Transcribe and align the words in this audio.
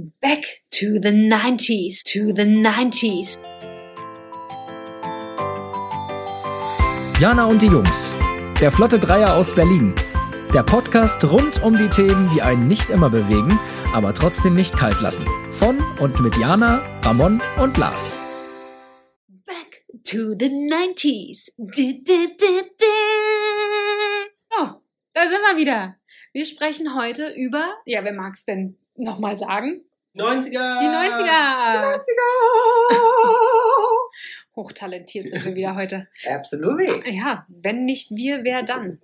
Back 0.00 0.62
to 0.70 0.98
the 1.02 1.10
90s, 1.10 2.02
to 2.04 2.32
the 2.34 2.44
90s. 2.44 3.38
Jana 7.20 7.44
und 7.44 7.60
die 7.60 7.66
Jungs. 7.66 8.14
Der 8.62 8.72
Flotte 8.72 8.98
Dreier 8.98 9.34
aus 9.34 9.54
Berlin. 9.54 9.94
Der 10.54 10.62
Podcast 10.62 11.22
rund 11.24 11.62
um 11.62 11.76
die 11.76 11.90
Themen, 11.90 12.30
die 12.34 12.40
einen 12.40 12.66
nicht 12.66 12.88
immer 12.88 13.10
bewegen, 13.10 13.58
aber 13.92 14.14
trotzdem 14.14 14.54
nicht 14.54 14.74
kalt 14.76 15.00
lassen. 15.02 15.26
Von 15.50 15.78
und 15.98 16.18
mit 16.20 16.36
Jana, 16.38 16.80
Ramon 17.02 17.42
und 17.60 17.76
Lars. 17.76 18.16
Back 19.44 19.84
to 20.04 20.30
the 20.38 20.48
90s. 20.48 21.50
Du, 21.58 21.92
du, 22.02 22.26
du, 22.38 22.62
du. 22.78 22.86
So, 24.50 24.82
da 25.12 25.22
sind 25.28 25.40
wir 25.42 25.56
wieder. 25.58 25.96
Wir 26.32 26.46
sprechen 26.46 26.94
heute 26.96 27.34
über, 27.36 27.74
ja, 27.84 28.02
wer 28.02 28.14
mag's 28.14 28.46
denn 28.46 28.78
nochmal 28.94 29.36
sagen? 29.36 29.84
90er! 30.14 30.78
Die 30.80 30.86
90er. 30.86 31.94
90er! 31.94 33.50
Hochtalentiert 34.56 35.28
sind 35.28 35.44
wir 35.44 35.54
wieder 35.54 35.74
heute. 35.76 36.08
Absolutely. 36.28 37.16
Ja, 37.16 37.46
wenn 37.48 37.84
nicht 37.84 38.10
wir, 38.10 38.44
wer 38.44 38.62
dann? 38.62 39.00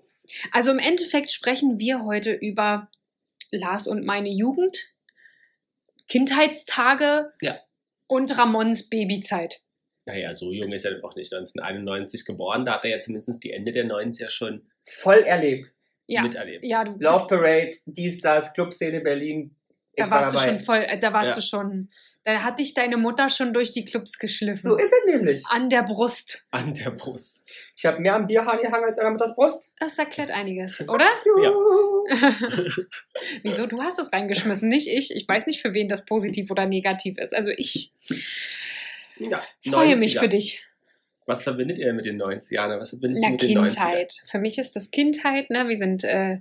Also 0.53 0.73
im 0.73 0.79
Endeffekt 0.79 1.31
sprechen 1.31 1.79
wir 1.79 2.05
heute 2.05 2.33
über 2.33 2.91
Lars 3.53 3.87
und 3.87 4.05
meine 4.05 4.29
Jugend, 4.29 4.77
Kindheitstage 6.09 7.33
Ja. 7.41 7.59
und 8.07 8.37
Ramons 8.37 8.89
Babyzeit. 8.89 9.61
Naja, 10.05 10.33
so 10.33 10.53
jung 10.53 10.73
ist 10.73 10.85
er 10.85 11.05
auch 11.05 11.17
nicht 11.17 11.33
1991 11.33 12.25
geboren. 12.25 12.65
Da 12.65 12.75
hat 12.75 12.85
er 12.85 12.91
ja 12.91 13.01
zumindest 13.01 13.43
die 13.43 13.51
Ende 13.51 13.73
der 13.73 13.87
90er 13.87 14.31
schon 14.31 14.69
voll 14.85 15.19
erlebt. 15.25 15.73
Ja, 16.07 16.23
miterlebt. 16.23 16.65
ja 16.65 16.85
du 16.85 16.93
bist, 16.93 17.03
Love 17.03 17.27
Parade, 17.27 17.73
dies, 17.87 18.21
das, 18.21 18.55
Clubszene 18.55 19.01
Berlin. 19.01 19.56
Da 19.97 20.11
war 20.11 20.23
warst 20.23 20.35
du 20.35 20.39
dabei. 20.41 20.51
schon 20.53 20.61
voll, 20.61 20.79
äh, 20.87 20.99
da 21.01 21.13
warst 21.13 21.29
Ja. 21.31 21.35
du 21.37 21.41
schon, 21.43 21.89
da 22.25 22.43
hat 22.43 22.59
dich 22.59 22.75
deine 22.75 22.97
Mutter 22.97 23.29
schon 23.31 23.53
durch 23.55 23.73
die 23.73 23.85
Clubs 23.85 24.19
geschliffen. 24.19 24.61
So 24.61 24.77
ist 24.77 24.93
es 24.93 25.13
nämlich. 25.15 25.43
An 25.49 25.71
der 25.71 25.85
Brust. 25.85 26.47
An 26.51 26.75
der 26.75 26.91
Brust. 26.91 27.45
Ich 27.77 27.87
habe 27.87 28.01
mehr 28.01 28.15
am 28.15 28.27
Bierhahn 28.27 28.59
gehangen 28.61 28.85
als 28.85 28.99
an 28.99 29.05
der 29.05 29.13
Mutters 29.13 29.35
Brust. 29.37 29.75
Das 29.79 29.99
erklärt 29.99 30.31
einiges, 30.33 30.81
oder? 30.89 31.07
Ja. 31.43 31.53
Wieso? 33.43 33.67
Du 33.67 33.83
hast 33.83 33.99
es 33.99 34.13
reingeschmissen, 34.13 34.69
nicht 34.69 34.89
ich. 34.89 35.15
Ich 35.15 35.27
weiß 35.27 35.47
nicht, 35.47 35.61
für 35.61 35.73
wen 35.75 35.89
das 35.89 36.05
positiv 36.05 36.51
oder 36.51 36.67
negativ 36.67 37.19
ist. 37.19 37.35
Also 37.35 37.51
ich 37.51 37.93
Ja, 39.19 39.43
freue 39.69 39.97
mich 39.97 40.17
90er. 40.17 40.21
für 40.21 40.29
dich. 40.29 40.63
Was 41.27 41.43
verbindet 41.43 41.79
ihr 41.79 41.93
mit 41.93 42.05
den 42.05 42.21
90ern? 42.21 42.79
Was 42.79 42.91
verbindest 42.91 43.23
du 43.23 43.27
Na, 43.27 43.33
mit 43.33 43.43
den 43.43 43.59
90ern? 43.59 43.69
Kindheit. 43.69 44.15
Für 44.31 44.39
mich 44.39 44.59
ist 44.59 44.77
das 44.77 44.91
Kindheit, 44.91 45.51
ne? 45.51 45.69
Wir 45.69 45.77
sind, 45.77 46.05
äh, 46.05 46.39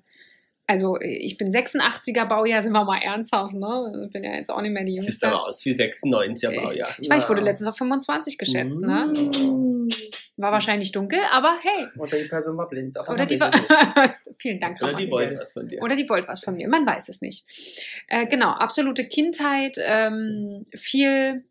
also 0.67 0.99
ich 0.99 1.37
bin 1.37 1.49
86er 1.49 2.25
Baujahr, 2.25 2.63
sind 2.63 2.73
wir 2.73 2.83
mal 2.83 2.99
ernsthaft, 2.99 3.53
ne? 3.53 4.05
Ich 4.05 4.11
bin 4.11 4.23
ja 4.23 4.33
jetzt 4.33 4.49
auch 4.49 4.61
nicht 4.61 4.71
mehr 4.71 4.83
die 4.83 4.93
Siehst 4.93 5.21
Jüngste. 5.21 5.27
aber 5.27 5.47
aus 5.47 5.65
wie 5.65 5.71
96er 5.71 6.55
Baujahr. 6.55 6.89
Ich 6.99 7.09
weiß, 7.09 7.23
ich 7.23 7.29
wurde 7.29 7.41
letztens 7.41 7.69
auf 7.69 7.77
25 7.77 8.37
geschätzt, 8.37 8.79
ne? 8.79 9.13
Mm. 9.13 9.89
War 10.37 10.51
wahrscheinlich 10.51 10.91
dunkel, 10.91 11.19
aber 11.31 11.57
hey. 11.61 11.85
Oder 11.97 12.17
die 12.17 12.27
Person 12.27 12.57
war 12.57 12.67
blind. 12.67 12.97
Oder 12.97 13.25
die 13.25 13.35
nicht. 13.35 13.53
Vielen 14.39 14.59
Dank, 14.59 14.81
Oder 14.81 14.95
die 14.95 15.09
wollten 15.09 15.39
was 15.39 15.53
von 15.53 15.67
dir. 15.67 15.81
Oder 15.81 15.95
die 15.95 16.09
wollte 16.09 16.27
was 16.27 16.43
von 16.43 16.55
mir, 16.55 16.67
man 16.67 16.85
weiß 16.85 17.09
es 17.09 17.21
nicht. 17.21 17.45
Äh, 18.07 18.25
genau, 18.25 18.49
absolute 18.49 19.07
Kindheit, 19.07 19.77
ähm, 19.79 20.65
viel 20.73 21.45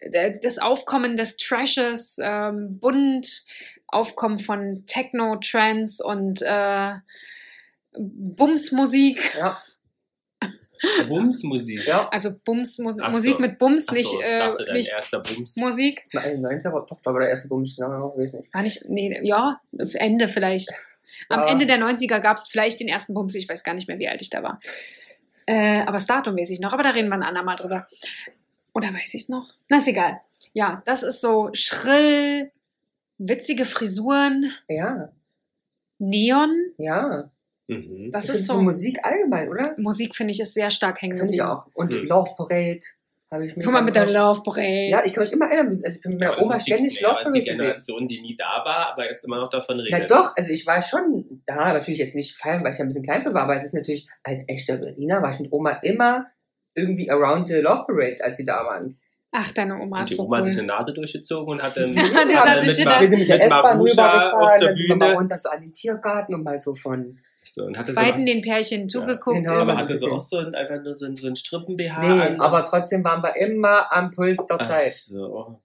äh, 0.00 0.38
das 0.42 0.58
Aufkommen 0.58 1.16
des 1.16 1.36
Trashes, 1.36 2.18
ähm, 2.22 2.78
bunt, 2.78 3.44
Aufkommen 3.88 4.40
von 4.40 4.84
Techno, 4.86 5.36
Trance 5.36 6.04
und 6.04 6.42
äh, 6.42 6.94
Bumsmusik. 7.98 9.34
Ja, 9.38 9.58
Bumsmusik. 11.08 11.86
ja. 11.86 12.08
Also 12.10 12.30
Bumsmusik 12.44 13.02
so. 13.04 13.10
Musik 13.10 13.38
mit 13.40 13.58
Bums, 13.58 13.90
nicht, 13.90 14.08
so, 14.08 14.18
ich 14.20 14.24
äh, 14.24 14.52
nicht 14.72 14.90
erster 14.90 15.20
Bums. 15.20 15.56
Musik. 15.56 16.06
Nein, 16.12 16.44
90er 16.44 16.72
war 16.72 16.86
doch, 16.86 17.00
da 17.02 17.12
war 17.12 17.20
der 17.20 17.30
erste 17.30 17.48
Bums. 17.48 17.76
Ja, 17.76 17.88
ja, 17.88 18.02
weiß 18.02 18.32
nicht. 18.34 18.52
War 18.54 18.62
nicht, 18.62 18.84
nee, 18.88 19.18
ja, 19.22 19.60
Ende 19.94 20.28
vielleicht. 20.28 20.70
Am 21.30 21.40
Ja. 21.40 21.46
Ende 21.48 21.66
der 21.66 21.78
90er 21.78 22.20
gab 22.20 22.36
es 22.36 22.46
vielleicht 22.48 22.80
den 22.80 22.88
ersten 22.88 23.14
Bums, 23.14 23.34
ich 23.34 23.48
weiß 23.48 23.64
gar 23.64 23.74
nicht 23.74 23.88
mehr, 23.88 23.98
wie 23.98 24.08
alt 24.08 24.20
ich 24.20 24.28
da 24.30 24.42
war. 24.42 24.60
Äh, 25.46 25.80
aber 25.82 25.92
das 25.92 26.06
Datum 26.06 26.36
weiß 26.36 26.50
ich 26.50 26.60
noch, 26.60 26.72
aber 26.72 26.82
da 26.82 26.90
reden 26.90 27.08
wir 27.08 27.14
ein 27.14 27.22
andermal 27.22 27.56
drüber. 27.56 27.86
Oder 28.74 28.88
weiß 28.92 29.14
ich 29.14 29.22
es 29.22 29.28
noch? 29.28 29.54
Na, 29.68 29.78
ist 29.78 29.88
egal. 29.88 30.20
Ja, 30.52 30.82
das 30.84 31.02
ist 31.02 31.20
so 31.22 31.48
schrill, 31.54 32.50
witzige 33.18 33.64
Frisuren, 33.64 34.52
Ja, 34.68 35.10
Neon. 35.98 36.52
ja. 36.76 37.30
Mhm. 37.68 38.10
Das 38.12 38.24
Ich 38.24 38.30
ist 38.30 38.46
finde 38.46 38.58
so. 38.58 38.62
Musik 38.62 38.98
allgemein, 39.02 39.48
oder? 39.48 39.74
Musik 39.78 40.14
finde 40.14 40.32
ich 40.32 40.40
ist 40.40 40.54
sehr 40.54 40.70
stark 40.70 41.00
hängen 41.02 41.16
Finde 41.16 41.34
ich 41.34 41.42
auch. 41.42 41.66
Und 41.74 41.92
Mhm. 41.92 42.06
Love 42.06 42.30
Parade 42.36 42.78
habe 43.30 43.44
ich 43.44 43.56
mir. 43.56 43.64
Guck 43.64 43.72
mal 43.72 43.82
mit 43.82 43.96
der. 43.96 44.06
Love 44.06 44.42
Parade. 44.44 44.88
Ja, 44.88 45.04
ich 45.04 45.12
kann 45.12 45.24
mich 45.24 45.32
immer 45.32 45.46
erinnern. 45.46 45.66
Also 45.66 45.84
ich 45.88 46.00
bin 46.00 46.12
mit 46.12 46.20
meiner 46.20 46.36
das 46.36 46.44
Oma 46.44 46.54
die- 46.58 46.60
ständig 46.60 47.00
Love 47.00 47.10
aber 47.10 47.18
das 47.20 47.28
ist 47.28 47.34
die 47.34 47.40
Parade 47.40 47.50
gesehen. 47.50 47.64
Generation, 47.66 48.08
die 48.08 48.20
nie 48.20 48.36
da 48.36 48.62
war, 48.64 48.92
aber 48.92 49.10
jetzt 49.10 49.24
immer 49.24 49.38
noch 49.40 49.50
davon 49.50 49.78
Na 49.90 49.96
redet. 49.96 50.10
doch, 50.10 50.36
also 50.36 50.50
ich 50.52 50.64
war 50.66 50.80
schon 50.80 51.42
da, 51.44 51.72
natürlich 51.72 51.98
jetzt 51.98 52.14
nicht 52.14 52.36
feiern, 52.36 52.62
weil 52.62 52.70
ich 52.72 52.78
ja 52.78 52.84
ein 52.84 52.88
bisschen 52.88 53.02
klein 53.02 53.22
für 53.22 53.34
war, 53.34 53.42
aber 53.42 53.56
es 53.56 53.64
ist 53.64 53.74
natürlich, 53.74 54.06
als 54.22 54.44
echter 54.48 54.76
Berliner 54.76 55.20
war 55.22 55.32
ich 55.34 55.40
mit 55.40 55.50
Oma 55.52 55.70
immer 55.82 56.26
irgendwie 56.74 57.10
around 57.10 57.48
the 57.48 57.54
Love 57.56 57.84
Parade, 57.86 58.18
als 58.22 58.36
sie 58.36 58.44
da 58.44 58.64
waren. 58.64 58.96
Ach, 59.32 59.50
deine 59.52 59.78
Oma 59.80 60.04
ist 60.04 60.10
die 60.10 60.14
so 60.14 60.22
Oma 60.24 60.36
hat 60.38 60.44
cool. 60.44 60.52
sich 60.52 60.58
eine 60.60 60.68
Nase 60.68 60.92
durchgezogen 60.94 61.48
und 61.52 61.58
Das 61.58 61.74
hat 61.74 61.76
mit, 61.88 61.96
Ma- 61.96 63.00
Wir 63.00 63.08
sind 63.08 63.18
mit 63.18 63.28
der 63.28 63.42
S-Bahn 63.42 63.78
rübergefahren, 63.80 64.60
dann 64.60 64.76
sind 64.76 64.88
wir 64.88 64.96
mal 64.96 65.14
runter 65.14 65.36
so 65.36 65.48
an 65.50 65.60
den 65.62 65.74
Tiergarten 65.74 66.34
und 66.34 66.44
mal 66.44 66.56
so 66.58 66.74
von. 66.74 67.18
So, 67.48 67.64
und 67.64 67.78
hatte 67.78 67.92
so 67.92 68.00
Beiden 68.00 68.26
den 68.26 68.42
Pärchen 68.42 68.88
zugeguckt. 68.88 69.36
genau, 69.36 69.54
im- 69.54 69.58
aber 69.60 69.72
so 69.74 69.78
hatte 69.78 69.96
so 69.96 70.12
auch 70.12 70.20
so 70.20 70.38
ein, 70.38 70.54
einfach 70.54 70.82
nur 70.82 70.94
so 70.94 71.06
ein, 71.06 71.16
so 71.16 71.28
ein 71.28 71.36
Strippen-BH 71.36 72.00
Nee, 72.00 72.20
an. 72.22 72.40
aber 72.40 72.64
trotzdem 72.64 73.04
waren 73.04 73.22
wir 73.22 73.36
immer 73.36 73.92
am 73.92 74.10
Puls 74.10 74.44
der 74.46 74.56
Ach 74.60 74.66
Zeit. 74.66 74.92
so. 74.92 75.60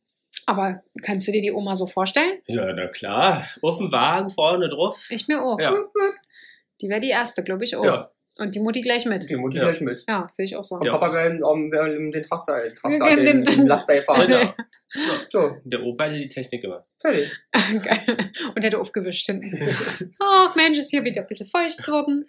aber 0.45 0.81
kannst 1.03 1.27
du 1.27 1.31
dir 1.31 1.41
die 1.41 1.51
Oma 1.51 1.75
so 1.75 1.87
vorstellen? 1.87 2.39
Ja, 2.47 2.71
na 2.73 2.87
klar. 2.87 3.45
Auf 3.61 3.77
dem 3.79 3.91
Wagen, 3.91 4.29
vorne 4.29 4.69
drauf. 4.69 5.07
Ich 5.09 5.27
mir 5.27 5.41
auch. 5.41 5.59
Ja. 5.59 5.73
Die 6.81 6.89
wäre 6.89 6.99
die 7.01 7.09
erste, 7.09 7.43
glaube 7.43 7.63
ich 7.63 7.75
auch. 7.75 7.83
Ja. 7.83 8.11
Und 8.37 8.55
die 8.55 8.59
Mutti 8.59 8.81
gleich 8.81 9.05
mit. 9.05 9.29
Die 9.29 9.35
Mutti 9.35 9.57
Ja. 9.57 9.63
gleich 9.65 9.81
mit. 9.81 10.03
Ja, 10.07 10.27
sehe 10.31 10.45
ich 10.45 10.55
auch 10.55 10.63
so. 10.63 10.75
Und 10.75 10.85
Ja. 10.85 10.93
Papa 10.93 11.09
gleich 11.09 11.33
um, 11.43 11.71
um 11.71 12.11
den 12.11 12.23
Traster, 12.23 12.73
Traster, 12.75 13.15
Den- 13.15 13.23
den, 13.25 13.43
den- 13.43 13.55
den 13.57 13.67
Laster 13.67 13.95
gefahren. 13.99 14.29
Ja. 14.29 14.55
So, 15.31 15.57
Der 15.63 15.81
Opa 15.83 16.05
hatte 16.05 16.15
die 16.17 16.27
Technik 16.29 16.61
gemacht. 16.63 16.83
fertig. 16.99 17.31
Geil. 17.53 18.31
Und 18.55 18.61
hätte 18.63 18.79
aufgewischt 18.79 19.25
hinten. 19.25 19.59
Ach 20.19 20.55
Mensch, 20.55 20.77
ist 20.77 20.89
hier 20.89 21.03
wieder 21.03 21.21
ein 21.21 21.27
bisschen 21.27 21.47
feucht 21.47 21.83
geworden. 21.83 22.25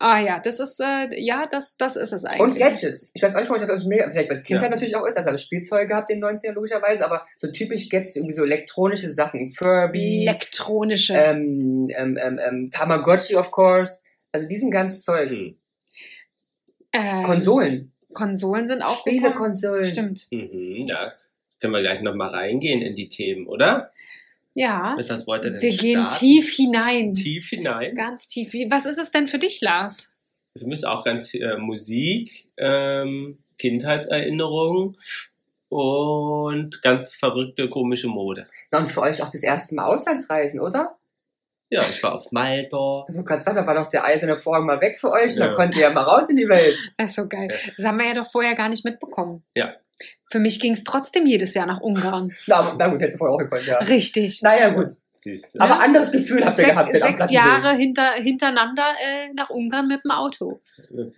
Ah 0.00 0.20
ja, 0.20 0.38
das 0.38 0.60
ist, 0.60 0.78
äh, 0.80 1.08
ja, 1.20 1.46
das, 1.46 1.76
das 1.76 1.96
ist 1.96 2.12
es 2.12 2.24
eigentlich. 2.24 2.40
Und 2.40 2.56
Gadgets. 2.56 3.10
Ich 3.14 3.22
weiß 3.22 3.34
auch 3.34 3.40
nicht, 3.40 3.50
ich 3.50 3.66
das 3.66 3.84
mega, 3.84 4.08
vielleicht 4.08 4.28
weil 4.28 4.36
es 4.36 4.44
Kindheit 4.44 4.68
Ja. 4.68 4.70
natürlich 4.70 4.94
auch 4.94 5.04
ist, 5.04 5.16
also 5.16 5.30
alle 5.30 5.38
Spielzeuge 5.38 5.86
gehabt 5.86 6.08
in 6.10 6.20
den 6.20 6.24
90ern 6.28 6.52
logischerweise, 6.52 7.04
aber 7.04 7.26
so 7.36 7.50
typisch 7.50 7.88
Gadgets, 7.88 8.14
irgendwie 8.14 8.34
so 8.34 8.44
elektronische 8.44 9.08
Sachen. 9.08 9.48
Furby, 9.50 10.22
Elektronische. 10.28 11.14
ähm, 11.14 11.88
ähm, 11.96 12.16
ähm, 12.16 12.38
ähm, 12.38 12.70
Tamagotchi, 12.70 13.34
of 13.34 13.50
course. 13.50 14.04
Also 14.30 14.46
diesen 14.46 14.70
ganzen 14.70 15.00
Zeug. 15.00 15.30
Hm. 15.30 15.56
ähm, 16.92 17.22
Konsolen. 17.24 17.92
Konsolen 18.12 18.66
sind 18.68 18.82
auch. 18.82 18.98
Spielekonsolen. 19.00 19.86
Stimmt. 19.86 20.28
Mhm, 20.30 20.86
ja. 20.86 21.12
Können 21.60 21.72
wir 21.72 21.80
gleich 21.80 22.00
nochmal 22.00 22.30
reingehen 22.30 22.82
in 22.82 22.94
die 22.94 23.08
Themen, 23.08 23.46
oder? 23.46 23.90
Ja. 24.54 24.94
Mit 24.96 25.08
was 25.08 25.26
wollt 25.26 25.44
ihr 25.44 25.52
denn 25.52 25.60
Wir 25.62 25.76
gehen 25.76 26.00
starten? 26.00 26.18
tief 26.18 26.52
hinein. 26.54 27.14
Tief 27.14 27.48
hinein. 27.50 27.94
Ganz 27.94 28.28
tief. 28.28 28.52
Wie, 28.52 28.70
was 28.70 28.86
ist 28.86 28.98
es 28.98 29.10
denn 29.10 29.28
für 29.28 29.38
dich, 29.38 29.60
Lars? 29.60 30.16
Für 30.56 30.64
mich 30.64 30.80
ist 30.80 30.84
auch 30.84 31.04
ganz 31.04 31.34
äh, 31.34 31.56
Musik, 31.58 32.48
ähm, 32.56 33.38
Kindheitserinnerungen 33.58 34.96
und 35.68 36.82
ganz 36.82 37.14
verrückte, 37.14 37.68
komische 37.68 38.08
Mode. 38.08 38.48
Und 38.72 38.88
für 38.88 39.02
euch 39.02 39.22
auch 39.22 39.28
das 39.28 39.42
erste 39.42 39.74
Mal 39.76 39.84
Auslandsreisen, 39.84 40.60
oder? 40.60 40.97
Ja, 41.70 41.82
ich 41.82 42.02
war 42.02 42.14
auf 42.14 42.30
Malta. 42.32 43.04
Du 43.08 43.22
kannst 43.24 43.44
sagen, 43.44 43.56
da 43.58 43.66
war 43.66 43.74
doch 43.74 43.88
der 43.88 44.04
eiserne 44.04 44.36
Vorhang 44.38 44.64
mal 44.64 44.80
weg 44.80 44.98
für 44.98 45.10
euch 45.10 45.32
und 45.32 45.38
Ja. 45.38 45.46
dann 45.48 45.54
konntet 45.54 45.76
ihr 45.76 45.82
ja 45.82 45.90
mal 45.90 46.02
raus 46.02 46.30
in 46.30 46.36
die 46.36 46.48
Welt. 46.48 46.78
Das 46.96 47.10
ist 47.10 47.16
so 47.16 47.28
geil. 47.28 47.54
Das 47.76 47.84
haben 47.86 47.98
wir 47.98 48.06
ja 48.06 48.14
doch 48.14 48.30
vorher 48.30 48.54
gar 48.54 48.68
nicht 48.70 48.84
mitbekommen. 48.84 49.44
Ja. 49.54 49.74
Für 50.30 50.38
mich 50.38 50.60
ging 50.60 50.72
es 50.72 50.84
trotzdem 50.84 51.26
jedes 51.26 51.54
Jahr 51.54 51.66
nach 51.66 51.80
Ungarn. 51.80 52.32
Na, 52.46 52.74
na 52.78 52.86
gut, 52.88 53.00
hättest 53.00 53.16
du 53.16 53.18
vorher 53.18 53.34
auch 53.34 53.38
gekonnt, 53.38 53.66
ja. 53.66 53.78
Richtig. 53.78 54.40
Naja, 54.42 54.68
gut. 54.70 54.92
Siehst 55.36 55.54
du? 55.54 55.60
Aber 55.60 55.74
Ja. 55.74 55.80
anderes 55.80 56.10
Gefühl 56.12 56.44
habt 56.44 56.58
ihr 56.58 56.64
Sech- 56.64 56.70
gehabt. 56.70 56.92
sechs. 56.92 57.30
Jahre 57.30 57.76
hinter, 57.76 58.12
hintereinander 58.12 58.84
äh, 59.02 59.32
nach 59.34 59.50
Ungarn 59.50 59.88
mit 59.88 60.00
dem 60.04 60.10
Auto. 60.10 60.58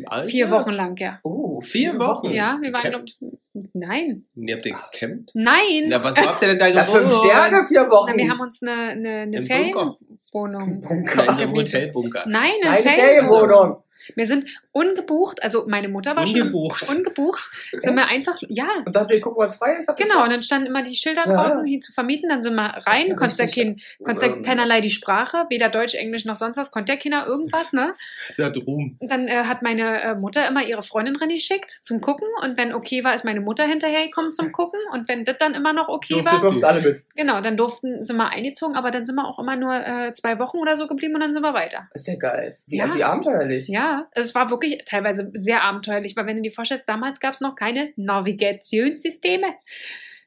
Alter? 0.06 0.28
Vier 0.28 0.50
Wochen 0.50 0.70
lang, 0.70 0.96
ja. 0.96 1.18
Oh, 1.22 1.60
Vier 1.60 1.98
Wochen? 1.98 2.30
Ja, 2.32 2.58
wir 2.60 2.72
waren, 2.72 2.82
Camp? 2.82 3.06
glaub, 3.20 3.30
Nein. 3.74 4.24
Und 4.36 4.48
ihr 4.48 4.56
habt 4.56 4.64
den 4.64 4.74
gecampt? 4.74 5.30
Nein. 5.34 5.86
Na, 5.88 6.02
was 6.02 6.14
habt 6.16 6.42
ihr 6.42 6.56
denn 6.56 6.74
da 6.74 6.84
fünf 6.84 7.12
Sterne, 7.14 7.62
vier 7.64 7.88
Wochen. 7.90 8.10
Na, 8.12 8.16
wir 8.16 8.30
haben 8.30 8.40
uns 8.40 8.62
eine, 8.62 8.72
eine, 8.72 9.10
eine. 9.22 9.42
Ferienwohnung. 9.42 10.80
Bunker. 10.80 11.24
Nein, 11.26 11.36
gemietet. 11.36 11.74
Hotelbunker. 11.74 12.24
Nein, 12.26 12.50
eine 12.64 12.82
Keine 12.82 12.96
Ferienwohnung. 12.96 13.82
Wir 14.16 14.26
sind 14.26 14.46
ungebucht, 14.72 15.42
also 15.42 15.66
meine 15.68 15.88
Mutter 15.88 16.16
war 16.16 16.24
Ungebucht. 16.24 16.86
schon 16.86 16.96
im- 16.96 16.98
ungebucht, 17.06 17.50
sind 17.72 17.94
wir 17.96 18.06
einfach, 18.08 18.36
ja, 18.48 18.68
Und 18.84 18.94
da 18.94 19.00
habt 19.00 19.12
ihr 19.12 19.20
gucken, 19.20 19.44
was 19.44 19.56
frei 19.56 19.76
ist? 19.78 19.88
genau. 19.96 20.22
Und 20.24 20.30
dann 20.30 20.42
standen 20.42 20.66
immer 20.68 20.82
die 20.82 20.94
Schilder 20.94 21.24
Ja. 21.26 21.34
draußen, 21.42 21.64
hier 21.66 21.80
zu 21.80 21.92
vermieten. 21.92 22.28
Dann 22.28 22.42
sind 22.42 22.54
wir 22.54 22.62
rein, 22.86 23.06
ja 23.08 23.14
konntest 23.14 23.40
ja 23.40 23.46
kein, 23.46 23.80
konntest 24.04 24.26
ähm, 24.26 24.42
keinerlei 24.42 24.80
die 24.80 24.90
Sprache, 24.90 25.46
weder 25.48 25.68
Deutsch, 25.68 25.94
Englisch 25.94 26.24
noch 26.24 26.36
sonst 26.36 26.56
was, 26.56 26.70
konnte 26.70 26.92
ja 26.92 26.98
keiner 26.98 27.26
irgendwas, 27.26 27.72
ne? 27.72 27.94
Das 28.28 28.38
ist 28.38 28.38
ja 28.38 28.48
Ruhm. 28.66 28.96
Und 28.98 29.10
dann 29.10 29.26
äh, 29.28 29.44
hat 29.44 29.62
meine 29.62 30.02
äh, 30.02 30.14
Mutter 30.14 30.46
immer 30.48 30.62
ihre 30.64 30.82
Freundin 30.82 31.16
reingeschickt 31.16 31.70
zum 31.70 32.00
Gucken 32.00 32.28
und 32.42 32.56
wenn 32.58 32.74
okay 32.74 33.02
war, 33.04 33.14
ist 33.14 33.24
meine 33.24 33.40
Mutter 33.40 33.64
hinterhergekommen 33.64 34.32
zum 34.32 34.52
Gucken 34.52 34.78
und 34.92 35.08
wenn 35.08 35.24
das 35.24 35.38
dann 35.38 35.54
immer 35.54 35.72
noch 35.72 35.88
okay 35.88 36.14
Durfte 36.14 36.32
war, 36.32 36.40
Durften 36.40 36.64
alle 36.64 36.80
mit. 36.82 37.02
genau, 37.16 37.40
dann 37.40 37.56
durften, 37.56 38.04
sind 38.04 38.16
wir 38.16 38.28
eingezogen, 38.30 38.76
aber 38.76 38.90
dann 38.90 39.04
sind 39.04 39.14
wir 39.16 39.26
auch 39.26 39.38
immer 39.38 39.56
nur 39.56 39.74
äh, 39.74 40.12
zwei 40.14 40.38
Wochen 40.38 40.58
oder 40.58 40.76
so 40.76 40.86
geblieben 40.86 41.14
und 41.14 41.20
dann 41.20 41.32
sind 41.32 41.42
wir 41.42 41.54
weiter. 41.54 41.88
Ist 41.94 42.06
ja 42.06 42.16
geil. 42.16 42.58
Wie, 42.66 42.82
wie 42.94 43.04
abenteuerlich. 43.04 43.68
Ja, 43.68 43.89
es 44.12 44.34
war 44.34 44.50
wirklich 44.50 44.82
teilweise 44.86 45.30
sehr 45.34 45.62
abenteuerlich, 45.62 46.16
weil 46.16 46.26
wenn 46.26 46.36
du 46.36 46.42
dir 46.42 46.52
vorstellst, 46.52 46.88
damals 46.88 47.20
gab 47.20 47.34
es 47.34 47.40
noch 47.40 47.54
keine 47.54 47.92
Navigationssysteme. 47.96 49.46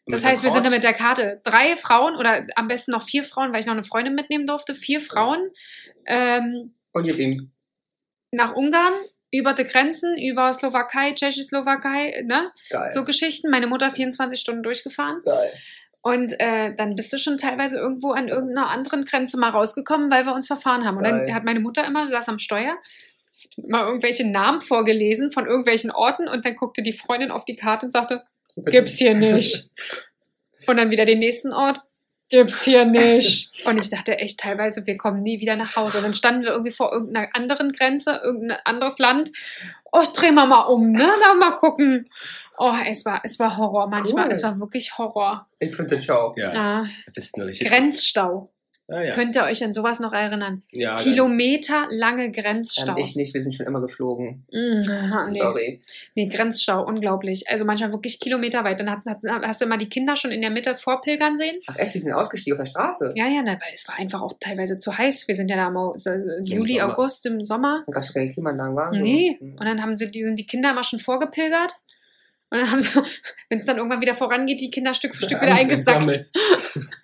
Das 0.06 0.26
heißt, 0.26 0.44
wir 0.44 0.50
sind 0.50 0.66
da 0.66 0.70
mit 0.70 0.84
der 0.84 0.94
Karte 0.94 1.40
drei 1.44 1.78
Frauen 1.78 2.16
oder 2.18 2.46
am 2.56 2.68
besten 2.68 2.92
noch 2.92 3.04
vier 3.04 3.24
Frauen, 3.24 3.54
weil 3.54 3.62
ich 3.62 3.66
noch 3.66 3.74
eine 3.74 3.84
Freundin 3.84 4.16
mitnehmen 4.16 4.48
durfte, 4.48 4.76
vier 4.76 5.00
Frauen 5.00 5.50
ähm, 6.06 6.74
Und 6.92 7.06
ihr 7.06 7.16
Ding. 7.16 7.52
nach 8.32 8.54
Ungarn, 8.54 8.94
über 9.32 9.54
die 9.54 9.64
Grenzen, 9.64 10.16
über 10.18 10.54
Slowakei, 10.54 11.14
Tschechoslowakei, 11.14 12.24
ne? 12.26 12.52
Geil. 12.70 12.92
So 12.94 13.04
Geschichten. 13.04 13.50
Meine 13.50 13.66
Mutter 13.66 13.90
24 13.90 14.40
Stunden 14.40 14.62
durchgefahren. 14.62 15.22
geil. 15.24 15.52
Und 16.06 16.38
äh, 16.38 16.76
dann 16.76 16.96
bist 16.96 17.14
du 17.14 17.18
schon 17.18 17.38
teilweise 17.38 17.78
irgendwo 17.80 18.12
an 18.12 18.28
irgendeiner 18.28 18.70
anderen 18.70 19.06
Grenze 19.06 19.40
mal 19.40 19.52
rausgekommen, 19.52 20.12
weil 20.12 20.26
wir 20.26 20.34
uns 20.34 20.48
verfahren 20.48 20.86
haben. 20.86 20.98
Und 20.98 21.04
Geil. 21.04 21.26
dann 21.26 21.34
hat 21.34 21.46
meine 21.46 21.62
Mutter 21.62 21.88
immer, 21.88 22.10
saß 22.10 22.28
am 22.28 22.40
Steuer, 22.40 22.78
immer 23.58 23.86
irgendwelche 23.86 24.28
Namen 24.30 24.62
vorgelesen 24.62 25.32
von 25.32 25.46
irgendwelchen 25.46 25.92
Orten 25.92 26.28
und 26.28 26.46
dann 26.46 26.56
guckte 26.56 26.82
die 26.82 26.94
Freundin 26.94 27.32
auf 27.32 27.46
die 27.46 27.56
Karte 27.56 27.86
und 27.88 27.92
sagte, 27.92 28.24
gibt's 28.56 28.98
hier 28.98 29.16
nicht. 29.16 29.70
Und 30.66 30.78
dann 30.78 30.92
wieder 30.92 31.04
den 31.04 31.20
nächsten 31.20 31.52
Ort, 31.52 31.82
gibt's 32.30 32.64
hier 32.64 32.86
nicht. 32.86 33.68
Und 33.68 33.78
ich 33.78 33.90
dachte 33.90 34.18
echt 34.20 34.40
teilweise, 34.40 34.86
wir 34.88 34.96
kommen 34.96 35.22
nie 35.22 35.42
wieder 35.42 35.58
nach 35.58 35.76
Hause. 35.76 35.98
Und 35.98 36.04
dann 36.04 36.14
standen 36.14 36.44
wir 36.44 36.52
irgendwie 36.52 36.72
vor 36.72 36.94
irgendeiner 36.94 37.28
anderen 37.34 37.74
Grenze, 37.74 38.22
irgendein 38.24 38.60
anderes 38.64 38.98
Land. 38.98 39.30
Oh, 39.92 40.06
drehen 40.16 40.36
wir 40.36 40.46
mal 40.46 40.62
um, 40.68 40.94
ne? 40.94 41.06
Da 41.22 41.34
mal 41.34 41.58
gucken. 41.58 42.10
Oh, 42.58 42.74
es 42.88 43.04
war, 43.04 43.20
es 43.26 43.40
war 43.40 43.58
Horror 43.58 43.90
manchmal. 43.90 44.28
Cool. 44.28 44.32
Es 44.32 44.42
war 44.44 44.58
wirklich 44.58 44.98
Horror. 44.98 45.48
Ich 45.60 45.76
finde 45.76 45.98
das 45.98 46.06
schau. 46.06 46.34
Ja, 46.38 46.52
Ah. 46.54 46.88
Grenzstau. 47.60 48.54
Ah, 48.90 49.02
ja. 49.02 49.14
Könnt 49.14 49.36
ihr 49.38 49.44
euch 49.44 49.64
an 49.64 49.72
sowas 49.72 50.02
noch 50.02 50.12
erinnern? 50.12 50.62
ja, 50.72 50.96
dann- 50.96 51.04
Kilometerlange 51.04 52.32
Grenzstaus. 52.32 53.00
ich 53.00 53.16
nicht, 53.16 53.34
wir 53.34 53.42
sind 53.42 53.54
schon 53.56 53.66
immer 53.66 53.80
geflogen. 53.80 54.46
Mm, 54.52 54.82
aha, 54.90 55.22
nee. 55.32 55.40
Sorry. 55.40 55.82
nee, 56.16 56.28
Grenzstau, 56.28 56.86
unglaublich. 56.86 57.48
Also 57.50 57.64
manchmal 57.64 57.92
wirklich 57.92 58.20
kilometerweit. 58.20 58.80
Dann 58.80 58.90
hat, 58.90 59.06
hat, 59.06 59.20
hast 59.24 59.62
du 59.62 59.66
immer 59.66 59.78
die 59.78 59.88
Kinder 59.88 60.18
schon 60.18 60.32
in 60.32 60.42
der 60.42 60.50
Mitte 60.50 60.76
vorpilgern 60.76 61.38
sehen. 61.38 61.58
Ach 61.68 61.78
echt, 61.78 61.96
die 61.96 62.00
sind 62.00 62.12
ausgestiegen 62.12 62.60
auf 62.60 62.64
der 62.66 62.70
Straße. 62.70 63.14
Ja, 63.16 63.28
ja, 63.28 63.42
ne, 63.42 63.58
weil 63.62 63.74
es 63.74 63.88
war 63.88 63.98
einfach 63.98 64.22
auch 64.22 64.34
teilweise 64.40 64.78
zu 64.80 64.98
heiß. 64.98 65.28
Wir 65.30 65.36
sind 65.36 65.50
ja 65.50 65.56
da 65.56 65.68
im 65.70 65.76
äh, 65.78 66.42
Juli, 66.44 66.80
Sommer. 66.80 66.94
August 66.94 67.26
im 67.26 67.42
Sommer. 67.42 67.84
Dann 67.86 67.94
gab 67.94 68.04
es 68.04 68.14
keine 68.14 68.30
Klimaanlagen, 68.30 68.76
war? 68.76 68.92
Nee. 68.92 69.38
Mhm. 69.40 69.52
Und 69.54 69.66
dann 69.66 69.82
haben 69.82 69.96
sie, 69.96 70.12
die, 70.12 70.22
sind 70.22 70.38
die 70.38 70.46
Kinder 70.46 70.72
immer 70.72 70.84
schon 70.84 71.00
vorgepilgert. 71.00 71.74
Und 72.50 72.60
dann 72.60 72.70
haben 72.70 72.80
sie, 72.82 72.92
wenn 73.50 73.60
es 73.60 73.66
dann 73.66 73.78
irgendwann 73.78 74.02
wieder 74.02 74.14
vorangeht, 74.14 74.60
die 74.60 74.70
Kinder 74.72 74.94
Stück 74.94 75.16
für 75.16 75.26
Stück 75.26 75.42
wieder 75.42 75.56
eingesackt. 75.56 76.32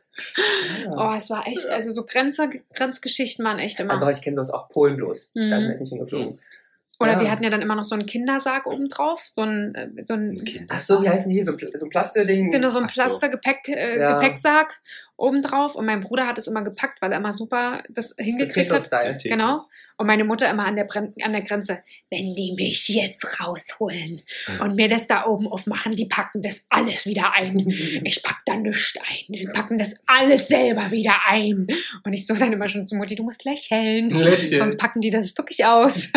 Eingesammelt. 0.75 0.99
Oh, 0.99 1.13
es 1.15 1.29
war 1.29 1.47
echt, 1.47 1.67
also 1.69 1.91
so 1.91 2.05
Grenze, 2.05 2.49
Grenzgeschichten 2.73 3.43
waren 3.45 3.59
echt 3.59 3.79
immer. 3.79 3.93
Also 3.93 4.09
ich 4.09 4.21
kenne 4.21 4.35
sowas 4.35 4.49
auch 4.49 4.69
Polen 4.69 4.97
bloß. 4.97 5.31
Mhm. 5.33 5.49
Da 5.49 5.55
sind 5.57 5.65
wir 5.67 5.71
jetzt 5.71 5.79
nicht 5.81 5.89
hingeflogen. 5.89 6.39
Oder 7.01 7.13
Ja. 7.13 7.21
wir 7.21 7.31
hatten 7.31 7.43
ja 7.45 7.49
dann 7.49 7.61
immer 7.61 7.75
noch 7.75 7.85
so 7.85 7.95
einen 7.95 8.05
Kindersarg 8.05 8.65
oben 8.67 8.89
drauf. 8.89 9.23
So 9.31 9.41
ein, 9.41 9.73
äh, 9.73 9.89
so 10.03 10.15
ein. 10.15 10.65
Ach 10.67 10.79
so, 10.79 11.01
wie 11.01 11.07
heißen 11.09 11.29
die 11.29 11.35
hier? 11.35 11.45
So 11.45 11.51
ein, 11.51 11.57
Pl- 11.57 11.77
so 11.77 11.85
ein 11.85 11.89
Plasterding? 11.89 12.51
Genau, 12.51 12.67
so 12.69 12.79
ein 12.79 12.85
Ach 12.89 12.91
so. 12.91 13.01
Plaster-Gepäck, 13.01 13.69
äh, 13.69 13.99
Ja. 13.99 14.19
Obendrauf. 15.19 15.75
Und 15.75 15.85
mein 15.85 16.01
Bruder 16.01 16.27
hat 16.27 16.37
es 16.37 16.47
immer 16.47 16.63
gepackt, 16.63 17.01
weil 17.01 17.11
er 17.11 17.17
immer 17.17 17.31
super 17.31 17.83
das 17.89 18.15
hingekriegt 18.17 18.71
hat. 18.71 19.23
Genau. 19.23 19.59
Und 19.97 20.07
meine 20.07 20.23
Mutter 20.23 20.49
immer 20.49 20.65
an 20.65 20.77
der, 20.77 20.85
Bren 20.85 21.13
an 21.21 21.33
der 21.33 21.41
Grenze, 21.41 21.83
wenn 22.09 22.33
die 22.33 22.53
mich 22.55 22.87
jetzt 22.87 23.41
rausholen 23.41 24.21
und 24.61 24.75
mir 24.75 24.87
das 24.87 25.07
da 25.07 25.25
oben 25.25 25.45
aufmachen, 25.45 25.93
die 25.93 26.05
packen 26.05 26.41
das 26.41 26.65
alles 26.69 27.05
wieder 27.05 27.33
ein. 27.35 27.67
Ich 28.03 28.23
pack 28.23 28.39
da 28.45 28.55
nichts 28.55 28.95
ein. 28.97 29.25
Die 29.27 29.47
packen 29.47 29.77
das 29.77 29.95
alles 30.05 30.47
selber 30.47 30.89
wieder 30.91 31.15
ein. 31.27 31.67
Und 32.03 32.13
ich 32.13 32.25
so 32.25 32.33
dann 32.33 32.53
immer 32.53 32.69
schon 32.69 32.85
zu 32.85 32.95
Mutti, 32.95 33.15
du 33.15 33.23
musst 33.23 33.43
lächeln. 33.43 34.09
Lächeln. 34.09 34.57
Sonst 34.57 34.77
packen 34.77 35.01
die 35.01 35.09
das 35.09 35.37
wirklich 35.37 35.65
aus. 35.65 36.11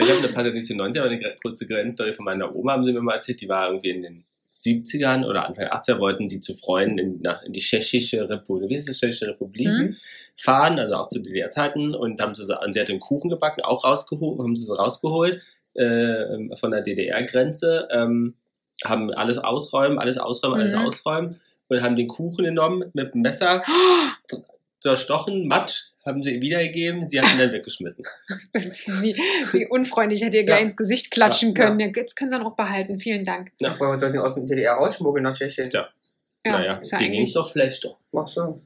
Ich 0.00 0.08
habe 0.08 0.18
eine 0.18 0.28
Patricia 0.28 0.76
90, 0.76 1.02
aber 1.02 1.10
eine 1.10 1.36
kurze 1.42 1.66
Grenzstory 1.66 2.14
von 2.14 2.24
meiner 2.24 2.54
Oma, 2.54 2.72
haben 2.72 2.84
sie 2.84 2.92
mir 2.92 3.00
mal 3.00 3.16
erzählt, 3.16 3.40
die 3.40 3.48
war 3.48 3.68
irgendwie 3.68 3.90
in 3.90 4.02
den 4.02 4.24
70ern 4.64 5.24
oder 5.24 5.46
Anfang 5.46 5.64
der 5.64 5.74
80er, 5.74 5.98
wollten 6.00 6.28
die 6.28 6.40
zu 6.40 6.54
Freunden 6.54 6.98
in, 6.98 7.20
nach, 7.22 7.42
in 7.44 7.52
die 7.52 7.60
Tschechische 7.60 8.28
Republik, 8.28 8.70
wie 8.70 8.76
ist 8.76 8.88
das, 8.88 8.98
Tschechische 8.98 9.28
Republik, 9.28 9.68
Mhm. 9.68 9.96
fahren, 10.36 10.78
also 10.78 10.96
auch 10.96 11.08
zu 11.08 11.20
DDR-Zeiten 11.20 11.94
und 11.94 12.20
haben 12.20 12.34
sie, 12.34 12.42
und 12.64 12.72
sie 12.72 12.80
hat 12.80 12.88
den 12.88 13.00
Kuchen 13.00 13.30
gebacken, 13.30 13.62
auch 13.62 13.84
rausgeholt, 13.84 14.38
haben 14.40 14.56
sie 14.56 14.64
sie 14.66 14.76
rausgeholt 14.76 15.42
äh, 15.74 16.56
von 16.56 16.70
der 16.72 16.82
DDR-Grenze, 16.82 17.88
ähm, 17.92 18.34
haben 18.84 19.10
alles 19.12 19.38
ausräumen, 19.38 19.98
alles 19.98 20.18
ausräumen, 20.18 20.58
alles 20.60 20.74
Mhm. 20.74 20.80
ausräumen 20.80 21.40
und 21.68 21.82
haben 21.82 21.96
den 21.96 22.08
Kuchen 22.08 22.44
genommen 22.44 22.84
mit 22.94 23.14
dem 23.14 23.22
Messer, 23.22 23.62
zerstochen, 24.80 25.46
Matsch, 25.48 25.90
haben 26.06 26.22
sie 26.22 26.40
wiedergegeben, 26.40 27.04
sie 27.06 27.20
hat 27.20 27.32
ihn 27.32 27.38
dann 27.38 27.52
weggeschmissen. 27.52 28.04
wie, 28.54 29.14
wie 29.52 29.66
unfreundlich 29.66 30.22
hätte 30.22 30.36
ihr 30.38 30.44
gleich 30.44 30.58
Ja. 30.58 30.64
ins 30.64 30.76
Gesicht 30.76 31.10
klatschen 31.10 31.54
Ja, 31.54 31.66
können. 31.66 31.80
Jetzt 31.94 32.16
können 32.16 32.30
sie 32.30 32.36
ihn 32.36 32.42
auch 32.42 32.56
behalten. 32.56 32.98
Vielen 32.98 33.24
Dank. 33.24 33.52
Ja. 33.60 33.76
Man 33.78 33.98
sollte 33.98 34.16
ihn 34.16 34.22
aus 34.22 34.34
dem 34.34 34.46
DDR 34.46 34.74
rausschmuggeln 34.74 35.22
nach 35.24 35.36
Tschechien. 35.36 35.68
Tja. 35.70 35.88
Ja, 36.46 36.52
naja, 36.52 36.74
ist 36.76 36.92
ja 36.92 36.98
ging 36.98 37.22
es 37.22 37.32
doch 37.32 37.50
schlechter. 37.50 37.96
Ach 38.16 38.28
so. 38.28 38.62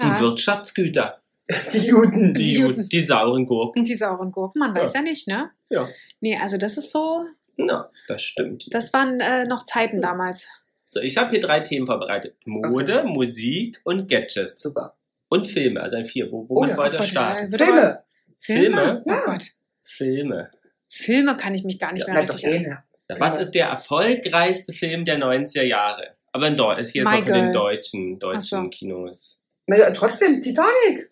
Die 0.00 0.06
Ja. 0.06 0.20
Wirtschaftsgüter, 0.20 1.20
Die 1.72 1.78
Juden. 1.86 2.34
die, 2.34 2.44
Die 2.44 2.54
Juden. 2.58 2.88
die 2.88 3.00
sauren 3.00 3.46
Gurken. 3.46 3.84
Die 3.84 3.94
sauren 3.94 4.32
Gurken, 4.32 4.58
man 4.58 4.74
weiß 4.74 4.94
ja 4.94 5.02
nicht, 5.02 5.28
ne? 5.28 5.50
Ja. 5.70 5.88
Nee, 6.20 6.36
also 6.36 6.56
das 6.58 6.76
ist 6.76 6.90
so, 6.90 7.24
Na, 7.56 7.90
das 8.08 8.22
stimmt. 8.22 8.66
das 8.72 8.92
waren 8.92 9.20
äh, 9.20 9.44
noch 9.46 9.64
Zeiten 9.64 10.00
damals. 10.00 10.48
So, 10.90 11.00
ich 11.00 11.16
habe 11.16 11.30
hier 11.30 11.40
drei 11.40 11.60
Themen 11.60 11.86
vorbereitet. 11.86 12.36
Mode, 12.44 13.04
Musik 13.04 13.80
und 13.84 14.08
Gadgets. 14.08 14.60
Super. 14.60 14.94
Und 15.32 15.48
Filme, 15.48 15.80
also 15.80 15.96
ein 15.96 16.04
vier. 16.04 16.30
Wo, 16.30 16.46
Oh 16.48 16.56
womit 16.56 16.70
ja, 16.72 16.76
wollt 16.76 16.92
ihr 16.92 16.98
Gott, 16.98 17.08
starten? 17.08 17.52
Filme. 17.56 18.02
Filme? 18.40 19.02
Oh 19.06 19.10
Ja. 19.10 19.20
Gott. 19.24 19.44
Filme. 19.84 20.50
Filme 20.90 21.36
kann 21.38 21.54
ich 21.54 21.64
mich 21.64 21.78
gar 21.78 21.92
nicht 21.92 22.06
Ja, 22.06 22.12
mehr 22.12 22.22
richtig 22.22 22.44
erinnern. 22.44 22.78
eh. 23.08 23.14
Was 23.18 23.40
ist 23.40 23.50
der 23.54 23.66
erfolgreichste 23.68 24.72
Film 24.72 25.04
der 25.04 25.18
90er 25.18 25.62
Jahre? 25.62 26.16
Aber 26.32 26.48
in 26.48 26.56
Deutsch, 26.56 26.90
hier 26.92 27.02
ist 27.02 27.08
noch 27.08 27.24
von 27.24 27.32
den 27.32 27.52
deutschen, 27.52 28.18
deutschen 28.18 28.64
so. 28.64 28.68
Kinos. 28.70 29.38
Naja, 29.66 29.90
trotzdem, 29.92 30.40
Titanic. 30.40 31.08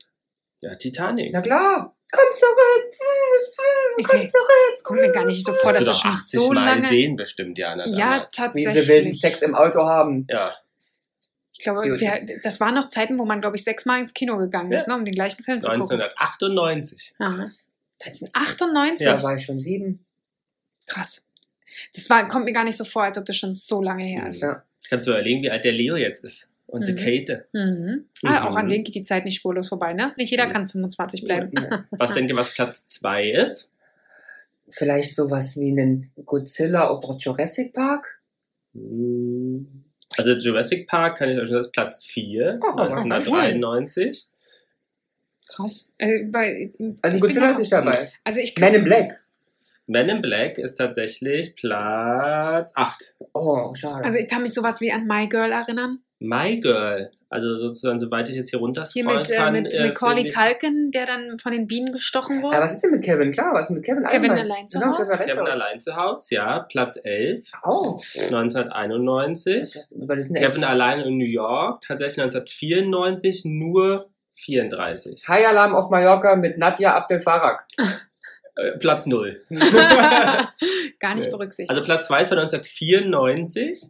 Ja, 0.60 0.74
Titanic. 0.74 1.32
Na 1.32 1.40
klar. 1.40 1.94
Komm 2.12 2.34
zurück. 2.34 2.94
Komm 4.04 4.16
Okay. 4.16 4.26
zurück. 4.26 4.48
Das 4.72 4.82
kommt 4.82 5.00
mir 5.00 5.12
gar 5.12 5.24
nicht 5.24 5.44
so 5.46 5.52
vor, 5.52 5.70
dass 5.72 5.80
du 5.80 5.86
das 5.86 5.96
doch 5.98 6.02
schon 6.02 6.10
80 6.12 6.40
so 6.40 6.52
Mal 6.52 6.64
lange. 6.64 6.88
sehen 6.88 7.16
bestimmt, 7.16 7.56
Jana. 7.58 7.86
Ja, 7.86 8.28
damals. 8.36 8.54
Wie 8.54 8.66
sie 8.66 8.74
wilden 8.74 8.86
tatsächlich. 9.12 9.20
Sex 9.20 9.42
im 9.42 9.54
Auto 9.54 9.84
haben. 9.84 10.26
Ja, 10.28 10.54
Ich 11.60 11.64
glaube, 11.64 11.82
wir, 11.82 12.40
das 12.42 12.58
waren 12.58 12.74
noch 12.74 12.88
Zeiten, 12.88 13.18
wo 13.18 13.26
man, 13.26 13.38
glaube 13.38 13.54
ich, 13.56 13.64
sechsmal 13.64 14.00
ins 14.00 14.14
Kino 14.14 14.38
gegangen 14.38 14.72
ist, 14.72 14.86
Ja. 14.86 14.94
ne, 14.94 14.98
um 14.98 15.04
den 15.04 15.14
gleichen 15.14 15.44
Film 15.44 15.60
zu 15.60 15.68
gucken. 15.68 15.82
1998. 15.82 17.14
Aha. 17.18 17.44
1998? 18.02 19.04
Ja. 19.06 19.16
Da 19.18 19.22
war 19.22 19.34
ich 19.34 19.42
schon 19.44 19.58
sieben. 19.58 20.06
Krass. 20.86 21.26
Das 21.94 22.08
war, 22.08 22.26
kommt 22.28 22.46
mir 22.46 22.54
gar 22.54 22.64
nicht 22.64 22.78
so 22.78 22.84
vor, 22.86 23.02
als 23.04 23.18
ob 23.18 23.26
das 23.26 23.36
schon 23.36 23.52
so 23.52 23.82
lange 23.82 24.04
her 24.04 24.26
ist. 24.26 24.40
Ja. 24.42 24.62
Kannst 24.88 25.06
du 25.06 25.12
überlegen, 25.12 25.42
wie 25.42 25.50
alt 25.50 25.64
der 25.66 25.72
Leo 25.72 25.96
jetzt 25.96 26.24
ist. 26.24 26.48
Und 26.66 26.86
die 26.88 26.92
Mhm. 26.92 26.96
Kate. 26.96 27.46
Mhm. 27.52 28.06
Ah, 28.24 28.46
auch 28.46 28.52
Mhm. 28.52 28.56
an 28.56 28.68
denen 28.68 28.84
geht 28.84 28.94
die 28.94 29.02
Zeit 29.02 29.26
nicht 29.26 29.36
spurlos 29.36 29.68
vorbei, 29.68 29.92
ne? 29.92 30.14
Nicht 30.16 30.30
jeder 30.30 30.46
Mhm. 30.46 30.52
kann 30.52 30.68
25 30.68 31.24
bleiben. 31.24 31.50
Ja. 31.54 31.84
Was 31.90 32.14
denkt 32.14 32.30
ihr, 32.30 32.36
was 32.36 32.54
Platz 32.54 32.86
2 32.86 33.28
ist? 33.32 33.70
Vielleicht 34.70 35.14
sowas 35.14 35.58
wie 35.60 35.72
einen 35.72 36.10
Godzilla 36.24 36.90
oder 36.90 37.16
Jurassic 37.18 37.74
Park. 37.74 38.22
Hm. 38.72 39.84
Also 40.16 40.32
Jurassic 40.32 40.88
Park 40.88 41.18
kann 41.18 41.28
ich 41.30 41.38
euch 41.38 41.46
schon, 41.46 41.56
das 41.56 41.66
ist 41.66 41.72
Platz 41.72 42.04
4, 42.04 42.58
Oh, 42.62 42.76
1993. 42.80 44.26
Krass. 45.48 45.90
Äh, 45.98 46.24
bei, 46.24 46.70
Also 47.02 47.16
ich 47.16 47.20
Godzilla 47.22 47.50
ist 47.50 47.58
nicht 47.58 47.72
dabei. 47.72 48.12
Also 48.24 48.40
ich 48.40 48.56
Man 48.58 48.74
in 48.74 48.84
Black. 48.84 49.22
Men 49.86 50.08
in 50.08 50.22
Black 50.22 50.58
ist 50.58 50.74
tatsächlich 50.76 51.56
Platz 51.56 52.72
8. 52.76 53.14
Oh, 53.32 53.74
schade. 53.74 54.04
also 54.04 54.18
ich 54.18 54.28
kann 54.28 54.42
mich 54.42 54.54
sowas 54.54 54.80
wie 54.80 54.92
an 54.92 55.06
My 55.06 55.26
Girl 55.28 55.50
erinnern. 55.50 55.98
My 56.20 56.60
Girl, 56.60 57.10
also 57.32 57.56
sozusagen, 57.58 58.00
soweit 58.00 58.28
ich 58.28 58.34
jetzt 58.34 58.50
hier 58.50 58.58
runter 58.58 58.84
Hier 58.92 59.04
mit, 59.04 59.30
äh, 59.30 59.36
kann. 59.36 59.52
mit 59.52 59.72
äh, 59.72 59.86
Macaulay 59.86 60.28
Culkin, 60.30 60.90
der 60.90 61.06
dann 61.06 61.38
von 61.38 61.52
den 61.52 61.68
Bienen 61.68 61.92
gestochen 61.92 62.42
wurde. 62.42 62.56
Aber 62.56 62.64
was 62.64 62.72
ist 62.72 62.82
denn 62.82 62.90
mit 62.90 63.04
Kevin? 63.04 63.30
Klar, 63.30 63.54
was 63.54 63.70
ist 63.70 63.76
mit 63.76 63.84
Kevin 63.84 64.02
Kevin 64.02 64.32
allein 64.32 64.66
zu 64.66 64.80
Genau, 64.80 64.98
Haus? 64.98 65.08
Kevin, 65.08 65.28
Kevin 65.28 65.46
allein 65.46 65.80
zu 65.80 65.94
Haus, 65.94 66.28
ja, 66.30 66.66
Platz 66.68 66.98
11, 67.02 67.44
zu 67.44 67.62
Hause. 67.62 68.00
Auch. 68.00 68.04
1991. 68.16 69.70
Sind 69.70 70.36
echt 70.36 70.46
Kevin 70.48 70.64
allein 70.64 71.00
in 71.00 71.18
New 71.18 71.24
York, 71.24 71.82
tatsächlich 71.82 72.20
1994 72.20 73.44
nur 73.44 74.10
34. 74.34 75.28
High 75.28 75.46
Alarm 75.46 75.76
auf 75.76 75.88
Mallorca 75.88 76.34
mit 76.34 76.58
Nadja 76.58 76.96
Abdel 76.96 77.20
Farag. 77.20 77.64
Äh, 78.56 78.72
Platz 78.78 79.06
0. 79.06 79.40
Gar 80.98 81.14
nicht 81.14 81.30
berücksichtigt. 81.30 81.70
Also 81.70 81.84
Platz 81.84 82.08
2 82.08 82.22
ist 82.22 82.28
von 82.28 82.38
1994 82.38 83.82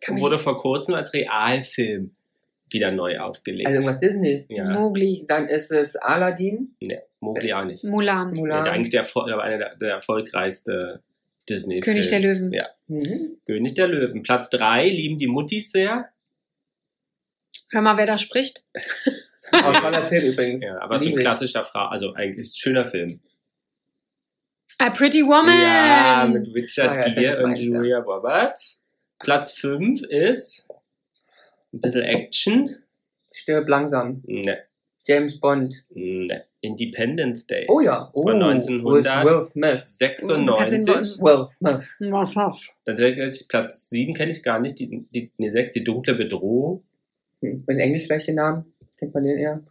Kann 0.00 0.14
und 0.14 0.20
wurde 0.20 0.38
vor 0.38 0.58
kurzem 0.60 0.94
als 0.94 1.12
Realfilm 1.12 2.14
wieder 2.74 2.90
neu 2.92 3.18
aufgelegt. 3.18 3.66
Also 3.66 3.76
irgendwas 3.76 4.00
Disney. 4.00 4.44
ja, 4.50 4.64
Mowgli, 4.68 5.24
Dann 5.26 5.48
ist 5.48 5.70
es 5.72 5.96
Aladdin. 5.96 6.76
nee, 6.80 6.98
Mowgli 7.20 7.52
auch 7.54 7.64
nicht. 7.64 7.82
Mulan, 7.84 8.34
Mulan. 8.34 8.64
der 8.64 8.72
eigentlich 8.74 8.90
der, 8.90 9.06
einer 9.42 9.56
der, 9.58 9.76
der 9.76 9.90
erfolgreichste 9.94 11.02
disney 11.48 11.80
König 11.80 12.08
der 12.10 12.20
Löwen. 12.20 12.52
Ja. 12.52 12.68
Mhm. 12.88 13.38
König 13.46 13.74
der 13.74 13.88
Löwen. 13.88 14.22
Platz 14.22 14.50
3 14.50 14.88
lieben 14.88 15.16
die 15.18 15.26
Muttis 15.26 15.70
sehr. 15.72 16.10
Hör 17.70 17.80
mal, 17.80 17.96
wer 17.96 18.06
da 18.06 18.18
spricht. 18.18 18.64
Auch 19.52 19.64
ein 19.74 19.80
toller 19.82 20.02
Film 20.02 20.32
übrigens. 20.32 20.62
Ja, 20.64 20.80
aber 20.80 20.98
so 20.98 21.08
ein 21.08 21.16
klassischer 21.16 21.64
Frau, 21.64 21.86
also 21.86 22.12
eigentlich 22.14 22.38
ist 22.46 22.56
ein 22.56 22.60
schöner 22.60 22.86
Film. 22.86 23.20
A 24.78 24.90
Pretty 24.90 25.22
Woman. 25.24 25.48
Ja, 25.60 26.26
mit 26.30 26.52
Richard 26.54 26.90
Ah, 26.90 27.06
ja, 27.06 27.20
ja 27.22 27.30
Gere 27.32 27.44
und 27.44 27.56
ja. 27.56 27.62
Julia 27.62 27.98
Roberts. 27.98 28.80
Platz 29.20 29.52
5 29.52 30.02
ist 30.02 30.66
ein 31.74 31.80
bisschen 31.80 32.02
Action. 32.02 32.76
Stirb 33.32 33.68
langsam. 33.68 34.22
Ne, 34.26 34.58
James 35.06 35.38
Bond. 35.40 35.84
ne. 35.90 36.44
Independence 36.64 37.46
Day. 37.46 37.66
Oh 37.68 37.80
ja. 37.80 38.10
Oh, 38.14 38.22
Von 38.22 38.40
wo 38.40 38.44
1900. 38.46 38.98
ist 39.04 39.24
Will 39.24 39.46
Smith. 39.50 39.98
96. 39.98 40.86
Kannst 40.86 41.20
Will 41.20 41.48
Smith. 41.58 41.96
Was, 42.10 42.36
was? 42.36 42.68
Dann 42.86 42.96
denke 42.96 43.24
ich, 43.26 43.46
Platz 43.48 43.90
7 43.90 44.14
kenne 44.14 44.30
ich 44.30 44.42
gar 44.42 44.58
nicht. 44.60 44.78
Die, 44.78 45.06
die, 45.14 45.30
nee, 45.36 45.50
6, 45.50 45.72
die 45.72 45.84
dunkle 45.84 46.14
Bedrohung. 46.14 46.82
Hm. 47.42 47.64
In 47.68 47.78
Englisch 47.78 48.04
vielleicht 48.04 48.28
den 48.28 48.36
Namen? 48.36 48.72
Kennt 48.96 49.12
man 49.12 49.24
den 49.24 49.36
eher? 49.36 49.62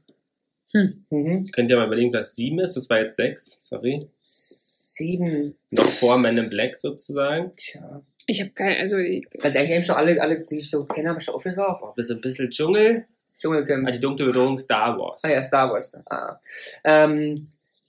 Hm. 0.73 1.05
Mhm. 1.09 1.45
Könnt 1.51 1.71
ihr 1.71 1.77
mal 1.77 1.87
überlegen, 1.87 2.13
was 2.13 2.35
7 2.35 2.59
ist? 2.59 2.75
Das 2.75 2.87
war 2.91 2.99
jetzt 2.99 3.15
6, 3.15 3.57
sorry. 3.59 4.07
Sieben. 4.21 5.55
Noch 5.71 5.89
vor 5.89 6.19
Men 6.19 6.37
in 6.37 6.49
Black 6.49 6.77
sozusagen. 6.77 7.53
Tja. 7.55 8.03
Ich 8.25 8.39
habe 8.41 8.51
keine, 8.51 8.77
also 8.79 8.97
ich- 8.97 9.27
Also 9.43 9.59
eigentlich 9.59 9.75
haben 9.75 9.83
schon 9.83 9.95
alle, 9.95 10.21
alle, 10.21 10.39
die 10.39 10.57
ich 10.57 10.69
so 10.69 10.85
kenne, 10.85 11.09
haben 11.09 11.19
schon 11.19 11.35
aufgesaugt. 11.35 11.81
Boah, 11.81 11.93
bis 11.95 12.09
ein 12.09 12.21
bisschen 12.21 12.49
Dschungel. 12.49 13.05
Dschungelcamp. 13.39 13.87
Ah, 13.87 13.91
die 13.91 13.99
dunkle 13.99 14.25
Bedrohung 14.27 14.57
Star 14.57 14.97
Wars. 14.97 15.23
Ah 15.23 15.29
ja, 15.29 15.41
Star 15.41 15.69
Wars. 15.71 16.01
Ah. 16.09 16.39
Ähm, 16.85 17.35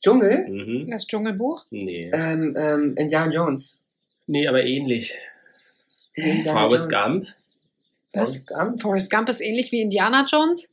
Dschungel. 0.03 0.49
Mhm. 0.49 0.91
das 0.91 1.07
Dschungelbuch. 1.07 1.65
Nee. 1.71 2.11
Ähm, 2.13 2.57
ähm, 2.59 2.95
Indiana 2.97 3.31
Jones. 3.31 3.79
Nee, 4.27 4.49
aber 4.49 4.65
ähnlich. 4.65 5.15
Indiana 6.15 6.67
Forrest 6.69 6.91
Jones. 6.91 7.05
Gump. 7.05 7.29
Forrest 8.13 8.47
Gump? 8.49 8.83
Forrest 8.83 9.11
Gump 9.11 9.29
ist 9.29 9.41
ähnlich 9.41 9.71
wie 9.73 9.81
Indiana 9.83 10.25
Jones. 10.31 10.73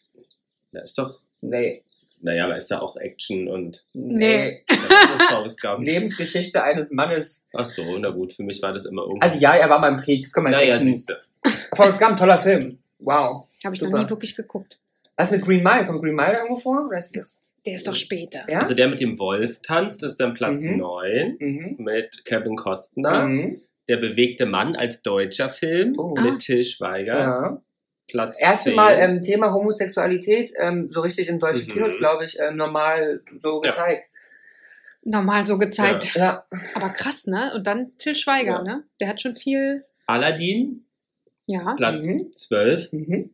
Da 0.71 0.81
ist 0.81 0.97
doch, 0.97 1.19
Nee. 1.41 1.81
Naja, 2.21 2.45
aber 2.45 2.57
ist 2.57 2.69
ja 2.71 2.81
auch 2.81 2.95
Action 2.97 3.47
und 3.47 3.83
Nee. 3.93 4.63
Lebensgeschichte 5.79 6.63
eines 6.63 6.91
Mannes. 6.91 7.47
Ach 7.53 7.65
so, 7.65 7.97
na 7.97 8.09
gut, 8.09 8.33
für 8.33 8.43
mich 8.43 8.61
war 8.61 8.73
das 8.73 8.85
immer 8.85 9.03
irgendwie. 9.03 9.21
Also 9.21 9.37
ja, 9.39 9.53
er 9.55 9.69
war 9.69 9.79
mal 9.79 9.89
im 9.89 9.97
Krieg. 9.97 10.23
Das 10.23 10.31
kann 10.33 10.43
man 10.43 10.53
jetzt 10.53 10.83
naja, 10.83 10.95
du. 11.43 11.55
Forrest 11.75 11.99
Gump, 11.99 12.17
toller 12.17 12.39
Film. 12.39 12.79
Wow. 12.99 13.47
Habe 13.63 13.75
ich 13.75 13.81
noch 13.81 13.89
Super. 13.89 14.03
nie 14.03 14.09
wirklich 14.09 14.35
geguckt. 14.35 14.79
Was 15.17 15.31
mit 15.31 15.43
Green 15.43 15.63
Mile? 15.63 15.85
Kommt 15.85 16.01
Green 16.01 16.15
Mile 16.15 16.33
irgendwo 16.33 16.57
vor? 16.57 16.87
Oder 16.87 16.97
ist 16.97 17.15
das? 17.15 17.43
Der 17.65 17.75
ist 17.75 17.87
doch 17.87 17.95
später. 17.95 18.43
Ja? 18.47 18.61
Also 18.61 18.73
der 18.73 18.87
mit 18.87 18.99
dem 18.99 19.19
Wolf 19.19 19.59
tanzt, 19.61 20.01
ist 20.03 20.15
dann 20.19 20.33
Platz 20.33 20.63
Mhm. 20.63 20.77
9 20.77 21.37
Mhm. 21.39 21.75
mit 21.79 22.25
Kevin 22.25 22.55
Costner. 22.55 23.27
Mhm. 23.27 23.61
Der 23.87 23.97
bewegte 23.97 24.45
Mann 24.45 24.75
als 24.75 25.01
deutscher 25.01 25.49
Film 25.49 25.95
Oh. 25.99 26.15
Ah. 26.17 26.21
mit 26.21 26.39
Till 26.39 26.63
Schweiger. 26.63 27.19
Ja. 27.19 27.61
Platz 28.11 28.41
Erste 28.41 28.69
10. 28.71 28.75
Mal 28.75 28.97
ähm, 28.99 29.23
Thema 29.23 29.51
Homosexualität 29.53 30.51
ähm, 30.57 30.89
so 30.91 31.01
richtig 31.01 31.27
in 31.29 31.39
deutschen 31.39 31.63
Mhm. 31.67 31.71
Kinos, 31.71 31.97
glaube 31.97 32.25
ich, 32.25 32.37
ähm, 32.39 32.55
normal 32.57 33.21
so 33.41 33.61
Ja. 33.63 33.69
gezeigt. 33.71 34.07
Normal 35.03 35.45
so 35.47 35.57
gezeigt. 35.57 36.13
Ja. 36.15 36.43
Aber 36.75 36.89
krass, 36.89 37.25
ne? 37.25 37.51
Und 37.55 37.65
dann 37.65 37.97
Till 37.97 38.15
Schweiger, 38.15 38.57
Ja. 38.57 38.61
ne? 38.63 38.83
Der 38.99 39.07
hat 39.07 39.19
schon 39.21 39.35
viel. 39.35 39.83
Aladdin, 40.05 40.85
Ja. 41.47 41.73
Platz 41.75 42.05
Mhm. 42.05 42.31
12. 42.35 42.91
Mhm. 42.91 43.31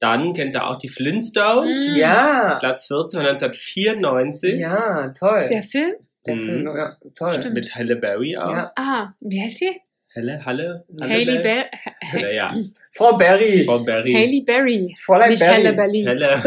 Dann 0.00 0.32
kennt 0.32 0.54
er 0.54 0.68
auch 0.68 0.78
die 0.78 0.88
Flintstones. 0.88 1.90
Mhm. 1.90 1.96
Ja. 1.96 2.56
Platz 2.60 2.86
14 2.86 3.18
von 3.18 3.26
1994. 3.26 4.60
Ja, 4.60 5.08
toll. 5.12 5.46
Der 5.50 5.62
Film? 5.62 5.94
Der 6.24 6.36
Mhm. 6.36 6.44
Film, 6.44 6.66
ja, 6.76 6.96
toll. 7.16 7.32
Stimmt. 7.32 7.54
Mit 7.54 7.74
Halle 7.74 7.96
Berry 7.96 8.36
auch. 8.36 8.50
Ja. 8.52 8.72
Ah, 8.76 9.12
wie 9.20 9.42
heißt 9.42 9.58
sie? 9.58 9.80
Halle, 10.18 10.44
Halle? 10.44 10.84
Hailey 11.00 11.38
Berry? 11.38 11.64
Berry. 12.12 12.22
Naja, 12.22 12.54
Frau 12.90 13.16
Berry. 13.16 13.64
Frau 13.64 13.78
Berry. 13.84 14.12
Hailey 14.12 14.40
Berry. 14.40 14.94
Fräulein 14.98 15.30
Nicht 15.30 15.38
Berry. 15.40 15.62
Halle 15.62 15.72
Belly. 15.74 16.04
Halle. 16.04 16.42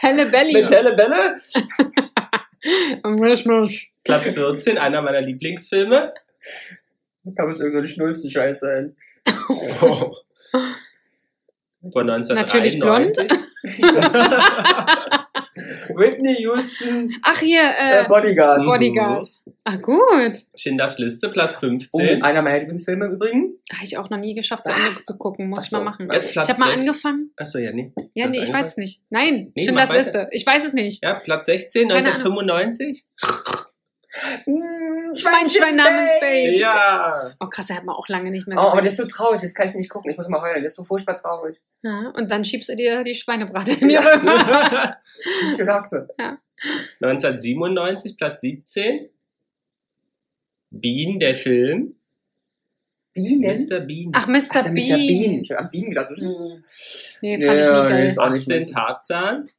Halle 0.00 0.26
Belly. 0.26 0.52
Mit 0.62 0.70
Helle 0.70 0.94
misch. 3.62 3.90
Platz 4.04 4.28
14, 4.28 4.78
einer 4.78 5.02
meiner 5.02 5.20
Lieblingsfilme. 5.22 6.14
Kann 7.36 7.50
es 7.50 7.58
irgendeine 7.58 7.88
Schnulzen-Scheiß 7.88 8.60
sein. 8.60 8.96
Oh. 9.82 10.14
Von 11.92 12.08
1993. 12.08 12.34
Natürlich 12.36 12.78
blond. 12.78 13.16
Whitney 16.02 16.36
Houston, 16.40 17.14
Ach, 17.22 17.38
hier, 17.38 17.60
äh, 17.62 18.00
äh, 18.00 18.08
Bodyguard. 18.08 18.64
Bodyguard. 18.64 19.26
Ah, 19.64 19.76
gut. 19.76 20.38
Schindlers 20.56 20.98
Liste, 20.98 21.28
Platz 21.28 21.54
Oh, 21.56 21.60
15. 21.60 22.22
einer 22.22 22.42
meiner 22.42 22.58
Lieblingsfilme 22.58 23.06
im 23.06 23.12
Übrigen. 23.12 23.54
Habe 23.72 23.84
ich 23.84 23.96
auch 23.96 24.10
noch 24.10 24.18
nie 24.18 24.34
geschafft, 24.34 24.64
zu 24.64 24.72
Ende 24.72 25.02
zu 25.04 25.16
gucken. 25.16 25.48
Muss 25.48 25.66
ich 25.66 25.72
mal 25.72 25.84
machen. 25.84 26.08
Jetzt 26.12 26.32
Platz 26.32 26.46
Ich 26.48 26.50
habe 26.54 26.60
mal 26.60 26.72
angefangen. 26.74 27.30
Achso, 27.36 27.58
ja, 27.58 27.70
nee. 27.72 27.92
Ja, 28.14 28.26
nee, 28.26 28.42
ich 28.42 28.52
weiß 28.52 28.70
es 28.70 28.76
nicht. 28.76 29.02
Nein, 29.10 29.52
Nee, 29.54 29.64
Schindlers 29.64 29.88
weiter. 29.90 29.98
Liste. 29.98 30.28
Ich 30.32 30.44
weiß 30.44 30.64
es 30.66 30.72
nicht. 30.72 31.02
Ja, 31.04 31.14
Platz 31.14 31.46
16, 31.46 31.88
Keine 31.88 32.08
1995. 32.08 33.04
Mm, 34.46 35.14
Mein 35.24 35.48
Schwein 35.48 35.76
namens 35.76 36.10
Babe. 36.20 36.56
Ja. 36.58 37.32
Oh, 37.40 37.46
krass, 37.46 37.70
er 37.70 37.76
hat 37.76 37.84
man 37.84 37.94
auch 37.96 38.08
lange 38.08 38.30
nicht 38.30 38.46
mehr 38.46 38.58
Oh, 38.58 38.62
aber 38.62 38.82
gesehen. 38.82 38.84
das 38.84 38.92
ist 38.94 38.98
so 38.98 39.06
traurig, 39.06 39.40
das 39.40 39.54
kann 39.54 39.66
ich 39.68 39.74
nicht 39.74 39.88
gucken. 39.90 40.10
Ich 40.10 40.16
muss 40.16 40.28
mal 40.28 40.40
heulen. 40.42 40.62
Das 40.62 40.72
ist 40.72 40.76
so 40.76 40.84
furchtbar 40.84 41.14
traurig. 41.14 41.62
ja, 41.82 42.12
und 42.14 42.30
dann 42.30 42.44
schiebst 42.44 42.68
du 42.68 42.76
dir 42.76 43.04
die 43.04 43.14
Schweinebrate 43.14 43.72
in 43.72 43.88
die 43.88 43.96
Röhre. 43.96 44.96
Schöne 45.56 45.74
Achse. 45.74 46.08
1997, 47.00 48.16
Platz 48.16 48.40
17. 48.42 49.08
Bean, 50.70 51.18
der 51.18 51.34
Film. 51.34 51.94
Bienen? 53.14 53.40
Mr. 53.42 53.80
Bean. 53.80 54.10
Ach, 54.14 54.26
Mr. 54.26 54.38
Ach, 54.54 54.64
Mr. 54.68 54.72
Bean. 54.72 55.06
Bean. 55.06 55.40
Ich 55.42 55.50
habe 55.50 55.60
an 55.60 55.70
Bienen 55.70 55.90
gedacht. 55.90 56.10
Das 56.10 56.18
ist 56.22 56.24
Hm. 56.52 56.64
Nee, 57.20 57.44
fand 57.46 57.58
Ja, 57.60 57.64
ich 57.64 57.68
nie 57.68 57.82
nee, 57.82 57.88
geil. 57.90 58.06
ist 58.06 58.18
auch 58.18 58.30
nicht 58.30 58.42
18, 58.44 58.56
lustig. 58.58 58.74
Tarzan. 58.74 59.50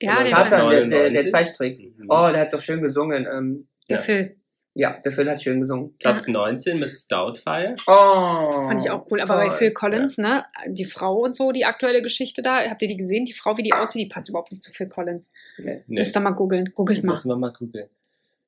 ja, 0.00 0.22
der, 0.24 0.32
Tarzan. 0.32 0.68
der, 0.68 0.80
der, 0.80 0.88
der 0.88 0.98
99. 1.22 1.30
Zeichentrick. 1.30 1.98
Mhm. 1.98 2.06
Oh, 2.08 2.28
der 2.32 2.40
hat 2.40 2.52
doch 2.52 2.60
schön 2.60 2.82
gesungen. 2.82 3.26
Ähm, 3.32 3.68
der 3.88 3.96
Ja. 3.98 4.02
Phil. 4.02 4.36
ja, 4.74 4.98
der 5.04 5.12
Phil 5.12 5.28
hat 5.30 5.42
schön 5.42 5.60
gesungen. 5.60 5.94
Platz 5.98 6.26
19, 6.28 6.78
Mrs. 6.78 7.06
Doubtfire. 7.08 7.74
Oh. 7.86 8.50
Fand 8.50 8.80
ich 8.80 8.90
auch 8.90 9.06
cool. 9.10 9.20
Aber 9.20 9.36
bei 9.36 9.48
toll. 9.48 9.56
Phil 9.58 9.70
Collins, 9.72 10.18
ne, 10.18 10.44
die 10.68 10.84
Frau 10.86 11.18
und 11.18 11.36
so, 11.36 11.52
die 11.52 11.64
aktuelle 11.64 12.00
Geschichte 12.02 12.40
da, 12.42 12.62
habt 12.68 12.80
ihr 12.82 12.88
die 12.88 12.96
gesehen? 12.96 13.24
Die 13.24 13.32
Frau, 13.34 13.56
wie 13.56 13.62
die 13.62 13.72
aussieht, 13.72 14.02
die 14.06 14.08
passt 14.08 14.28
überhaupt 14.28 14.50
nicht 14.50 14.62
zu 14.62 14.72
Phil 14.72 14.86
Collins. 14.88 15.30
Nee. 15.58 15.82
Nee, 15.86 15.98
Müsst 16.00 16.16
ihr 16.16 16.20
mal 16.20 16.30
googeln. 16.30 16.72
Googelt 16.74 17.04
mal. 17.04 17.12
müssen 17.12 17.28
wir 17.28 17.36
mal 17.36 17.52
gucken. 17.52 17.88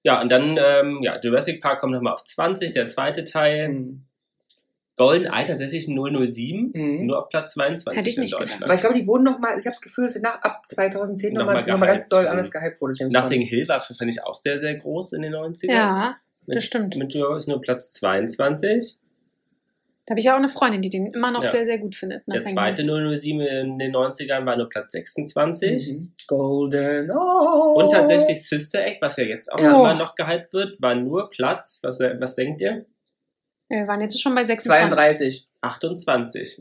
Ja, 0.03 0.21
und 0.21 0.31
dann, 0.31 0.59
ähm, 0.63 0.99
ja, 1.03 1.19
Jurassic 1.21 1.61
Park 1.63 1.81
kommt 1.81 1.93
nochmal 1.95 2.13
auf 2.15 2.25
20, 2.25 2.73
der 2.73 2.87
zweite 2.87 3.25
Teil. 3.25 3.69
Mhm. 3.71 4.05
Golden 4.97 5.27
Eye 5.27 5.45
tatsächlich 5.45 5.87
007, 5.87 6.71
Mhm. 6.75 7.07
nur 7.07 7.19
auf 7.19 7.29
Platz 7.29 7.55
22 7.55 7.99
Hätte 7.99 8.09
ich 8.11 8.17
in 8.17 8.23
nicht 8.23 8.33
gedacht. 8.33 8.43
Deutschland. 8.51 8.65
Aber 8.65 8.75
ich 8.75 8.81
glaube, 8.81 8.95
die 8.95 9.07
wurden 9.07 9.25
noch 9.25 9.39
mal, 9.41 9.49
ich 9.51 9.65
habe 9.67 9.71
das 9.71 9.81
Gefühl, 9.81 10.05
dass 10.05 10.15
sie 10.15 10.21
nach 10.21 10.41
ab 10.43 10.63
2010 10.67 11.33
Noch 11.35 11.41
nochmal 11.41 11.63
mal 11.63 11.67
noch 11.73 11.79
mal 11.79 11.87
ganz 11.87 12.09
doll 12.09 12.29
anders 12.29 12.51
gehypt 12.53 12.81
wurde. 12.81 12.95
James 12.97 13.13
Nothing 13.13 13.41
Bond. 13.41 13.51
Hill 13.51 13.69
war, 13.69 13.81
fand 13.81 14.09
ich 14.11 14.23
auch 14.23 14.37
sehr, 14.37 14.59
sehr 14.59 14.75
groß 14.77 15.13
in 15.15 15.23
den 15.23 15.35
90ern. 15.35 15.73
Ja, 15.73 16.17
mit, 16.47 16.59
das 16.59 16.65
stimmt. 16.65 16.95
Mit 16.97 17.13
Joe 17.13 17.37
ist 17.37 17.49
nur 17.49 17.61
Platz 17.61 17.91
22. 17.91 18.99
da 20.07 20.13
habe 20.13 20.21
ich 20.21 20.27
ja 20.27 20.35
auch 20.35 20.39
eine 20.39 20.49
Freundin, 20.51 20.83
die 20.83 20.91
den 20.91 21.07
immer 21.07 21.31
noch 21.31 21.43
Ja. 21.43 21.51
sehr, 21.51 21.65
sehr 21.65 21.79
gut 21.79 21.95
findet. 21.97 22.23
Der 22.27 22.43
zweite 22.45 22.85
007 22.85 23.41
in 23.41 23.79
den 23.79 23.91
90ern 23.97 24.45
war 24.47 24.55
nur 24.57 24.69
Platz 24.69 24.93
26. 24.93 25.93
Mhm. 25.93 26.13
Golden 26.29 27.11
oh. 27.11 27.73
Und 27.83 27.91
tatsächlich 27.91 28.47
Sister 28.47 28.85
Act, 28.85 29.01
was 29.03 29.17
ja 29.17 29.25
jetzt 29.25 29.51
auch 29.53 29.59
Ja. 29.59 29.71
immer 29.75 29.95
noch 29.95 30.15
gehypt 30.15 30.53
wird, 30.53 30.81
war 30.81 30.95
nur 30.95 31.31
Platz, 31.31 31.81
was, 31.83 31.99
was 32.01 32.35
denkt 32.35 32.61
ihr? 32.61 32.85
Wir 33.79 33.87
waren 33.89 34.01
jetzt 34.01 34.21
schon 34.21 34.35
bei 34.35 34.45
26. 34.45 34.89
32. 34.89 35.47
28. 35.61 36.61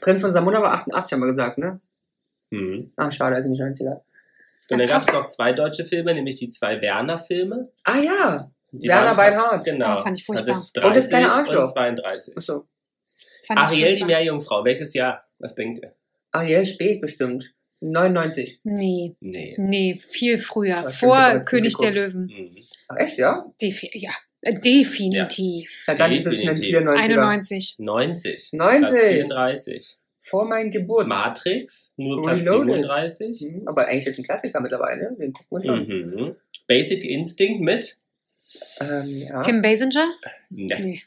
Prinz 0.00 0.20
von 0.22 0.30
Samunda 0.32 0.62
war 0.62 0.72
88, 0.72 1.12
haben 1.12 1.20
wir 1.20 1.26
gesagt, 1.26 1.58
ne? 1.58 1.80
Hm. 2.52 2.92
Ah, 2.96 3.10
schade, 3.10 3.34
also 3.34 3.48
nicht 3.48 3.60
90er. 3.60 3.90
Und 3.90 4.02
dann 4.70 4.80
Ja, 4.80 4.86
gab 4.86 5.02
es 5.02 5.12
noch 5.12 5.26
zwei 5.26 5.52
deutsche 5.52 5.84
Filme, 5.84 6.14
nämlich 6.14 6.36
die 6.36 6.48
zwei 6.48 6.80
Werner-Filme. 6.80 7.70
Ah 7.84 7.98
ja. 7.98 8.50
Die 8.72 8.88
Werner 8.88 9.14
Beinhardt. 9.14 9.64
Genau. 9.64 9.98
Oh, 9.98 10.02
fand 10.02 10.18
ich 10.18 10.24
furchtbar. 10.24 10.54
Also 10.54 10.80
Und 10.82 10.96
das 10.96 11.08
kleine 11.08 11.26
30 11.26 11.38
Arschloch. 11.38 11.62
Und 11.66 11.72
32. 11.72 12.36
Achso. 12.36 12.66
Fand 13.46 13.60
ich 13.60 13.66
Ariel, 13.66 13.96
die. 13.96 14.04
Meerjungfrau. 14.04 14.64
Welches 14.64 14.92
Jahr? 14.94 15.24
Was 15.38 15.54
denkt 15.54 15.82
ihr? 15.82 15.94
Ariel 16.32 16.64
spät 16.64 17.00
bestimmt. 17.00 17.52
99. 17.80 18.60
Nee, 18.64 19.14
Nee. 19.20 19.54
nee, 19.58 19.96
viel 19.96 20.38
früher. 20.38 20.82
Das 20.82 20.96
Vor 20.96 21.38
König 21.46 21.76
der. 21.76 21.92
Löwen. 21.92 22.24
Mhm. 22.26 22.56
Ach, 22.88 22.96
echt, 22.96 23.18
ja? 23.18 23.44
Defi 23.60 23.90
ja, 23.92 24.10
definitiv. 24.52 25.84
Ja, 25.86 25.94
dann 25.94 26.12
ist 26.12 26.26
es 26.26 26.40
ein 26.40 26.54
Definitiv. 26.54 26.76
94er. 26.78 26.94
91. 26.96 27.74
90. 27.78 28.52
90. 28.52 28.88
Platz 28.88 28.90
34. 29.02 29.96
vor 30.20 30.44
meiner 30.44 30.70
Geburt. 30.70 31.06
Matrix, 31.06 31.92
nur 31.96 32.22
Platz 32.22 32.38
Reloaded. 32.46 32.74
37. 32.76 33.40
Mhm, 33.42 33.68
Aber 33.68 33.86
eigentlich 33.86 34.06
jetzt 34.06 34.18
ein 34.18 34.24
Klassiker 34.24 34.60
mittlerweile. 34.60 35.14
Den 35.18 35.32
gucken 35.32 35.58
wir 35.58 35.64
schon. 35.64 35.86
Mhm. 35.88 36.36
Basic 36.66 37.04
Instinct 37.04 37.60
mit? 37.60 37.96
Ähm, 38.80 39.06
ja. 39.08 39.42
Kim 39.42 39.62
Basinger? 39.62 40.08
Ne. 40.50 40.76
Nee. 40.80 41.02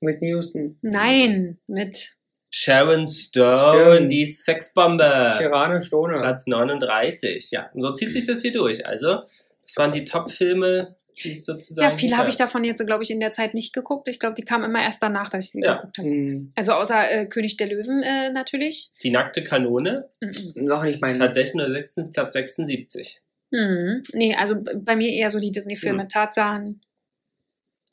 Mit 0.00 0.22
Houston. 0.22 0.78
Nein, 0.80 1.58
mit 1.66 2.16
Sharon 2.50 3.06
Stone, 3.06 3.54
Stone. 3.54 4.06
die 4.08 4.24
Sexbombe. 4.26 5.34
Chirane 5.38 5.80
Stone. 5.80 6.20
Platz 6.20 6.46
39. 6.46 7.50
Ja, 7.50 7.70
und 7.74 7.82
so 7.82 7.92
zieht 7.92 8.10
sich 8.12 8.26
das 8.26 8.40
hier 8.42 8.52
durch. 8.52 8.84
Also, 8.86 9.20
das 9.62 9.76
waren 9.76 9.92
die 9.92 10.04
Top-Filme, 10.04 10.96
die 11.22 11.32
es 11.32 11.44
sozusagen. 11.44 11.90
Ja, 11.90 11.96
viele 11.96 12.16
habe 12.16 12.28
ich 12.28 12.36
davon 12.36 12.64
jetzt, 12.64 12.84
glaube 12.86 13.02
ich, 13.02 13.10
in 13.10 13.20
der 13.20 13.32
Zeit 13.32 13.54
nicht 13.54 13.72
geguckt. 13.72 14.08
Ich 14.08 14.18
glaube, 14.18 14.34
die 14.34 14.44
kamen 14.44 14.64
immer 14.64 14.82
erst 14.82 15.02
danach, 15.02 15.28
dass 15.28 15.44
ich 15.44 15.50
sie 15.52 15.60
Ja. 15.62 15.76
geguckt 15.76 15.98
habe. 15.98 16.08
Hm, 16.08 16.52
Also 16.56 16.72
außer 16.72 17.10
äh, 17.10 17.26
König 17.26 17.56
der 17.56 17.66
Löwen 17.68 18.02
äh, 18.02 18.30
natürlich. 18.32 18.90
Die 19.02 19.10
nackte 19.10 19.42
Kanone, 19.44 20.08
Mhm. 20.20 20.64
noch 20.64 20.82
nicht 20.84 21.00
mein. 21.00 21.18
tatsächlich 21.18 21.54
nur 21.54 21.68
letztens 21.68 22.12
Platz 22.12 22.32
76. 22.34 23.20
Mhm. 23.50 24.02
Nee, 24.12 24.34
also 24.36 24.56
bei 24.76 24.94
mir 24.96 25.10
eher 25.12 25.30
so 25.30 25.40
die 25.40 25.52
Disney-Filme. 25.52 26.04
Mhm. 26.04 26.08
Tarzan, 26.08 26.80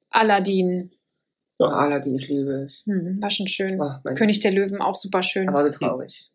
Aladdin. 0.09 0.91
Oh, 1.59 1.65
Aladdin, 1.65 2.15
ich 2.15 2.27
liebe 2.27 2.51
es. 2.65 2.83
Mhm, 2.85 3.21
war 3.21 3.31
schon 3.31 3.47
schön. 3.47 3.81
Oh, 3.81 3.91
König 4.15 4.39
der 4.41 4.51
Löwen 4.51 4.79
auch 4.81 4.95
super 4.95 5.23
schön. 5.23 5.49
Aber 5.49 5.63
so 5.65 5.71
traurig. 5.79 6.29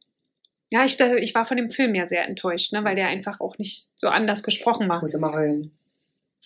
Ja, 0.71 0.85
ich, 0.85 0.99
ich 0.99 1.35
war 1.35 1.45
von 1.45 1.57
dem 1.59 1.71
Film 1.71 1.95
ja 1.95 2.07
sehr 2.07 2.27
enttäuscht, 2.27 2.73
ne, 2.73 2.83
weil 2.83 2.97
der 2.97 3.07
einfach 3.09 3.41
auch 3.41 3.59
nicht 3.59 3.91
so 3.95 4.09
anders 4.09 4.43
gesprochen 4.43 4.85
Ich 4.85 4.89
war. 4.89 5.01
muss 5.01 5.15
immer 5.15 5.33
heulen. 5.33 5.71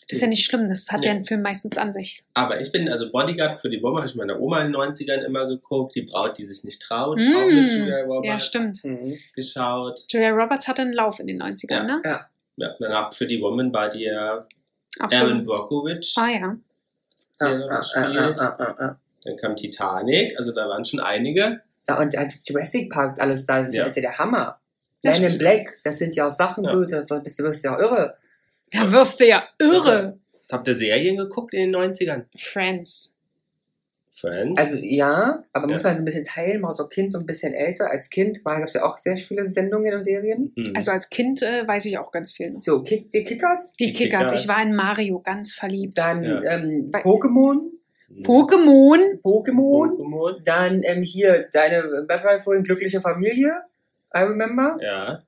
Das 0.08 0.18
ist 0.18 0.22
ja 0.22 0.28
nicht 0.28 0.44
schlimm, 0.44 0.68
das 0.68 0.90
hat 0.92 1.00
Nee. 1.00 1.06
ja 1.06 1.12
ein 1.12 1.24
Film 1.24 1.42
meistens 1.42 1.76
an 1.78 1.92
sich. 1.92 2.22
Aber 2.34 2.60
ich 2.60 2.70
bin, 2.70 2.88
also 2.88 3.10
Bodyguard 3.10 3.60
für 3.60 3.68
die 3.68 3.82
Woman 3.82 4.02
habe 4.02 4.08
ich 4.08 4.14
meiner 4.14 4.38
Oma 4.40 4.60
in 4.60 4.68
den 4.72 4.76
90ern 4.80 5.22
immer 5.24 5.46
geguckt. 5.46 5.96
Die 5.96 6.02
Braut, 6.02 6.38
die 6.38 6.44
sich 6.44 6.62
nicht 6.62 6.80
traut, 6.80 7.18
Mm. 7.18 7.34
auch 7.36 7.46
mit 7.46 7.72
Julia 7.72 8.02
Roberts 8.04 8.26
Ja, 8.28 8.38
stimmt. 8.38 8.84
Mhm. 8.84 9.18
geschaut. 9.34 10.00
Julia 10.08 10.30
Roberts 10.30 10.68
hatte 10.68 10.82
einen 10.82 10.92
Lauf 10.92 11.18
in 11.18 11.26
den 11.26 11.38
90ern, 11.38 11.88
Ja. 11.88 11.96
ne? 11.96 12.02
Ja. 12.04 12.26
Ja, 12.58 12.74
danach 12.78 13.12
für 13.12 13.26
die 13.26 13.40
Woman 13.42 13.72
war 13.72 13.88
die 13.88 14.04
ja 14.04 14.46
Aaron 14.98 15.12
Absolut. 15.12 15.44
Brockovich. 15.44 16.14
Ah 16.16 16.28
ja. 16.28 16.56
Ah, 17.40 17.46
ah, 17.46 17.76
gespielt. 17.78 18.40
ah. 18.40 18.96
Dann 19.24 19.36
kam 19.36 19.56
Titanic, 19.56 20.38
also 20.38 20.52
da 20.52 20.68
waren 20.68 20.84
schon 20.84 21.00
einige. 21.00 21.60
Ja, 21.88 21.98
und 21.98 22.14
Jurassic 22.44 22.90
Park, 22.90 23.20
alles 23.20 23.44
da, 23.44 23.58
das 23.58 23.68
ist, 23.68 23.74
Ja. 23.74 23.82
ja. 23.82 23.86
ist 23.88 23.96
ja 23.96 24.02
der 24.02 24.18
Hammer. 24.18 24.58
Das 25.02 25.20
Man 25.20 25.32
in. 25.32 25.38
Black, 25.38 25.78
das 25.84 25.98
sind 25.98 26.16
ja 26.16 26.30
Sachen, 26.30 26.64
Ja. 26.64 26.70
du, 26.70 26.84
da 26.86 27.18
bist 27.18 27.38
du 27.38 27.42
wirst 27.44 27.62
ja 27.64 27.78
irre. 27.78 28.16
Da 28.73 28.90
wirst 28.92 29.20
du 29.20 29.26
ja 29.26 29.44
irre. 29.58 30.18
Habt 30.50 30.68
ihr 30.68 30.76
Serien 30.76 31.16
geguckt 31.16 31.54
in 31.54 31.73
den 31.73 31.76
90ern? 31.76 32.25
Friends. 32.38 33.16
Friends? 34.18 34.58
Also 34.58 34.78
ja, 34.82 35.42
aber 35.52 35.66
Ja. 35.66 35.73
muss 35.73 35.82
man 35.82 35.94
so 35.94 36.00
ein 36.02 36.04
bisschen 36.06 36.25
teilen, 36.25 36.61
mal 36.62 36.73
so 36.73 36.87
Kind 36.87 37.14
und 37.14 37.20
ein 37.23 37.26
bisschen 37.26 37.52
älter. 37.52 37.90
Als 37.90 38.08
Kind 38.08 38.42
gab 38.44 38.62
es 38.64 38.73
ja 38.73 38.82
auch 38.85 38.96
sehr 38.96 39.16
viele 39.16 39.44
Sendungen 39.46 39.92
und 39.94 40.02
Serien. 40.02 40.52
Hm. 40.56 40.73
Also 40.75 40.90
als 40.90 41.11
Kind 41.11 41.42
äh, 41.42 41.66
weiß 41.68 41.85
ich 41.85 41.99
auch 41.99 42.11
ganz 42.12 42.32
viel 42.32 42.50
noch. 42.52 42.61
So, 42.61 42.82
Kick, 42.82 43.12
die 43.12 43.25
Kickers, 43.25 43.75
Die, 43.75 43.87
Die 43.88 43.92
Kickers. 43.92 44.25
Kickers. 44.30 44.42
Ich 44.42 44.49
war 44.49 44.62
in 44.62 44.75
Mario 44.75 45.20
ganz 45.20 45.52
verliebt. 45.52 45.99
dann 45.99 46.23
Ja. 46.25 46.40
ähm, 46.42 46.90
Pokémon, 46.92 47.70
Hm. 48.08 48.23
Pokémon. 48.23 49.20
Pokémon, 49.20 49.96
Pokémon. 49.99 50.40
dann 50.44 50.82
ähm, 50.85 51.02
hier 51.02 51.49
deine, 51.52 51.82
was 52.08 52.25
war 52.25 52.38
vorhin, 52.38 52.62
glückliche 52.64 53.00
Familie, 53.02 53.52
I 54.14 54.20
remember. 54.20 54.78
Ja. 54.80 55.23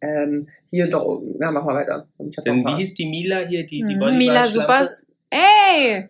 Ähm, 0.00 0.48
hier 0.70 0.88
doch, 0.88 1.22
ja, 1.40 1.50
mach 1.50 1.64
mal 1.64 1.74
weiter. 1.74 2.06
Ein 2.18 2.64
wie 2.66 2.76
hieß 2.76 2.94
die 2.94 3.06
Mila 3.06 3.38
hier, 3.40 3.64
die, 3.66 3.82
die 3.84 3.94
Mhm, 3.94 4.00
Volleyball 4.00 4.18
Mila 4.18 4.44
Supers. 4.46 5.02
Ey! 5.32 6.08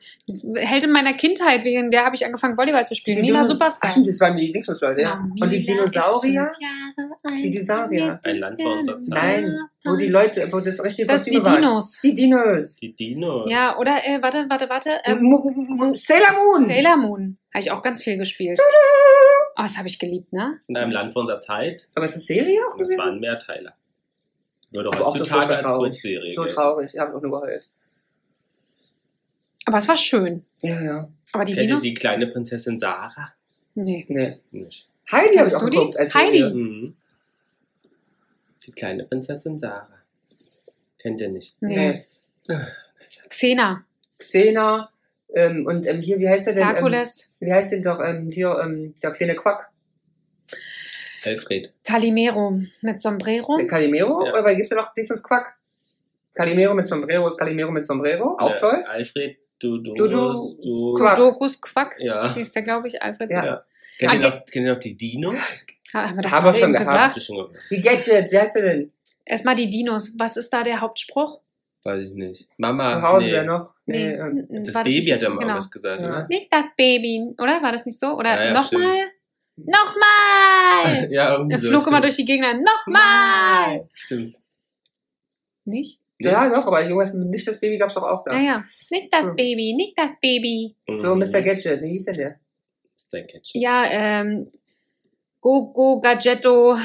Heldin 0.56 0.92
meiner 0.92 1.12
Kindheit, 1.12 1.62
wegen 1.62 1.90
der 1.90 2.06
habe 2.06 2.14
ich 2.16 2.24
angefangen, 2.24 2.56
Volleyball 2.56 2.86
zu 2.86 2.94
spielen. 2.94 3.16
Die 3.16 3.20
Mila 3.22 3.40
Dinos- 3.42 3.48
Superstar. 3.48 3.80
Ach 3.84 3.90
stimmt, 3.90 4.08
das 4.08 4.18
waren 4.20 4.34
die 4.34 4.50
Dingsbums-Leute, 4.50 5.02
ja. 5.02 5.16
Genau, 5.16 5.44
Und 5.44 5.52
die 5.52 5.58
Mila 5.58 5.74
Dinosaurier. 5.84 6.50
Die 7.42 7.50
Dinosaurier. 7.50 8.20
Ein 8.24 8.34
Land 8.36 8.62
vor 8.62 8.78
unserer 8.78 9.00
Zeit. 9.02 9.10
nein, 9.44 9.58
wo 9.84 9.96
die 9.96 10.06
Leute, 10.06 10.48
wo 10.50 10.60
das 10.60 10.82
richtige 10.82 11.06
Das 11.08 11.24
die 11.24 11.30
Kostüme 11.32 11.46
waren. 11.46 11.62
Dinos. 11.62 12.00
Die 12.02 12.14
Dinos. 12.14 12.76
Die 12.80 12.96
Dino. 12.96 13.46
Ja, 13.46 13.76
oder, 13.78 13.98
äh, 14.06 14.22
warte, 14.22 14.46
warte, 14.48 14.70
warte. 14.70 14.90
Ähm, 15.04 15.94
Sailor 15.94 16.32
Moon. 16.32 16.64
Sailor 16.64 16.96
Moon. 16.96 17.36
Habe 17.52 17.62
ich 17.62 17.70
auch 17.70 17.82
ganz 17.82 18.02
viel 18.02 18.16
gespielt. 18.16 18.58
Oh, 19.58 19.62
das 19.62 19.76
habe 19.76 19.88
ich 19.88 19.98
geliebt, 19.98 20.32
ne? 20.32 20.60
In 20.68 20.76
einem 20.78 20.92
Land 20.92 21.12
vor 21.12 21.20
unserer 21.22 21.40
Zeit. 21.40 21.88
Aber 21.94 22.06
ist 22.06 22.14
das 22.16 22.24
Serie 22.24 22.58
auch 22.72 22.78
Das 22.78 22.96
waren 22.96 23.20
Mehrteiler. 23.20 23.60
Würde 23.60 23.79
Aber 24.72 25.06
auch 25.06 25.16
so 25.16 25.22
heutzutage 25.22 25.52
als 25.52 25.62
traurig. 25.62 25.92
Kurzserie 25.92 26.34
So 26.34 26.44
traurig, 26.46 26.90
ich 26.94 27.00
habe 27.00 27.16
auch 27.16 27.22
nur 27.22 27.30
geheult. 27.30 27.64
Aber 29.64 29.78
es 29.78 29.88
war 29.88 29.96
schön. 29.96 30.44
Ja, 30.60 30.80
ja. 30.82 31.08
Aber 31.32 31.44
die 31.44 31.52
Kennt 31.54 31.62
ihr 31.62 31.68
Dinos? 31.68 31.82
die 31.82 31.94
kleine 31.94 32.26
Prinzessin 32.26 32.78
Sarah? 32.78 33.32
Nee. 33.74 34.04
Nee. 34.08 34.38
Nicht. 34.50 34.88
Heidi 35.10 35.36
habe 35.36 35.48
ich 35.48 35.54
auch 35.54 35.60
du 35.60 35.70
die? 35.70 35.76
geguckt 35.76 35.96
als 35.96 36.14
Heidi? 36.14 36.38
Serie. 36.38 36.54
Mhm. 36.54 36.96
Die 38.66 38.72
kleine 38.72 39.04
Prinzessin 39.04 39.58
Sarah. 39.58 39.88
Kennt 40.98 41.20
ihr 41.20 41.28
nicht? 41.28 41.56
Nee. 41.60 42.06
Nee. 42.46 42.56
Xena. 43.28 43.84
Xena 44.18 44.90
ähm, 45.34 45.66
und 45.66 45.86
ähm, 45.86 46.00
hier, 46.00 46.18
wie 46.18 46.28
heißt 46.28 46.46
der 46.46 46.54
denn? 46.54 46.64
Herkules. 46.64 47.32
Ähm, 47.40 47.46
wie 47.46 47.52
heißt 47.52 47.72
denn 47.72 47.82
doch 47.82 48.00
ähm, 48.00 48.30
hier 48.30 48.58
ähm, 48.62 48.94
der 49.02 49.12
kleine 49.12 49.36
Quack? 49.36 49.69
Alfred. 51.26 51.72
Calimero 51.84 52.60
mit 52.82 53.00
Sombrero. 53.02 53.56
Der 53.56 53.66
Calimero? 53.66 54.24
Ja. 54.24 54.32
Oder 54.32 54.44
weil 54.44 54.56
gibt's 54.56 54.70
ja 54.70 54.76
noch 54.76 54.92
dieses 54.94 55.22
Quack? 55.22 55.54
Calimero 56.34 56.74
mit 56.74 56.86
Sombrero 56.86 57.26
ist 57.26 57.36
Calimero 57.36 57.70
mit 57.70 57.84
Sombrero. 57.84 58.36
Auch 58.38 58.50
Äh, 58.54 58.58
toll. 58.60 58.84
Alfred, 58.88 59.36
du, 59.58 59.78
du, 59.78 59.94
Du, 59.94 60.08
du, 60.08 60.08
du. 60.08 60.58
du. 60.62 60.90
Quack. 60.98 61.18
Sudokus 61.18 61.60
Quack. 61.60 61.96
Ja. 61.98 62.34
Hieß 62.34 62.52
der, 62.52 62.62
glaube 62.62 62.88
ich, 62.88 63.02
Alfred. 63.02 63.32
Ja. 63.32 63.44
ja. 63.44 63.64
Kennt, 63.98 64.14
ihr 64.14 64.18
Ah, 64.20 64.30
noch, 64.30 64.46
kennt 64.46 64.66
ihr 64.66 64.72
noch 64.74 64.80
die 64.80 64.96
Dinos? 64.96 65.36
Haben 65.92 66.16
wir 66.16 66.22
doch 66.22 66.30
Haben 66.30 66.44
wir 66.46 66.54
schon 66.54 66.72
gehabt. 66.72 67.14
Gesagt. 67.14 67.50
Die 67.70 67.80
Gadget, 67.82 68.30
wie 68.30 68.38
heißt 68.38 68.54
der 68.56 68.62
denn? 68.62 68.92
Erstmal 69.26 69.56
die 69.56 69.68
Dinos. 69.68 70.14
Was 70.18 70.36
ist 70.36 70.50
da 70.52 70.62
der 70.62 70.80
Hauptspruch? 70.80 71.40
Weiß 71.82 72.02
ich 72.04 72.14
nicht. 72.14 72.46
Mama. 72.58 72.92
Zu 72.92 73.02
Hause 73.02 73.26
nee. 73.26 73.32
wer 73.32 73.44
noch? 73.44 73.74
Nee, 73.86 74.16
Das 74.64 74.74
Baby 74.74 74.90
nicht- 75.00 75.12
hat 75.12 75.22
ja 75.22 75.30
mal 75.30 75.38
genau. 75.38 75.54
was 75.56 75.70
gesagt, 75.70 76.00
Ja. 76.00 76.08
oder? 76.08 76.26
Nicht 76.28 76.52
das 76.52 76.64
Baby, 76.76 77.34
oder? 77.38 77.62
War 77.62 77.72
das 77.72 77.84
nicht 77.86 77.98
so? 77.98 78.08
Oder 78.16 78.34
Ja, 78.38 78.44
ja, 78.44 78.52
nochmal? 78.52 78.96
Nochmal! 79.66 81.08
ja, 81.12 81.32
irgendwie 81.34 81.54
Er 81.54 81.58
so. 81.60 81.68
flog 81.68 81.86
immer 81.86 82.00
durch 82.00 82.16
die 82.16 82.24
Gegner. 82.24 82.54
Nochmal! 82.54 83.88
Stimmt. 83.92 84.36
Nicht? 85.64 86.00
ja, 86.18 86.48
doch, 86.48 86.66
aber 86.66 86.82
irgendwas 86.82 87.12
mit 87.14 87.28
nicht 87.28 87.46
das 87.48 87.58
Baby 87.60 87.78
gab's 87.78 87.94
doch 87.94 88.02
auch 88.02 88.24
da. 88.24 88.34
Naja, 88.34 88.62
nicht 88.90 89.12
das 89.12 89.22
Hm. 89.22 89.36
Baby, 89.36 89.74
nicht 89.74 89.96
das 89.96 90.10
Baby. 90.20 90.74
So, 90.96 91.14
Mhm. 91.14 91.20
Mr. 91.20 91.42
Gadget, 91.42 91.82
wie 91.82 91.90
hieß 91.90 92.04
denn 92.06 92.14
der? 92.14 92.40
Mr. 93.12 93.20
Gadget. 93.22 93.50
Ja, 93.54 93.84
ähm, 93.90 94.50
Go, 95.40 95.72
Go, 95.72 96.00
Gadgetto, 96.00 96.76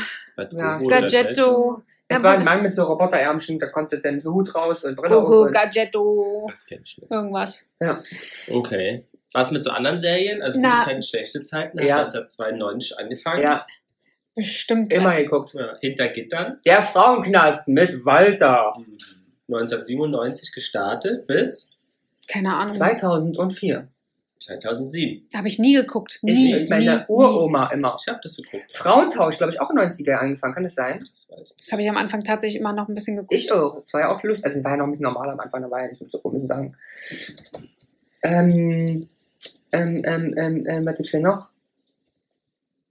Ja, 0.52 0.78
Gadgetto. 0.78 1.82
Es 2.08 2.20
Ja, 2.20 2.24
war 2.24 2.38
ein 2.38 2.46
Mann 2.46 2.62
mit 2.62 2.74
so 2.74 2.84
Roboterärmchen, 2.84 3.58
da 3.60 3.68
konnte 3.68 4.00
den 4.00 4.24
Hut 4.24 4.54
raus 4.56 4.84
und 4.86 4.96
Brille 4.96 5.16
Go, 5.16 5.22
auf. 5.22 5.28
Go, 5.28 5.42
Und, 5.44 5.52
Gadgetto, 5.52 6.48
Das 6.52 6.66
kenn 6.66 6.82
ich 6.86 6.98
nicht. 7.00 7.12
irgendwas. 7.12 7.68
ja. 7.82 8.02
Okay. 8.50 9.06
Was 9.36 9.52
mit 9.52 9.64
so 9.64 9.70
anderen 9.70 10.00
Serien? 10.00 10.42
Also 10.42 10.60
Na. 10.62 10.76
gute 10.78 10.86
Zeiten, 10.90 11.04
schlechte 11.04 11.44
Zeiten. 11.44 11.78
Hat 11.78 11.86
Ja. 11.86 11.98
1992 12.04 12.98
angefangen. 12.98 13.42
ja, 13.44 13.68
Bestimmt. 14.34 14.94
immer 14.94 15.16
geguckt. 15.18 15.54
Ja, 15.54 15.78
hinter 15.82 16.08
Gittern. 16.08 16.60
Der 16.66 16.82
Frauenknast 16.82 17.68
mit 17.68 18.06
Walter. 18.06 18.74
1997 19.50 20.54
gestartet 20.54 21.28
bis 21.28 21.70
Keine 22.30 22.56
Ahnung. 22.56 22.72
2004. 22.72 23.88
2007. 24.40 25.28
Da 25.32 25.40
habe 25.40 25.48
ich 25.48 25.60
nie 25.60 25.74
geguckt. 25.74 26.14
Ich 26.16 26.22
Nie, 26.24 26.54
mit 26.54 26.70
meiner 26.70 26.94
nie, 26.96 27.00
nie. 27.00 27.06
Uroma 27.10 27.68
immer. 27.72 27.98
Ich 28.00 28.08
habe 28.08 28.20
das 28.24 28.38
geguckt. 28.38 28.72
Frauentausch, 28.74 29.38
glaube 29.38 29.52
ich, 29.54 29.60
auch 29.60 29.70
in 29.70 29.76
den 29.78 29.90
90er 29.90 30.14
angefangen, 30.14 30.54
kann 30.54 30.64
das 30.64 30.76
sein? 30.76 31.00
Das 31.10 31.30
weiß 31.30 31.52
ich 31.52 31.58
Das 31.58 31.72
habe 31.74 31.82
ich 31.82 31.90
am 31.90 31.98
Anfang 31.98 32.24
tatsächlich 32.24 32.60
immer 32.62 32.72
noch 32.74 32.88
ein 32.88 32.96
bisschen 32.96 33.16
geguckt. 33.18 33.34
Ich 33.34 33.52
auch. 33.52 33.80
Das 33.82 33.92
war 33.94 34.02
ja 34.02 34.10
auch 34.12 34.22
lustig. 34.24 34.46
Also, 34.46 34.60
es 34.60 34.64
war 34.64 34.72
ja 34.72 34.78
noch 34.78 34.86
ein 34.86 34.92
bisschen 34.92 35.04
normal 35.06 35.30
am 35.30 35.40
Anfang, 35.40 35.62
da 35.62 35.70
war 35.72 35.82
ja 35.82 35.88
nicht 35.90 36.02
mit 36.02 36.10
so 36.12 36.20
komischen 36.20 36.48
Sachen. 36.48 36.76
Ähm, 38.24 39.08
ähm, 39.76 40.02
ähm, 40.06 40.34
ähm, 40.38 40.66
ähm, 40.68 40.86
was 40.86 40.96
gibt's 40.96 41.12
denn 41.12 41.22
noch? 41.24 41.50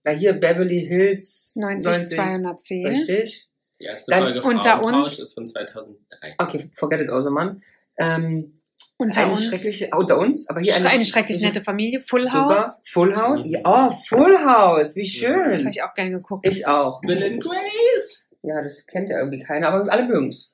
Na, 0.05 0.13
hier 0.13 0.35
Beverly 0.35 0.85
Hills 0.87 1.57
90, 1.57 2.07
210. 2.09 2.87
Richtig. 2.87 3.49
Die 3.81 3.85
erste 3.85 4.11
Dann 4.11 4.23
Folge 4.23 4.43
unter 4.43 4.83
uns- 4.85 5.19
ist 5.19 5.35
von 5.35 5.47
2003. 5.47 6.35
Okay, 6.39 6.71
forget 6.77 7.01
it 7.01 7.11
also, 7.11 7.31
Mann. 7.31 7.63
Ähm, 7.99 8.61
Unter 8.99 9.23
eine 9.23 9.33
uns. 9.33 9.45
schreckliche, 9.47 9.91
unter 9.97 10.19
uns, 10.19 10.49
aber 10.49 10.61
hier 10.61 10.75
Eine, 10.77 10.89
eine, 10.91 11.05
schrecklich 11.05 11.41
nette 11.41 11.61
Familie. 11.63 12.01
Full 12.01 12.27
Super. 12.27 12.49
House. 12.51 12.83
Full 12.87 13.17
House? 13.17 13.43
Ja, 13.47 13.61
oh, 13.65 13.91
Full 13.91 14.39
House, 14.39 14.95
wie 14.97 15.07
schön. 15.07 15.51
Das 15.51 15.61
habe 15.63 15.71
ich 15.71 15.83
auch 15.83 15.95
gerne 15.95 16.11
geguckt. 16.13 16.47
Ich 16.47 16.67
auch. 16.67 17.01
Bill 17.01 17.23
and 17.23 17.43
Grace! 17.43 18.23
Ja, 18.43 18.63
das 18.63 18.87
kennt 18.87 19.09
ja 19.09 19.19
irgendwie 19.19 19.39
keiner, 19.41 19.69
aber 19.69 19.91
alle 19.91 20.07
mögen's. 20.07 20.53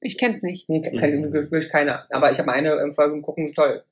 Ich 0.00 0.18
kenn's 0.18 0.42
nicht. 0.42 0.68
Nee, 0.68 0.80
kennt 0.80 1.26
Mhm. 1.26 1.32
wirklich 1.32 1.68
keiner. 1.68 2.06
Aber 2.10 2.32
ich 2.32 2.38
habe 2.38 2.50
eine 2.52 2.72
ähm, 2.80 2.92
Folge 2.92 3.20
gucken, 3.20 3.52
toll. 3.54 3.84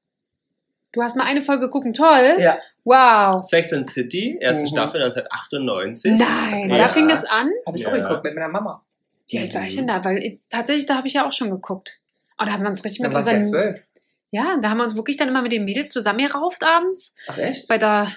Du 0.93 1.03
hast 1.03 1.17
mal 1.17 1.25
eine 1.25 1.43
Folge 1.43 1.71
gucken, 1.71 1.95
toll. 1.95 2.37
Ja. 2.39 2.59
Wow. 2.85 3.45
Sex 3.45 3.73
and 3.73 3.87
City, 3.89 4.39
erste 4.41 4.65
Mhm. 4.65 4.69
Staffel 4.69 5.01
1998. 5.03 6.19
Nein, 6.19 6.71
Ja. 6.71 6.77
da 6.79 6.89
fing 6.89 7.09
das 7.09 7.25
an. 7.25 7.51
Habe 7.67 7.77
ich 7.77 7.83
Ja. 7.85 7.89
auch 7.91 7.93
geguckt 7.95 8.25
mit 8.25 8.35
meiner 8.35 8.49
Mama. 8.49 8.85
Wie 9.29 9.39
alt 9.39 9.55
war 9.55 9.63
ich 9.65 9.75
Mhm. 9.75 9.79
denn 9.79 9.87
da? 9.89 10.05
Weil 10.05 10.19
äh, 10.19 10.39
tatsächlich, 10.51 10.87
da 10.87 10.97
habe 10.97 11.07
ich 11.07 11.15
ja 11.15 11.27
auch 11.27 11.33
schon 11.33 11.51
geguckt. 11.51 11.99
Und 12.39 12.47
da 12.49 12.53
haben 12.53 12.63
wir 12.63 12.71
uns 12.71 12.85
richtig 12.85 13.03
Dann 13.03 13.13
mit 13.13 13.23
du 13.25 13.29
ja 13.31 13.37
unseren. 13.37 13.51
zwölf. 13.51 13.87
Ja, 14.33 14.59
da 14.61 14.71
haben 14.71 14.79
wir 14.79 14.85
uns 14.85 14.97
wirklich 14.97 15.17
dann 15.17 15.29
immer 15.29 15.43
mit 15.43 15.53
den 15.53 15.65
Mädels 15.65 15.93
zusammengerauft 15.93 16.65
abends 16.65 17.15
Ach 17.29 17.37
echt? 17.39 17.69
bei 17.69 17.79
der 17.79 18.13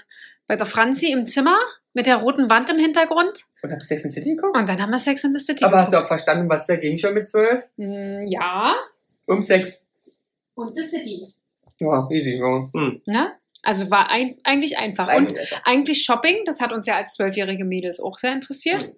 bei 0.47 0.55
der 0.57 0.65
Franzi 0.65 1.11
im 1.11 1.25
Zimmer 1.25 1.57
mit 1.93 2.05
der 2.05 2.17
roten 2.17 2.49
Wand 2.49 2.69
im 2.69 2.77
Hintergrund. 2.77 3.45
Und 3.61 3.71
habt 3.71 3.81
ihr 3.81 3.85
Sex 3.85 4.03
in 4.03 4.09
the 4.09 4.15
City 4.19 4.35
geguckt? 4.35 4.57
Und 4.57 4.67
dann 4.67 4.81
haben 4.81 4.89
wir 4.91 4.97
Sex 4.99 5.23
in 5.23 5.35
the 5.35 5.43
City 5.43 5.63
Aber 5.63 5.77
hast 5.79 5.93
du 5.93 5.97
auch 5.97 6.01
geguckt. 6.01 6.19
verstanden, 6.19 6.49
was 6.49 6.67
dagegen 6.67 6.97
schon 6.97 7.13
mit 7.13 7.25
zwölf? 7.25 7.69
Mm, 7.77 8.25
Ja. 8.27 8.75
Um 9.25 9.41
Sex. 9.41 9.85
Und 10.55 10.75
the 10.75 10.83
City. 10.83 11.33
Ja, 11.79 12.07
easy, 12.11 12.37
ja. 12.37 12.69
Ne? 13.05 13.31
Also 13.61 13.89
war 13.89 14.09
ein, 14.09 14.37
eigentlich 14.43 14.77
einfach. 14.77 15.07
Nein, 15.07 15.27
Und 15.27 15.35
eigentlich 15.63 16.03
Shopping, 16.03 16.43
das 16.45 16.59
hat 16.61 16.73
uns 16.73 16.85
ja 16.85 16.97
als 16.97 17.13
zwölfjährige 17.13 17.63
Mädels 17.65 17.99
auch 18.01 18.17
sehr 18.19 18.33
interessiert. 18.33 18.91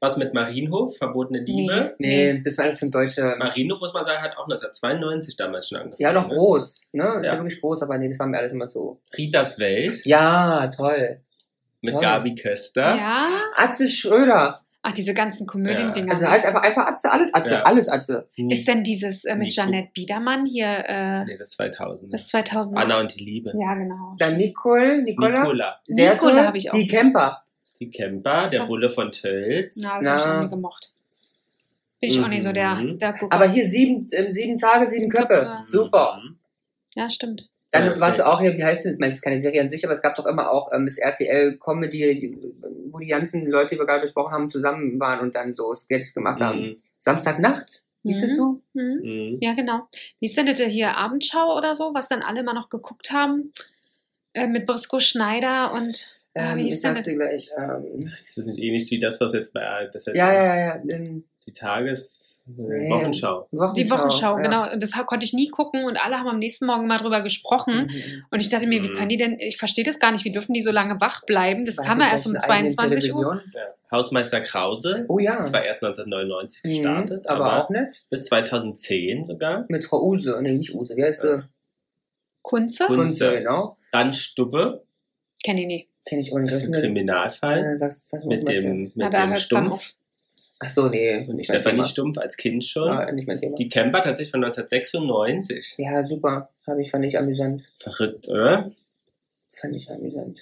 Was 0.00 0.16
mit 0.18 0.34
Marienhof, 0.34 0.96
verbotene 0.98 1.40
Liebe. 1.40 1.94
nee, 1.98 2.40
das 2.44 2.58
war 2.58 2.64
alles 2.66 2.78
so 2.78 2.86
ein 2.86 2.90
deutscher. 2.90 3.36
Marienhof, 3.36 3.80
muss 3.80 3.94
man 3.94 4.04
sagen, 4.04 4.22
hat 4.22 4.36
auch 4.36 4.44
1992 4.44 5.36
damals 5.36 5.68
schon 5.68 5.78
angefangen. 5.78 6.00
Ja, 6.02 6.12
noch 6.12 6.28
ne? 6.28 6.34
groß, 6.34 6.90
ne? 6.92 7.02
Ist 7.22 7.26
Ja. 7.26 7.34
ja 7.34 7.38
wirklich 7.42 7.60
groß, 7.60 7.82
aber 7.82 7.96
nee, 7.98 8.08
das 8.08 8.18
war 8.18 8.26
mir 8.26 8.38
alles 8.38 8.52
immer 8.52 8.68
so. 8.68 9.00
Ritas 9.16 9.58
Welt 9.58 10.00
Ja, 10.04 10.68
toll. 10.68 11.20
mit 11.80 11.94
Toll. 11.94 12.02
Gabi 12.02 12.34
Köster. 12.34 12.96
Ja. 12.96 13.28
Atze 13.56 13.88
Schröder. 13.88 14.63
Ach, 14.86 14.92
diese 14.92 15.14
ganzen 15.14 15.46
Komödiendinger. 15.46 16.12
Also 16.12 16.26
heißt 16.28 16.44
einfach, 16.44 16.62
einfach 16.62 16.86
Atze, 16.86 17.10
alles 17.10 17.32
Atze, 17.32 17.54
Ja. 17.54 17.62
alles 17.62 17.88
Atze. 17.88 18.28
ist 18.36 18.68
denn 18.68 18.84
dieses 18.84 19.24
äh, 19.24 19.34
mit 19.34 19.44
Nico. 19.48 19.62
Janette 19.62 19.88
Biedermann 19.94 20.44
hier 20.44 20.66
äh, 20.86 21.24
Nee, 21.24 21.38
das 21.38 21.48
ist 21.48 21.54
2000. 21.54 22.12
das 22.12 22.28
2000? 22.28 22.76
Anna 22.76 23.00
und 23.00 23.14
die 23.18 23.24
Liebe. 23.24 23.54
Ja, 23.58 23.74
genau. 23.74 24.14
Dann 24.18 24.36
Nicole, 24.36 25.02
Nicola. 25.02 25.40
Nicola. 25.40 25.80
Sehr 25.86 26.12
Nicola 26.12 26.34
toll. 26.36 26.46
hab 26.48 26.54
ich 26.54 26.70
auch. 26.70 26.76
Die 26.76 26.86
Camper. 26.86 27.42
Die 27.80 27.90
Camper, 27.90 28.48
der. 28.50 28.66
Bulle 28.66 28.90
von 28.90 29.10
Tölz. 29.10 29.78
Na, 29.82 29.98
das 30.00 30.06
habe 30.08 30.18
ich 30.20 30.26
auch 30.26 30.42
nie 30.42 30.48
gemocht. 30.50 30.92
Bin 32.00 32.10
ich 32.10 32.20
auch 32.20 32.28
nicht 32.28 32.42
so 32.42 32.52
der, 32.52 32.74
Mhm. 32.74 32.98
der 32.98 33.12
Gucker. 33.14 33.34
Aber 33.34 33.48
hier 33.48 33.64
sieben, 33.64 34.06
ähm, 34.12 34.30
sieben 34.30 34.58
Tage, 34.58 34.84
sieben 34.86 35.10
Sieben 35.10 35.10
Köpfe. 35.10 35.44
Köpfe. 35.46 35.58
Super. 35.62 36.20
Mhm. 36.22 36.36
Ja, 36.94 37.08
stimmt. 37.08 37.48
Dann 37.74 37.82
Perfekt. 37.82 38.00
warst 38.00 38.18
du 38.20 38.26
auch 38.26 38.40
hier, 38.40 38.56
wie 38.56 38.62
heißt 38.62 38.86
das? 38.86 38.94
Ich 38.94 39.00
meine, 39.00 39.08
es 39.10 39.16
ist 39.16 39.22
keine 39.22 39.36
Serie 39.38 39.60
an 39.60 39.68
sich, 39.68 39.84
aber 39.84 39.92
es 39.92 40.00
gab 40.00 40.14
doch 40.14 40.26
immer 40.26 40.50
auch 40.52 40.70
ähm, 40.72 40.84
das 40.86 40.96
RTL 40.96 41.58
Comedy, 41.58 42.14
die, 42.16 42.38
wo 42.92 42.98
die 42.98 43.08
ganzen 43.08 43.46
Leute, 43.50 43.74
die 43.74 43.80
wir 43.80 43.86
gerade 43.86 44.02
besprochen 44.02 44.32
haben, 44.32 44.48
zusammen 44.48 45.00
waren 45.00 45.18
und 45.20 45.34
dann 45.34 45.52
so 45.54 45.74
Sketches 45.74 46.14
gemacht 46.14 46.40
haben. 46.40 46.60
Mhm. 46.60 46.76
Samstagnacht, 46.98 47.84
hieß 48.04 48.22
Mhm. 48.22 48.26
das 48.28 48.36
so? 48.36 48.60
Mhm. 48.74 49.00
Mhm. 49.02 49.36
Ja, 49.40 49.54
genau. 49.54 49.88
Wie 50.20 50.26
ist 50.26 50.36
denn 50.36 50.46
das 50.46 50.60
hier? 50.60 50.96
Abendschau 50.96 51.56
oder 51.58 51.74
so, 51.74 51.92
was 51.94 52.06
dann 52.08 52.22
alle 52.22 52.42
mal 52.44 52.54
noch 52.54 52.68
geguckt 52.70 53.10
haben? 53.10 53.52
Äh, 54.34 54.46
mit 54.46 54.66
Briscoe 54.66 55.00
Schneider 55.00 55.72
und. 55.72 56.22
Ah, 56.36 56.52
Ähm, 56.52 56.58
wie 56.58 56.66
ich 56.68 56.80
sag's 56.80 57.00
das? 57.00 57.04
dir 57.06 57.14
gleich. 57.16 57.50
Ähm, 57.56 58.12
Ist 58.24 58.38
das 58.38 58.46
nicht 58.46 58.58
ähnlich 58.60 58.90
wie 58.90 58.98
das, 58.98 59.20
was 59.20 59.32
jetzt 59.34 59.52
bei 59.54 59.88
das 59.92 60.04
jetzt 60.06 60.16
ja, 60.16 60.32
ja, 60.32 60.44
ja, 60.44 60.56
ja. 60.56 60.82
ähm, 60.88 61.24
die 61.46 61.52
Tages 61.52 62.30
äh, 62.32 62.33
Nee. 62.46 62.90
Wochenschau. 62.90 63.48
Wochenschau. 63.52 63.74
Die 63.74 63.90
Wochenschau, 63.90 64.36
ja. 64.36 64.42
genau. 64.42 64.72
Und 64.72 64.82
das 64.82 64.92
konnte 65.06 65.24
ich 65.24 65.32
nie 65.32 65.48
gucken 65.48 65.84
und 65.86 65.96
alle 65.96 66.18
haben 66.18 66.28
am 66.28 66.38
nächsten 66.38 66.66
Morgen 66.66 66.86
mal 66.86 66.98
drüber 66.98 67.22
gesprochen. 67.22 67.86
Mhm. 67.86 68.24
Und 68.30 68.42
ich 68.42 68.50
dachte 68.50 68.66
mir, 68.66 68.82
wie 68.82 68.90
Mhm. 68.90 68.94
können 68.94 69.08
die 69.08 69.16
denn, 69.16 69.38
ich 69.38 69.56
verstehe 69.56 69.82
das 69.84 69.98
gar 69.98 70.12
nicht, 70.12 70.24
wie 70.26 70.32
dürfen 70.32 70.52
die 70.52 70.60
so 70.60 70.70
lange 70.70 71.00
wach 71.00 71.24
bleiben? 71.24 71.64
Das 71.64 71.78
Weil 71.78 71.86
kam 71.86 72.00
ja 72.00 72.10
erst 72.10 72.26
um 72.26 72.32
vielleicht 72.32 72.44
eine 72.50 72.56
eigene 72.58 72.70
22 73.00 73.14
Uhr. 73.14 73.42
Ja. 73.54 73.60
Hausmeister 73.90 74.40
Krause. 74.42 75.06
Oh 75.08 75.18
ja. 75.18 75.36
Das 75.38 75.52
war 75.54 75.64
erst 75.64 75.82
1999 75.82 76.64
Mhm, 76.64 76.68
gestartet, 76.70 77.26
aber, 77.28 77.44
aber, 77.46 77.64
auch 77.64 77.70
nicht. 77.70 78.04
bis 78.10 78.26
2010 78.26 79.24
sogar. 79.24 79.64
Mit 79.68 79.84
Frau 79.86 80.02
Use. 80.04 80.36
Nee, 80.42 80.52
nicht 80.52 80.74
Use. 80.74 80.94
Wie 80.96 81.02
heißt 81.04 81.22
sie? 81.22 81.42
Kunze? 82.42 82.84
Kunze. 82.86 82.96
Kunze, 83.26 83.32
genau. 83.38 83.76
Dann 83.92 84.12
Stubbe, 84.12 84.84
Kenne 85.42 85.60
ich 85.62 85.66
nie. 85.66 85.88
Kenn 86.06 86.18
ich 86.20 86.32
auch 86.32 86.38
nicht. 86.38 86.52
das 86.52 86.64
ist 86.64 86.72
ein 86.74 86.80
Kriminalfall 86.80 87.58
Äh, 87.58 87.76
sag's, 87.78 88.08
sag's 88.08 88.24
mal 88.24 88.36
mit 88.36 88.48
dem, 88.48 88.92
Na, 88.94 89.06
mit 89.06 89.14
da 89.14 89.26
dem 89.26 89.36
Stumpf. 89.36 89.94
Ach 90.60 90.70
so, 90.70 90.88
nee. 90.88 91.18
Nicht 91.20 91.28
mein 91.28 91.44
Stefanie 91.44 91.76
Thema. 91.76 91.84
Stumpf 91.84 92.18
als 92.18 92.36
Kind 92.36 92.64
schon. 92.64 92.88
Ah, 92.90 93.10
nicht 93.12 93.26
mein 93.26 93.38
Thema. 93.38 93.54
Die 93.56 93.68
Camper 93.68 94.02
tatsächlich 94.02 94.30
von 94.30 94.42
1996. 94.44 95.74
Ja, 95.78 96.02
super. 96.04 96.48
Habe 96.66 96.80
ich, 96.82 96.90
fand 96.90 97.04
ich 97.04 97.18
amüsant. 97.18 97.62
Verrückt, 97.80 98.28
oder? 98.28 98.70
Fand 99.50 99.74
ich 99.76 99.90
amüsant. 99.90 100.38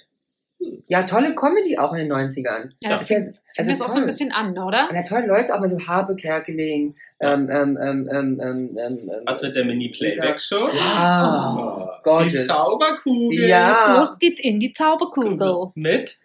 Ja, 0.87 1.03
tolle 1.03 1.35
Comedy 1.35 1.77
auch 1.77 1.91
in 1.93 1.99
den 2.07 2.13
90ern. 2.13 2.71
Ja, 2.79 2.91
das 2.91 3.01
Ist 3.01 3.09
ja, 3.09 3.15
fing, 3.17 3.33
fing 3.55 3.67
das 3.67 3.81
auch 3.81 3.89
so 3.89 3.99
ein 3.99 4.05
bisschen 4.05 4.31
an, 4.31 4.57
oder? 4.57 4.89
Ja, 4.93 5.03
tolle 5.03 5.25
Leute, 5.27 5.53
aber 5.53 5.67
so 5.67 5.77
Habe 5.87 6.15
Kerkeling, 6.15 6.95
ähm, 7.19 7.49
ähm, 7.51 7.77
ähm, 7.81 8.09
ähm, 8.09 8.39
ähm, 8.41 8.77
ähm, 8.77 9.11
Was 9.25 9.41
mit 9.41 9.55
der 9.57 9.65
Mini-Playback-Show? 9.65 10.69
Ja, 10.73 11.55
Oh, 11.57 11.89
die 11.97 12.03
gorgeous. 12.03 12.47
Zauberkugel. 12.47 13.49
Ja. 13.49 14.05
Los 14.05 14.19
geht 14.19 14.39
in 14.39 14.59
die 14.61 14.71
Zauberkugel. 14.73 15.71
Mit? 15.75 16.17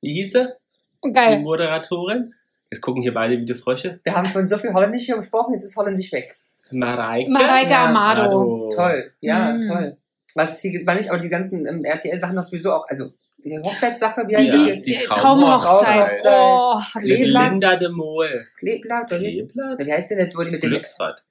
Wie 0.00 0.14
hieß 0.14 0.32
sie? 0.32 0.48
Die 1.04 1.12
Geil. 1.12 1.40
Moderatorin? 1.40 2.32
Jetzt 2.70 2.80
gucken 2.80 3.02
hier 3.02 3.14
beide 3.14 3.38
wie 3.38 3.44
die 3.44 3.54
Frösche. 3.54 4.00
Wir 4.02 4.14
haben 4.14 4.28
schon 4.28 4.46
so 4.46 4.58
viel 4.58 4.72
Holländisch 4.72 5.04
hier 5.06 5.16
gesprochen, 5.16 5.52
jetzt 5.52 5.62
ist 5.62 5.76
Holländisch 5.76 6.10
weg. 6.12 6.36
Mareike. 6.70 7.30
Mareike 7.30 7.70
Ja, 7.70 7.84
Amado. 7.86 8.70
Toll, 8.74 9.12
ja, 9.20 9.52
Mm. 9.52 9.68
toll. 9.68 9.96
Was 10.34 10.60
hier 10.60 10.84
war 10.86 10.96
nicht, 10.96 11.08
aber 11.10 11.18
die 11.20 11.28
ganzen 11.28 11.64
ähm, 11.66 11.84
RTL-Sachen 11.84 12.34
noch 12.34 12.42
sowieso 12.42 12.72
auch, 12.72 12.86
also 12.88 13.12
die 13.38 13.56
Hochzeitssache, 13.58 14.22
wie 14.26 14.34
Die, 14.34 14.36
heißt 14.36 14.52
Ja, 14.54 14.76
die, 14.76 14.98
Traumhochzeit. 14.98 16.18
Traumhochzeit. 16.20 16.96
Oh, 16.96 16.98
Kleeblatt. 16.98 17.50
Linda 17.52 17.76
de 17.76 17.88
Mol. 17.90 18.46
Kleeblatt, 18.58 19.12
oder 19.12 19.20
wie? 19.20 19.32
Kleeblatt? 19.46 19.86
Wie 19.86 19.92
heißt 19.92 20.10
denn 20.10 20.26
das, 20.26 20.36
wo 20.36 20.42
die 20.42 20.50
mit 20.50 20.62
dem 20.62 20.70
Glücksrad. 20.70 21.22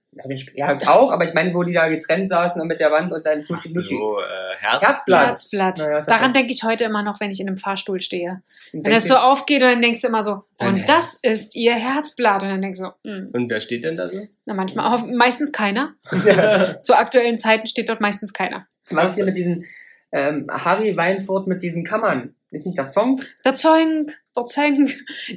Ja, 0.54 0.80
auch, 0.88 1.12
aber 1.12 1.26
ich 1.26 1.34
meine, 1.34 1.54
wo 1.54 1.64
die 1.64 1.74
da 1.74 1.90
getrennt 1.90 2.30
saßen 2.30 2.62
und 2.62 2.68
mit 2.68 2.80
der 2.80 2.92
Wand 2.92 3.12
und 3.12 3.26
dann 3.26 3.44
Knutschi. 3.44 3.70
so, 3.70 4.20
äh, 4.20 4.56
Herzblatt. 4.58 5.28
Herzblatt. 5.28 5.78
Naja, 5.80 6.00
Daran 6.00 6.34
denke 6.34 6.52
ich 6.52 6.64
heute 6.64 6.86
immer 6.86 7.04
noch, 7.04 7.20
wenn 7.20 7.32
ich 7.32 7.40
in 7.40 7.48
einem 7.48 7.58
Fahrstuhl 7.58 8.00
stehe. 8.00 8.42
Und 8.74 8.86
Wenn 8.86 8.94
das 8.94 9.08
so 9.08 9.16
aufgeht 9.16 9.62
und 9.62 9.70
dann 9.70 9.82
denkst 9.82 10.02
du 10.02 10.08
immer 10.08 10.24
so, 10.24 10.44
und 10.58 10.88
das 10.88 11.20
ist 11.22 11.56
ihr 11.56 11.74
Herzblatt. 11.74 12.44
Und 12.44 12.50
dann 12.50 12.62
denkst 12.62 12.80
du, 12.80 12.94
hm. 13.04 13.30
Und 13.34 13.50
wer 13.50 13.60
steht 13.60 13.84
denn 13.84 13.98
da 13.98 14.08
so? 14.08 14.26
na 14.46 14.54
manchmal, 14.54 14.96
auch, 14.96 15.06
meistens 15.06 15.52
keiner. 15.52 15.96
Zu 16.82 16.98
aktuellen 16.98 17.38
Zeiten 17.38 17.68
steht 17.68 17.90
dort 17.90 18.00
meistens 18.02 18.32
keiner. 18.32 18.68
was 18.90 19.10
ist 19.10 19.16
hier 19.16 19.26
mit 19.26 19.36
diesen 19.36 19.66
ähm, 20.12 20.48
Harry 20.50 20.96
Weinfurt 20.96 21.48
mit 21.48 21.62
diesen 21.64 21.84
Kammern? 21.84 22.36
Ist 22.52 22.66
nicht 22.66 22.78
der 22.78 22.90
Song? 22.90 23.22
Der 23.44 23.56
Zong, 23.56 24.12
der 24.38 24.46
Zong. 24.46 24.90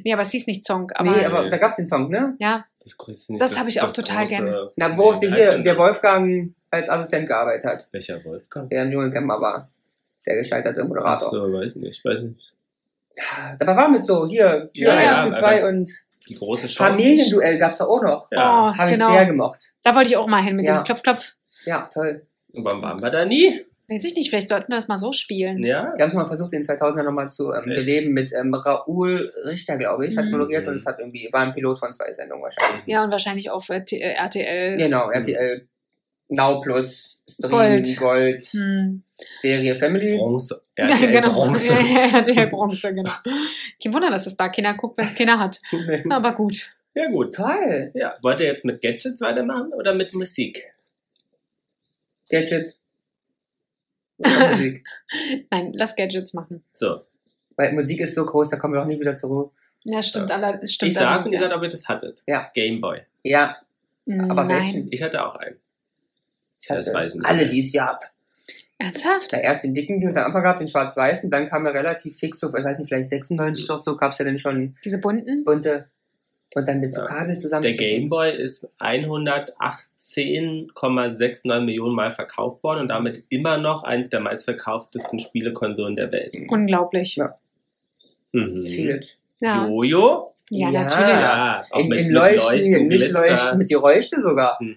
Nee, 0.04 0.12
aber 0.12 0.22
es 0.22 0.30
hieß 0.30 0.46
nicht 0.46 0.64
Zong. 0.64 0.92
Aber 0.94 1.10
nee, 1.10 1.24
aber 1.24 1.50
da 1.50 1.56
gab's 1.56 1.76
den 1.76 1.86
Song, 1.86 2.10
ne? 2.10 2.36
ja, 2.38 2.64
Das 2.88 2.96
größte 2.96 3.33
nicht. 3.33 3.42
Das 3.42 3.59
hab 3.59 3.66
ich 3.66 3.81
auch 3.83 3.92
total 3.92 4.24
große- 4.24 4.70
Na, 4.77 4.96
wo 4.96 5.12
Nee, 5.12 5.29
hier 5.29 5.59
der 5.59 5.74
das? 5.74 5.77
Wolfgang 5.79 6.55
als 6.70 6.88
Assistent 6.88 7.29
gearbeitet 7.29 7.64
hat, 7.64 7.88
Welcher 7.92 8.24
Wolfgang? 8.24 8.70
der 8.70 8.85
im 8.85 8.90
Dschungelcamper 8.90 9.40
war. 9.40 9.68
Der 10.27 10.37
gescheiterte 10.37 10.81
Ach 10.83 10.88
Moderator. 10.88 11.31
so, 11.31 11.53
weiß 11.53 11.77
nicht. 11.77 12.03
Weiß 12.05 12.20
nicht. 12.22 12.55
Dabei 13.59 13.77
war 13.77 13.88
mit 13.88 14.05
so, 14.05 14.27
hier, 14.27 14.70
Tür 14.72 14.88
Ja, 14.88 14.94
1, 14.94 15.05
ja, 15.05 15.12
Tür 15.12 15.22
aber 15.22 15.33
2 15.61 15.68
und 15.68 15.88
Die 16.29 16.35
große 16.35 16.68
Show. 16.68 16.85
Familienduell 16.85 17.59
gab's 17.59 17.79
da 17.79 17.85
auch 17.87 18.03
noch. 18.03 18.29
Ja. 18.31 18.70
oh, 18.70 18.74
Habe 18.79 18.90
ich 18.90 18.98
genau. 18.98 19.11
sehr 19.12 19.27
gemocht. 19.27 19.72
Da 19.83 19.94
wollte 19.94 20.11
ich 20.11 20.16
auch 20.16 20.27
mal 20.27 20.42
hin 20.42 20.57
mit 20.57 20.64
Ja. 20.66 20.81
dem 20.81 20.85
Klopf, 20.85 21.03
Klopf. 21.03 21.35
Ja, 21.64 21.88
toll. 21.92 22.22
Und 22.55 22.64
warum 22.64 22.81
waren 22.83 23.01
wir 23.03 23.11
da 23.11 23.24
nie? 23.24 23.64
Weiß 23.90 24.05
ich 24.05 24.14
nicht, 24.14 24.29
vielleicht 24.29 24.51
sollten 24.51 24.70
wir 24.70 24.77
das 24.77 24.87
mal 24.88 24.98
so 24.98 25.12
spielen. 25.12 25.62
Ja. 25.62 25.92
Wir 25.96 26.03
haben 26.03 26.09
es 26.09 26.14
mal 26.14 26.27
versucht, 26.27 26.53
in 26.53 26.61
den 26.61 26.68
2000er 26.68 27.03
nochmal 27.05 27.31
zu 27.31 27.53
ähm, 27.53 27.62
beleben 27.64 28.12
mit 28.12 28.33
ähm, 28.33 28.53
Raoul 28.53 29.33
Richter, 29.46 29.79
glaube 29.79 30.07
ich, 30.07 30.14
hat 30.16 30.24
es 30.27 30.31
Mhm. 30.31 30.38
moderiert 30.38 30.68
und 30.68 30.74
es 30.74 30.85
hat 30.85 30.98
irgendwie, 30.98 31.29
war 31.33 31.40
ein 31.40 31.55
Pilot 31.55 31.79
von 31.79 31.92
zwei 31.94 32.12
Sendungen 32.12 32.42
wahrscheinlich. 32.44 32.83
Ja, 32.87 33.03
und 33.05 33.11
wahrscheinlich 33.11 33.51
auf 33.51 33.66
T- 33.87 33.98
äh, 33.98 34.12
RTL. 34.12 34.77
Genau, 34.77 35.09
RTL 35.11 35.66
Now 36.31 36.61
Plus, 36.61 37.24
Stream, 37.31 37.51
Gold. 37.51 37.96
Gold, 37.98 38.44
Hm. 38.53 39.03
Serie 39.33 39.74
Family. 39.74 40.18
Bronze. 40.18 40.61
Ja, 40.79 40.88
RTL 40.88 41.11
genau. 41.11 41.33
Bronze. 41.33 41.72
RTL 41.74 42.46
Bronze, 42.48 42.94
genau. 42.94 43.11
Kein 43.83 43.92
Wunder, 43.94 44.11
dass 44.11 44.27
es 44.27 44.37
da 44.37 44.48
Kinder 44.51 44.74
guckt, 44.74 44.98
wenn 44.98 45.07
es 45.07 45.14
Kinder 45.14 45.38
hat. 45.38 45.59
Aber 46.11 46.35
gut. 46.35 46.77
Ja, 46.94 47.09
gut. 47.11 47.35
Toll. 47.35 47.90
Ja. 47.94 48.16
Wollt 48.22 48.40
ihr 48.40 48.46
jetzt 48.46 48.64
mit 48.66 48.81
Gadgets 48.83 49.20
weitermachen 49.22 49.72
oder 49.72 49.94
mit 49.94 50.12
Musik? 50.14 50.70
Gadget. 52.31 52.77
Oder 54.18 54.48
Musik. 54.50 54.87
Nein, 55.50 55.72
lass 55.74 55.96
Gadgets 55.96 56.35
machen. 56.35 56.62
So. 56.74 57.02
Weil 57.57 57.72
Musik 57.72 58.00
ist 58.00 58.14
so 58.14 58.24
groß, 58.24 58.50
da 58.50 58.57
kommen 58.57 58.74
wir 58.74 58.83
auch 58.83 58.87
nie 58.87 59.00
wieder 59.00 59.14
zurück. 59.14 59.52
Ja, 59.85 60.02
stimmt. 60.02 60.31
Aller, 60.31 60.66
stimmt 60.66 60.92
ich 60.92 60.98
sag, 60.98 61.07
allerdings, 61.07 61.33
ihr 61.33 61.40
ja. 61.40 61.44
sagt, 61.44 61.57
ob 61.57 61.62
ihr 61.62 61.68
das 61.68 61.88
hattet. 61.88 62.22
Ja. 62.26 62.50
Gameboy. 62.54 63.00
Ja, 63.22 63.57
aber 64.07 64.44
Nein. 64.44 64.48
welchen? 64.48 64.92
Ich 64.92 65.02
hatte 65.02 65.24
auch 65.24 65.37
einen. 65.37 65.57
Ich 66.61 66.66
Das 66.68 66.87
hatte 66.87 66.96
weiß 66.96 67.14
ich 67.14 67.20
nicht. 67.20 67.28
alle 67.28 67.46
dieses 67.46 67.72
Jahr 67.72 67.90
ab. 67.92 68.11
Ernsthaft? 68.78 69.33
Da 69.33 69.38
erst 69.38 69.64
den 69.64 69.74
dicken, 69.74 69.98
den 69.98 70.09
uns 70.09 70.16
am 70.16 70.26
Anfang 70.26 70.42
gab, 70.44 70.59
den 70.59 70.68
schwarz-weißen, 70.68 71.31
dann 71.31 71.46
kam 71.46 71.66
er 71.66 71.74
relativ 71.74 72.16
fix, 72.16 72.38
so, 72.38 72.48
ich 72.48 72.64
weiß 72.64 72.78
nicht, 72.78 72.88
vielleicht 72.88 73.09
96 73.09 73.64
oder 73.64 73.76
so, 73.76 73.96
gab 73.96 74.12
es 74.12 74.18
ja 74.18 74.24
dann 74.24 74.38
schon 74.38 74.76
Diese 74.85 74.98
bunten? 75.00 75.44
bunte 75.44 75.88
und 76.54 76.66
dann 76.68 76.80
mit 76.80 76.92
so 76.94 77.00
Ja. 77.02 77.06
Kabel 77.06 77.37
zusammen. 77.37 77.64
Der 77.64 77.74
Gameboy 77.74 78.34
ist 78.37 78.68
118,69 78.78 81.61
Millionen 81.61 81.94
Mal 81.94 82.11
verkauft 82.11 82.62
worden 82.62 82.80
und 82.80 82.88
damit 82.88 83.24
immer 83.28 83.58
noch 83.58 83.84
eins 83.84 84.08
der 84.11 84.20
meistverkauftesten 84.20 85.18
Spielekonsolen 85.18 85.96
der 85.96 86.11
Welt. 86.12 86.34
Unglaublich. 86.48 87.16
Ja. 87.16 87.37
Mhm. 88.32 88.62
Ja, 89.40 89.66
Jojo? 89.68 90.34
ja, 90.50 90.70
Ja. 90.70 90.82
natürlich. 90.84 91.22
Ja, 91.22 91.62
auch 91.70 91.80
In, 91.80 91.88
mit, 91.88 91.98
in 91.98 92.06
mit 92.06 92.14
Leuchten, 92.14 92.54
Leuchten, 92.54 92.87
nicht 92.88 93.04
Glitzer. 93.11 93.28
Leuchten, 93.28 93.58
mit 93.58 93.68
Geräusche 93.68 94.18
sogar. 94.20 94.58
Mhm. 94.61 94.76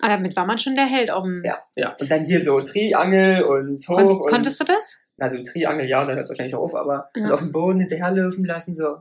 Aber 0.00 0.08
damit 0.08 0.34
war 0.36 0.46
man 0.46 0.58
schon 0.58 0.74
der 0.74 0.86
Held 0.86 1.10
auf 1.10 1.22
dem. 1.24 1.42
Ja. 1.76 1.94
Und 2.00 2.10
dann 2.10 2.24
hier 2.24 2.40
so 2.42 2.60
Triangel 2.60 3.42
und 3.44 3.86
hoch. 3.88 3.96
Konntest, 3.96 4.20
und, 4.20 4.28
konntest 4.30 4.60
du 4.60 4.64
das? 4.64 5.01
Also 5.22 5.42
Triangel, 5.42 5.88
ja, 5.88 6.04
dann 6.04 6.16
hört 6.16 6.24
es 6.24 6.30
wahrscheinlich 6.30 6.54
auf, 6.54 6.74
aber 6.74 7.10
Ja. 7.16 7.24
und 7.26 7.32
auf 7.32 7.40
dem 7.40 7.52
Boden 7.52 7.80
hinterherlaufen 7.80 8.44
lassen, 8.44 8.74
so. 8.74 8.98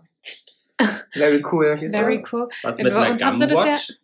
Very 1.14 1.44
cool. 1.52 1.76
Very 1.78 2.24
cool. 2.32 2.48
Was 2.64 2.78
Ja, 2.78 2.84
mit 2.86 2.94
bei 2.94 3.12
uns 3.12 3.24
haben 3.24 3.36
sie 3.36 3.48
das 3.48 3.66
ja-? 3.66 3.96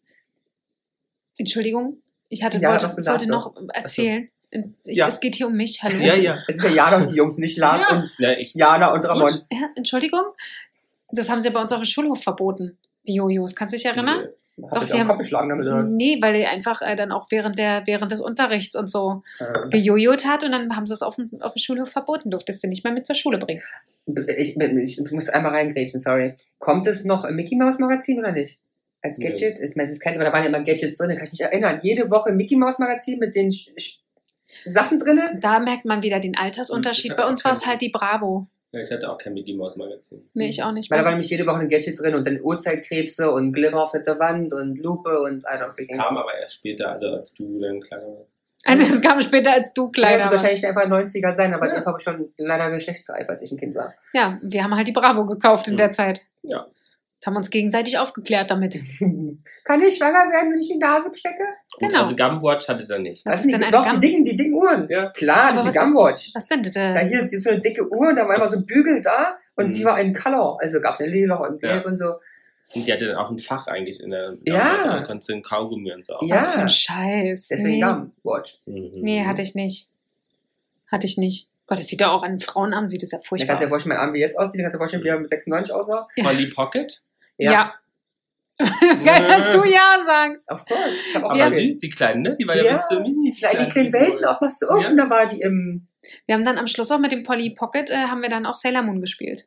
Entschuldigung, 1.38 1.98
ich 2.30 2.44
hatte, 2.44 2.58
Ja, 2.58 2.70
wollte, 2.72 2.86
was 2.86 2.96
gesagt, 2.96 3.22
wollte 3.22 3.32
noch 3.32 3.54
erzählen. 3.74 4.30
Ich, 4.84 4.98
Ja. 4.98 5.08
Es 5.08 5.20
geht 5.20 5.36
hier 5.36 5.48
um 5.48 5.54
mich, 5.56 5.80
hallo? 5.84 5.96
Ja, 5.98 6.16
ja. 6.16 6.38
Es 6.48 6.58
ist 6.58 6.64
ja 6.64 6.70
Jana 6.72 6.98
und 6.98 7.10
die 7.10 7.16
Jungs, 7.16 7.38
nicht 7.38 7.58
Lars 7.58 7.82
Ja. 7.90 7.96
und 7.98 8.16
ja 8.20 8.32
ich, 8.32 8.54
Jana 8.56 8.94
und 8.94 9.06
Ramon. 9.06 9.32
Ja, 9.52 9.70
Entschuldigung? 9.76 10.24
Das 11.12 11.30
haben 11.30 11.40
sie 11.40 11.50
bei 11.50 11.62
uns 11.62 11.72
auf 11.72 11.80
dem 11.80 11.86
Schulhof 11.86 12.22
verboten, 12.24 12.78
die 13.08 13.16
Jojos. 13.16 13.56
Kannst 13.56 13.74
du 13.74 13.78
dich 13.78 13.86
erinnern? 13.86 14.24
Hab 14.24 14.30
Doch, 14.60 14.82
ich 14.82 14.90
sie 14.90 14.96
auch 14.96 15.00
haben- 15.08 15.18
geschlagen 15.20 15.50
damit. 15.50 15.66
oder? 15.68 15.84
Nee, 15.84 16.18
weil 16.20 16.36
die 16.38 16.46
einfach 16.46 16.82
äh, 16.82 16.96
dann 16.96 17.12
auch 17.12 17.28
während, 17.30 17.60
der, 17.60 17.84
während 17.86 18.12
des 18.12 18.20
Unterrichts 18.22 18.76
und 18.76 18.90
so 18.90 19.22
Äh, 19.40 19.70
gejojot 19.70 20.26
hat 20.26 20.44
und 20.44 20.52
dann 20.52 20.76
haben 20.76 20.88
sie 20.88 20.94
es 20.96 21.04
auf 21.04 21.16
dem, 21.16 21.30
auf 21.42 21.54
dem 21.54 21.60
Schulhof 21.60 21.90
verboten, 21.90 22.32
durftest 22.32 22.64
du 22.64 22.68
nicht 22.68 22.84
mehr 22.84 22.92
mit 22.94 23.06
zur 23.06 23.16
Schule 23.16 23.38
bringen. 23.38 23.62
Ich, 24.38 24.58
ich, 24.58 25.00
ich 25.02 25.12
muss 25.12 25.30
einmal 25.30 25.54
reingrätschen, 25.54 26.00
sorry. 26.00 26.36
Kommt 26.60 26.88
es 26.88 27.06
noch 27.06 27.24
im 27.26 27.36
Mickey 27.36 27.56
Mouse 27.56 27.78
Magazin 27.80 28.18
oder 28.20 28.32
nicht? 28.32 28.60
Als 29.04 29.18
Nee. 29.20 29.28
Gadget? 29.28 29.60
Ich 29.60 29.76
meine, 29.76 29.90
das 29.90 30.00
kennt 30.00 30.16
aber 30.16 30.26
da 30.26 30.34
waren 30.34 30.42
ja 30.44 30.50
immer 30.50 30.64
Gadgets 30.64 30.98
drin, 30.98 31.10
da 31.10 31.16
kann 31.16 31.26
ich 31.26 31.32
mich 31.34 31.42
erinnern. 31.42 31.80
Jede 31.84 32.10
Woche 32.10 32.32
Mickey 32.32 32.56
Mouse 32.56 32.80
Magazin 32.80 33.20
mit 33.20 33.36
den 33.36 33.52
Sch 33.52 33.70
Sch 33.78 34.00
Sachen 34.66 34.98
drin. 34.98 35.20
Da 35.42 35.60
merkt 35.60 35.86
man 35.86 36.02
wieder 36.04 36.20
den 36.20 36.36
Altersunterschied. 36.38 37.16
Bei 37.18 37.28
uns 37.28 37.44
war 37.46 37.52
es 37.52 37.66
halt 37.68 37.82
die 37.82 37.90
Bravo. 37.90 38.48
Ja, 38.72 38.82
ich 38.82 38.92
hatte 38.92 39.10
auch 39.10 39.18
kein 39.18 39.34
Mickey 39.34 39.54
Mouse 39.54 39.78
Magazin. 39.78 40.30
Nee, 40.34 40.50
ich 40.50 40.62
auch 40.62 40.72
nicht. 40.74 40.92
Weil 40.92 40.98
da 41.00 41.06
war 41.06 41.12
nämlich 41.12 41.30
jede 41.30 41.46
Woche 41.48 41.60
ein 41.60 41.70
Gadget 41.70 42.00
drin 42.00 42.16
und 42.16 42.28
dann 42.28 42.42
Uhrzeitkrebse 42.42 43.32
und 43.32 43.54
Glimmer 43.54 43.84
auf 43.84 43.92
der 43.94 44.20
Wand 44.20 44.52
und 44.54 44.78
Lupe 44.80 45.20
und 45.22 45.44
I 45.46 45.58
don't 45.58 45.74
Das 45.78 45.88
kam 45.88 46.18
aber 46.18 46.34
erst 46.40 46.56
später, 46.56 46.90
also 46.92 47.08
als 47.08 47.34
du 47.34 47.60
dann 47.62 47.80
kleiner 47.80 48.04
warst. 48.08 48.30
Also 48.66 48.94
es 48.94 49.02
kam 49.02 49.22
später 49.22 49.52
als 49.54 49.74
du 49.74 49.86
Ja, 49.86 49.92
kleiner 49.92 50.14
das 50.16 50.24
warst. 50.24 50.34
wahrscheinlich 50.44 50.68
einfach 50.68 50.86
90er 50.86 51.32
sein, 51.32 51.54
aber 51.54 51.68
Ja. 51.68 51.72
ja. 51.74 51.78
einfach 51.78 52.00
schon 52.00 52.34
leider 52.38 52.70
geschlechtsreif, 52.72 53.30
als 53.30 53.42
ich 53.42 53.52
ein 53.52 53.58
Kind 53.58 53.76
war. 53.76 53.94
Ja, 54.14 54.38
wir 54.42 54.64
haben 54.64 54.76
halt 54.76 54.88
die 54.88 54.92
Bravo 54.92 55.26
gekauft 55.26 55.68
in 55.70 55.76
Mhm. 55.76 55.78
der 55.78 55.92
Zeit. 55.92 56.22
Ja. 56.44 56.68
Haben 57.26 57.36
uns 57.36 57.50
gegenseitig 57.50 57.98
aufgeklärt 57.98 58.52
damit. 58.52 58.76
Kann 59.64 59.82
ich 59.82 59.96
schwanger 59.98 60.30
werden, 60.32 60.52
wenn 60.52 60.60
ich 60.60 60.68
die 60.70 60.78
Nase 60.78 61.10
stecke? 61.14 61.44
Gut, 61.74 61.80
Genau. 61.90 62.02
Also 62.02 62.16
Gumwatch 62.16 62.68
hatte 62.70 62.86
er 62.90 63.00
nicht. 63.00 63.26
Was 63.26 63.34
Was 63.40 63.46
ist 63.46 63.52
denn 63.54 63.62
die, 63.62 63.72
doch, 63.72 63.90
die 63.92 64.00
dicken, 64.00 64.24
die 64.24 64.36
dicken 64.36 64.54
Uhren. 64.54 64.88
Ja. 64.90 65.10
Klar, 65.10 65.50
Aber 65.50 65.58
das 65.58 65.66
ist 65.68 65.74
die 65.74 65.80
Gumwatch. 65.80 66.32
Was 66.36 66.48
denn 66.48 66.62
Da 66.64 66.70
bitte? 66.70 67.00
hier, 67.08 67.26
die 67.28 67.36
ist 67.36 67.44
so 67.44 67.50
eine 67.50 67.60
dicke 67.60 67.90
Uhr 67.90 68.10
und 68.10 68.16
da 68.16 68.28
war 68.28 68.36
immer 68.36 68.48
so 68.48 68.58
ein 68.58 68.66
Bügel 68.66 69.02
da 69.02 69.38
und 69.56 69.70
Mhm. 69.70 69.74
die 69.74 69.84
war 69.84 70.00
in 70.00 70.14
Color. 70.14 70.58
Also 70.62 70.80
gab 70.80 70.94
es 70.94 71.02
eine 71.02 71.10
lila 71.12 71.36
und 71.38 71.60
gelb 71.60 71.84
Ja. 71.84 71.88
und 71.90 71.96
so. 71.96 72.06
Und 72.76 72.86
die 72.86 72.94
hatte 72.94 73.08
dann 73.08 73.16
auch 73.16 73.32
ein 73.32 73.40
Fach 73.40 73.66
eigentlich 73.68 74.00
in 74.02 74.12
der. 74.12 74.38
Ja. 74.44 74.84
Da 74.86 75.02
konntest 75.04 75.30
du 75.30 75.34
einen 75.34 75.42
Kaugummi 75.44 75.92
und 75.94 76.06
so. 76.06 76.16
auch. 76.16 76.22
Ja. 76.24 76.36
Was 76.36 76.48
für 76.48 76.60
ein 76.60 76.70
Scheiß. 76.70 77.48
Deswegen 77.48 77.80
nee. 77.80 78.10
Gumwatch. 78.24 78.60
Mhm. 78.68 78.92
nee, 79.02 79.26
hatte 79.26 79.42
ich 79.42 79.56
nicht. 79.56 79.90
Hatte 80.92 81.08
ich 81.08 81.18
nicht. 81.18 81.50
Gott, 81.66 81.80
das 81.80 81.88
sieht 81.88 82.00
ja 82.00 82.12
auch 82.12 82.24
an 82.24 82.40
Frauen 82.40 82.74
an, 82.74 82.88
sieht 82.88 83.02
das 83.04 83.12
ja 83.12 83.18
Da 83.18 83.26
furchtbar 83.28 83.48
kannst 83.48 83.62
du 83.62 83.64
dir 83.64 83.68
aus. 83.68 83.72
vorstellen, 83.72 83.98
mein 83.98 84.06
Arm 84.08 84.14
wie 84.14 84.20
jetzt 84.20 84.38
aussieht, 84.40 84.60
da 84.60 84.64
kannst 84.64 84.76
du 84.76 84.78
dir 84.78 84.80
vorstellen, 84.80 85.04
wie 85.04 85.10
er 85.10 85.20
mit 85.20 85.30
96 85.30 85.74
aussah. 85.74 86.08
Polly 86.22 86.48
Pocket. 86.48 87.02
Ja. 87.38 87.74
Geil, 88.60 89.28
dass 89.28 89.52
du 89.56 89.64
ja 89.66 90.00
sagst. 90.04 90.50
Of 90.52 90.66
course. 90.66 90.90
Ich 91.10 91.16
hab 91.16 91.24
auch 91.26 91.30
Aber 91.30 91.38
Ja. 91.38 91.52
süß, 91.52 91.78
die 91.80 91.90
kleinen, 91.92 92.24
ne? 92.24 92.36
Die 92.40 92.48
war 92.48 92.56
ja, 92.58 92.64
Ja. 92.64 92.72
wirklich 92.72 92.88
so 92.90 93.00
mini. 93.00 93.32
Die 93.32 93.40
Ja, 93.42 93.50
die 93.52 93.56
kleinen 93.58 93.70
kleinen 93.72 93.94
Welten 93.94 94.26
auch 94.26 94.42
machst 94.42 94.62
du 94.64 94.68
auf 94.68 94.84
Ja. 94.84 95.10
war 95.10 95.26
die 95.28 95.42
im. 95.42 95.88
Wir 96.26 96.34
haben 96.36 96.44
dann 96.46 96.58
am 96.58 96.66
Schluss 96.68 96.92
auch 96.92 96.98
mit 97.00 97.12
dem 97.12 97.24
Polly 97.24 97.52
Pocket, 97.52 97.92
äh, 97.92 97.96
haben 97.96 98.22
wir 98.22 98.30
dann 98.30 98.46
auch 98.48 98.56
Sailor 98.56 98.82
Moon 98.82 99.00
gespielt. 99.02 99.46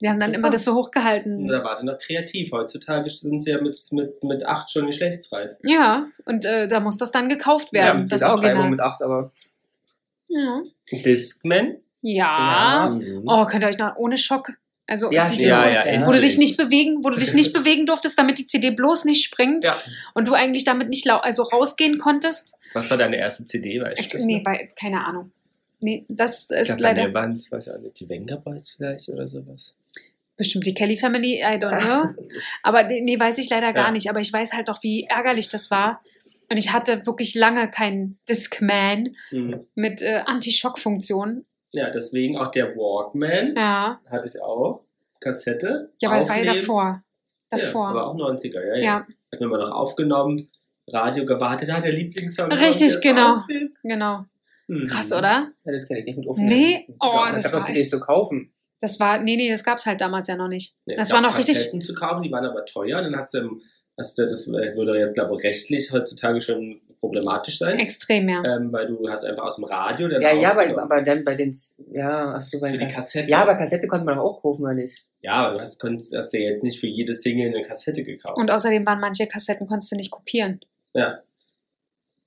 Wir 0.00 0.10
haben 0.10 0.18
dann 0.18 0.30
Super. 0.30 0.38
immer 0.40 0.50
das 0.50 0.64
so 0.64 0.74
hochgehalten. 0.74 1.46
Da 1.46 1.62
warte 1.64 1.86
noch 1.86 1.98
kreativ. 1.98 2.50
Heutzutage 2.52 3.08
sind 3.08 3.42
sie 3.44 3.50
ja 3.52 3.60
mit, 3.62 3.78
mit, 3.92 4.22
mit 4.24 4.44
acht 4.46 4.70
schon 4.70 4.86
geschlechtsreif. 4.86 5.52
Ja, 5.62 6.06
und 6.26 6.44
äh, 6.44 6.66
da 6.68 6.80
muss 6.80 6.98
das 6.98 7.12
dann 7.12 7.28
gekauft 7.28 7.68
Ja, 7.72 7.84
werden, 7.84 8.00
das 8.00 8.08
das 8.08 8.22
auch 8.24 8.42
Reibung 8.42 8.64
Original. 8.64 8.70
mit 8.70 8.80
8, 8.80 9.02
aber. 9.02 9.30
Ja. 10.28 10.62
Discman. 10.90 11.76
Ja. 12.02 12.90
Mhm. 13.00 13.22
Oh, 13.26 13.46
könnt 13.46 13.62
ihr 13.64 13.68
euch 13.68 13.78
noch 13.78 13.96
ohne 13.96 14.18
Schock. 14.18 14.52
Also 14.88 15.10
Ja, 15.10 15.26
die, 15.28 15.34
stimmt. 15.34 15.48
Ja, 15.48 15.84
ja, 15.84 16.06
wo 16.06 16.12
du 16.12 16.20
dich 16.20 16.38
nicht 16.38 16.56
bewegen, 16.56 17.02
wo 17.04 17.10
du 17.10 17.18
dich 17.18 17.34
nicht 17.34 17.52
bewegen 17.54 17.86
durftest, 17.86 18.18
damit 18.18 18.38
die 18.38 18.46
CD 18.46 18.70
bloß 18.70 19.04
nicht 19.04 19.24
springt 19.24 19.64
Ja. 19.64 19.76
und 20.14 20.26
du 20.28 20.34
eigentlich 20.34 20.64
damit 20.64 20.88
nicht 20.88 21.08
also 21.10 21.42
rausgehen 21.42 21.98
konntest. 21.98 22.54
Was 22.72 22.88
war 22.90 22.96
deine 22.96 23.16
erste 23.16 23.44
CD? 23.44 23.80
Weißt 23.80 23.98
du 23.98 24.08
das 24.10 24.24
nee, 24.24 24.42
bei, 24.44 24.70
keine 24.78 25.04
Ahnung. 25.04 25.32
Nee, 25.80 26.04
das 26.08 26.48
Ich 26.50 26.56
ist 26.56 26.66
glaub, 26.68 26.78
bei 26.78 26.82
leider 26.82 27.08
mir 27.08 27.14
waren 27.14 27.32
es, 27.32 27.50
weiß 27.50 27.66
ich 27.66 27.72
auch 27.72 27.78
nicht, 27.78 27.98
die 28.00 28.08
Venga 28.08 28.36
Boys 28.36 28.70
vielleicht 28.70 29.08
oder 29.08 29.26
sowas. 29.28 29.74
bestimmt 30.36 30.66
die 30.66 30.74
Kelly 30.74 30.96
Family, 30.96 31.40
I 31.40 31.58
don't 31.58 31.78
know. 32.14 32.24
Aber 32.62 32.82
nee, 32.84 33.00
nee, 33.00 33.18
weiß 33.18 33.38
ich 33.38 33.50
leider 33.50 33.72
gar 33.72 33.86
Ja. 33.86 33.90
nicht. 33.92 34.08
Aber 34.08 34.20
ich 34.20 34.32
weiß 34.32 34.52
halt 34.52 34.68
doch, 34.68 34.82
wie 34.82 35.04
ärgerlich 35.04 35.48
das 35.48 35.70
war. 35.70 36.02
Und 36.48 36.58
ich 36.58 36.72
hatte 36.72 37.04
wirklich 37.06 37.34
lange 37.34 37.68
keinen 37.70 38.18
Discman 38.28 39.16
Mhm. 39.32 39.66
mit 39.74 40.00
äh, 40.02 40.22
Anti-Schock-Funktion. 40.26 41.44
Ja, 41.72 41.90
deswegen 41.90 42.38
auch 42.38 42.50
der 42.50 42.74
Walkman 42.76 43.54
Ja, 43.56 44.00
hatte 44.10 44.28
ich 44.28 44.40
auch. 44.40 44.84
Kassette. 45.20 45.92
ja 46.00 46.10
aber 46.10 46.28
war 46.28 46.36
ja 46.36 46.42
aufnehmen. 46.42 46.56
davor. 46.60 47.02
Ja, 47.52 47.58
Davor. 47.58 47.88
aber 47.88 48.06
auch 48.08 48.14
90er, 48.16 48.60
ja. 48.66 48.76
ja. 48.76 48.82
Ja, 48.82 49.06
Hat 49.32 49.40
man 49.40 49.48
mal 49.50 49.58
noch 49.60 49.70
aufgenommen, 49.72 50.50
Radio 50.88 51.24
gewartet, 51.24 51.70
hat 51.72 51.84
der 51.84 51.92
Lieblingssong. 51.92 52.50
Richtig, 52.52 53.00
genau. 53.00 53.36
aufnehmen. 53.38 53.74
genau. 53.82 54.24
Mhm. 54.68 54.86
Krass, 54.86 55.12
oder? 55.12 55.52
Ja, 55.64 55.72
das 55.72 55.86
kenne 55.86 56.00
ich 56.00 56.06
nicht 56.06 56.18
mit 56.18 56.28
Aufnehmen. 56.28 56.48
Nee, 56.48 56.86
oh, 57.00 57.10
ja, 57.14 57.32
das 57.32 57.52
war 57.52 57.62
CDs 57.62 57.88
zu 57.90 58.00
kaufen. 58.00 58.52
Das 58.80 59.00
war, 59.00 59.18
nee, 59.18 59.36
nee, 59.36 59.48
das 59.48 59.64
gab 59.64 59.78
es 59.78 59.86
halt 59.86 60.00
damals 60.00 60.28
ja 60.28 60.36
noch 60.36 60.48
nicht. 60.48 60.76
Nee, 60.86 60.96
das 60.96 61.12
war 61.12 61.20
noch 61.20 61.38
richtig, 61.38 61.56
Kassetten 61.56 61.80
zu 61.80 61.94
kaufen, 61.94 62.22
die 62.22 62.30
waren 62.30 62.44
aber 62.44 62.64
teuer. 62.66 63.00
Dann 63.00 63.16
hast 63.16 63.32
du, 63.32 63.38
hast 63.38 63.60
du 63.96 64.26
das 64.26 64.46
würde 64.46 64.98
jetzt, 64.98 65.14
glaube 65.14 65.34
ich, 65.36 65.44
rechtlich 65.44 65.90
heutzutage 65.92 66.40
schon 66.40 66.80
problematisch 67.00 67.58
sein. 67.58 67.78
extrem, 67.78 68.28
ja. 68.28 68.42
Ähm, 68.44 68.72
weil 68.72 68.86
du 68.86 69.08
hast 69.08 69.24
einfach 69.24 69.44
aus 69.44 69.56
dem 69.56 69.64
Radio 69.64 70.08
dann 70.08 70.22
Ja, 70.22 70.32
ja, 70.32 70.52
aber, 70.52 70.82
aber 70.82 71.02
dann 71.02 71.24
bei 71.24 71.34
den. 71.34 71.54
Ja, 71.92 72.32
hast 72.34 72.52
du 72.52 72.60
bei 72.60 72.70
für 72.70 72.78
die 72.78 72.86
Kassette. 72.86 73.30
Ja, 73.30 73.42
aber 73.42 73.54
Kassette 73.54 73.86
konnte 73.86 74.04
man 74.04 74.16
doch 74.16 74.24
auch 74.24 74.42
kaufen, 74.42 74.62
oder 74.62 74.74
nicht? 74.74 75.06
Ja, 75.20 75.46
aber 75.46 75.54
du 75.54 75.60
hast, 75.60 75.78
konntest, 75.78 76.14
hast 76.14 76.32
dir 76.32 76.40
jetzt 76.40 76.62
nicht 76.62 76.78
für 76.78 76.86
jede 76.86 77.14
Single 77.14 77.54
eine 77.54 77.66
Kassette 77.66 78.02
gekauft. 78.02 78.38
Und 78.38 78.50
außerdem 78.50 78.84
waren 78.86 79.00
manche 79.00 79.26
Kassetten, 79.26 79.66
konntest 79.66 79.92
du 79.92 79.96
nicht 79.96 80.10
kopieren. 80.10 80.60
ja. 80.94 81.20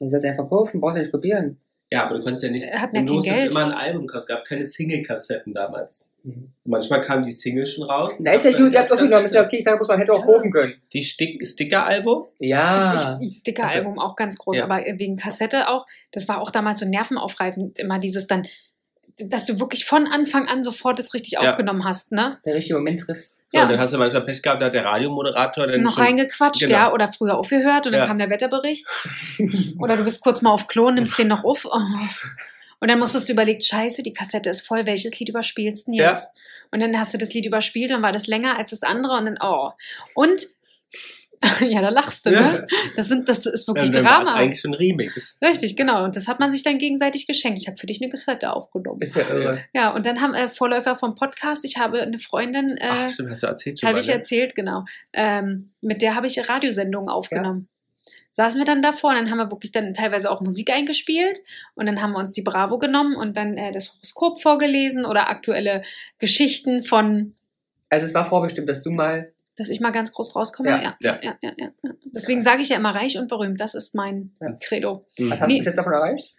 Man 0.01 0.09
soll 0.09 0.19
es 0.19 0.25
einfach 0.25 0.47
kaufen, 0.47 0.79
brauchst 0.79 0.95
du 0.95 1.01
nicht 1.01 1.11
kopieren. 1.11 1.59
Ja, 1.91 2.05
aber 2.05 2.17
du 2.17 2.23
konntest 2.23 2.43
ja 2.45 2.51
nicht. 2.51 2.65
Er 2.65 2.81
hat 2.81 2.91
ja 2.93 3.01
du 3.01 3.13
musstest 3.15 3.35
Geld. 3.37 3.51
immer 3.51 3.65
ein 3.65 3.71
Album 3.71 4.05
kaufen. 4.07 4.19
Es 4.19 4.27
gab 4.27 4.45
keine 4.45 4.63
Single-Kassetten 4.63 5.53
damals. 5.53 6.07
Mhm. 6.23 6.51
Manchmal 6.65 7.01
kamen 7.01 7.23
die 7.23 7.31
Singles 7.31 7.73
schon 7.73 7.85
raus. 7.89 8.15
Na, 8.19 8.33
ist 8.33 8.45
ja 8.45 8.51
gut, 8.51 8.71
ihr 8.71 8.79
habt 8.79 8.87
es 8.87 8.91
aufgenommen, 8.91 9.25
ist 9.25 9.33
ja 9.33 9.43
okay, 9.43 9.57
ich 9.57 9.63
sage, 9.63 9.77
bloß, 9.77 9.87
man 9.87 9.99
hätte 9.99 10.13
auch 10.13 10.25
kaufen 10.25 10.51
können. 10.51 10.73
Die 10.93 11.01
Stick 11.01 11.45
Sticker-Album? 11.47 12.25
Ja. 12.39 13.17
Ich, 13.21 13.31
ich 13.31 13.37
Sticker-Album 13.39 13.97
auch 13.99 14.15
ganz 14.15 14.37
groß, 14.37 14.57
Ja. 14.57 14.63
aber 14.65 14.77
wegen 14.77 15.15
Kassette 15.17 15.69
auch. 15.69 15.87
Das 16.11 16.27
war 16.27 16.41
auch 16.41 16.51
damals 16.51 16.79
so 16.81 16.85
nervenaufreibend, 16.87 17.79
immer 17.79 17.99
dieses 17.99 18.27
dann, 18.27 18.45
dass 19.25 19.45
du 19.45 19.59
wirklich 19.59 19.85
von 19.85 20.07
Anfang 20.07 20.47
an 20.47 20.63
sofort 20.63 20.99
das 20.99 21.13
richtig 21.13 21.33
Ja. 21.33 21.41
aufgenommen 21.41 21.83
hast, 21.85 22.11
ne? 22.11 22.39
Der 22.45 22.55
richtige 22.55 22.75
Moment 22.75 23.01
triffst. 23.01 23.45
So, 23.51 23.57
Ja. 23.57 23.63
und 23.63 23.71
dann 23.71 23.79
hast 23.79 23.93
du 23.93 23.97
manchmal 23.97 24.23
Pech 24.23 24.41
gehabt, 24.41 24.61
da 24.61 24.67
hat 24.67 24.73
der 24.73 24.85
Radiomoderator 24.85 25.67
dann 25.67 25.81
noch 25.81 25.95
schon, 25.95 26.03
reingequatscht, 26.03 26.61
genau. 26.61 26.71
ja, 26.73 26.93
oder 26.93 27.11
früher 27.11 27.37
aufgehört 27.37 27.85
und 27.85 27.93
dann 27.93 28.01
Ja. 28.01 28.07
kam 28.07 28.17
der 28.17 28.29
Wetterbericht. 28.29 28.85
oder 29.79 29.97
du 29.97 30.03
bist 30.03 30.21
kurz 30.21 30.41
mal 30.41 30.51
auf 30.51 30.67
Klo 30.67 30.87
und 30.87 30.95
nimmst 30.95 31.17
den 31.17 31.27
noch 31.27 31.43
auf. 31.43 31.65
Oh. 31.65 31.79
Und 32.81 32.89
dann 32.89 32.99
musstest 32.99 33.27
du 33.27 33.33
überlegt, 33.33 33.63
scheiße, 33.65 34.03
die 34.03 34.13
Kassette 34.13 34.49
ist 34.49 34.65
voll, 34.65 34.85
welches 34.85 35.19
Lied 35.19 35.29
überspielst 35.29 35.87
du 35.87 35.91
denn 35.91 35.99
Ja. 35.99 36.11
jetzt? 36.11 36.29
Und 36.71 36.79
dann 36.79 36.97
hast 36.99 37.13
du 37.13 37.17
das 37.17 37.33
Lied 37.33 37.45
überspielt, 37.45 37.91
dann 37.91 38.03
war 38.03 38.11
das 38.13 38.27
länger 38.27 38.57
als 38.57 38.69
das 38.69 38.83
andere 38.83 39.17
und 39.17 39.25
dann, 39.25 39.37
oh. 39.41 39.71
Und, 40.13 40.45
ja, 41.61 41.81
da 41.81 41.89
lachst 41.89 42.25
du, 42.25 42.31
ne? 42.31 42.67
Das, 42.95 43.07
sind, 43.07 43.29
das 43.29 43.45
ist 43.45 43.67
Ja, 43.67 43.73
wirklich 43.73 43.91
es 43.91 44.03
Drama. 44.03 44.33
eigentlich 44.33 44.59
schon 44.59 44.73
Remix. 44.73 45.37
Richtig, 45.41 45.77
genau. 45.77 46.03
Und 46.03 46.15
das 46.15 46.27
hat 46.27 46.39
man 46.39 46.51
sich 46.51 46.63
dann 46.63 46.77
gegenseitig 46.77 47.27
geschenkt. 47.27 47.59
Ich 47.59 47.67
habe 47.67 47.77
für 47.77 47.87
dich 47.87 48.01
eine 48.01 48.09
Kassette 48.11 48.51
aufgenommen. 48.51 49.01
Ist 49.01 49.15
ja 49.15 49.27
irre. 49.29 49.63
Ja, 49.73 49.93
und 49.93 50.05
dann 50.05 50.19
haben 50.21 50.33
äh, 50.33 50.49
Vorläufer 50.49 50.95
vom 50.95 51.15
Podcast, 51.15 51.63
ich 51.63 51.77
habe 51.77 52.01
eine 52.01 52.19
Freundin, 52.19 52.77
äh, 52.77 52.87
Ach, 52.89 53.09
stimmt, 53.09 53.31
hast 53.31 53.43
du 53.43 53.47
erzählt 53.47 53.79
schon 53.79 53.89
habe 53.89 53.99
ich 53.99 54.07
ne? 54.07 54.13
erzählt, 54.13 54.55
genau. 54.55 54.83
Ähm, 55.13 55.71
mit 55.81 56.01
der 56.01 56.15
habe 56.15 56.27
ich 56.27 56.49
Radiosendungen 56.49 57.09
aufgenommen. 57.09 57.69
Saßen 58.31 58.59
wir 58.61 58.65
dann 58.65 58.81
davor 58.83 59.09
und 59.11 59.15
dann 59.15 59.31
haben 59.31 59.39
wir 59.39 59.49
wirklich 59.49 59.71
dann 59.71 59.93
teilweise 59.95 60.29
auch 60.29 60.39
Musik 60.41 60.69
eingespielt 60.71 61.39
und 61.73 61.87
dann 61.87 62.01
haben 62.01 62.11
wir 62.11 62.19
uns 62.19 62.33
die 62.33 62.43
Bravo 62.43 62.77
genommen 62.77 63.15
und 63.15 63.35
dann 63.35 63.57
äh, 63.57 63.71
das 63.71 63.93
Horoskop 63.93 64.41
vorgelesen 64.41 65.03
oder 65.05 65.29
aktuelle 65.29 65.81
Geschichten 66.19 66.83
von, 66.83 67.33
Also 67.89 68.05
es 68.05 68.13
war 68.13 68.25
vorbestimmt, 68.27 68.69
dass 68.69 68.83
du 68.83 68.91
mal. 68.91 69.31
Dass 69.59 69.69
ich 69.69 69.81
mal 69.81 69.91
ganz 69.91 70.11
groß 70.13 70.35
rauskomme. 70.35 70.69
Ja, 70.69 70.95
Ja, 70.99 71.19
ja. 71.21 71.35
ja, 71.41 71.51
ja. 71.57 71.69
Deswegen 72.05 72.41
sage 72.41 72.61
ich 72.61 72.69
ja 72.69 72.77
immer 72.77 72.95
reich 72.95 73.17
und 73.17 73.27
berühmt. 73.27 73.59
Das 73.59 73.75
ist 73.75 73.93
mein. 73.93 74.31
Credo. 74.61 75.05
Was 75.17 75.41
hast 75.41 75.51
du 75.51 75.57
bis 75.57 75.65
jetzt 75.65 75.77
davon 75.77 75.93
erreicht? 75.93 76.33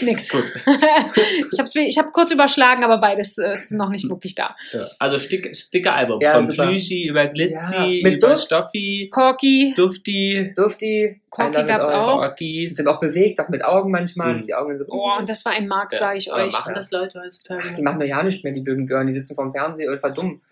Nix. 0.00 0.30
Gut. 0.30 0.52
ich 0.66 1.58
habe 1.58 1.68
ich 1.80 1.98
hab 1.98 2.12
kurz 2.12 2.30
überschlagen, 2.32 2.82
aber 2.84 2.98
beides 2.98 3.38
äh, 3.38 3.52
ist 3.52 3.70
noch 3.72 3.88
nicht 3.90 4.08
wirklich 4.08 4.34
da. 4.34 4.56
Ja. 4.72 4.86
Also 4.98 5.18
Stick, 5.18 5.54
Sticker-Album. 5.54 6.20
Ja, 6.20 6.42
Von. 6.42 6.52
Plüschi 6.54 7.06
über 7.06 7.26
Glitzy, 7.26 8.00
Ja, 8.00 8.02
mit 8.10 8.22
über 8.22 8.28
Duft. 8.34 8.44
Stoffi, 8.46 9.08
Corky, 9.12 9.74
Dufti, 9.76 10.52
Dufti. 10.56 11.20
Corky 11.30 11.64
gab's 11.64 11.86
all. 11.86 11.94
auch. 11.94 12.22
Orkis. 12.22 12.76
sind 12.76 12.88
auch 12.88 12.98
bewegt, 12.98 13.38
auch 13.40 13.48
mit 13.48 13.64
Augen 13.64 13.90
manchmal, 13.90 14.34
Mhm. 14.34 14.46
die 14.46 14.54
Augen 14.54 14.78
so. 14.78 14.84
oh, 14.88 15.12
und 15.18 15.28
das 15.30 15.44
war 15.44 15.52
ein 15.52 15.68
Markt, 15.68 15.92
Ja. 15.92 15.98
sage 15.98 16.18
ich 16.18 16.32
Aber 16.32 16.42
euch. 16.42 16.52
machen 16.52 16.74
das 16.74 16.90
Leute 16.90 17.20
heutzutage? 17.20 17.62
Ach, 17.64 17.72
die 17.76 17.82
machen 17.82 18.00
doch 18.00 18.06
ja 18.06 18.22
nicht 18.22 18.42
mehr, 18.42 18.52
die 18.52 18.60
blöden 18.62 18.86
Gören. 18.86 19.06
Die 19.06 19.12
sitzen 19.12 19.34
vorm 19.34 19.52
Fernseher 19.52 19.90
und 19.92 20.00
verdummen. 20.00 20.42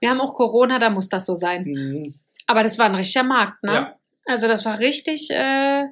Wir 0.00 0.10
haben 0.10 0.20
auch 0.20 0.34
Corona, 0.34 0.78
da 0.78 0.90
muss 0.90 1.08
das 1.08 1.24
so 1.24 1.34
sein. 1.34 1.64
Mhm. 1.64 2.14
Aber 2.46 2.62
das 2.62 2.78
war 2.78 2.86
ein 2.86 2.94
richtiger 2.94 3.24
Markt, 3.24 3.62
ne? 3.62 3.72
Ja. 3.72 3.96
Also 4.26 4.48
das 4.48 4.66
war 4.66 4.78
richtig, 4.80 5.30
äh, 5.30 5.84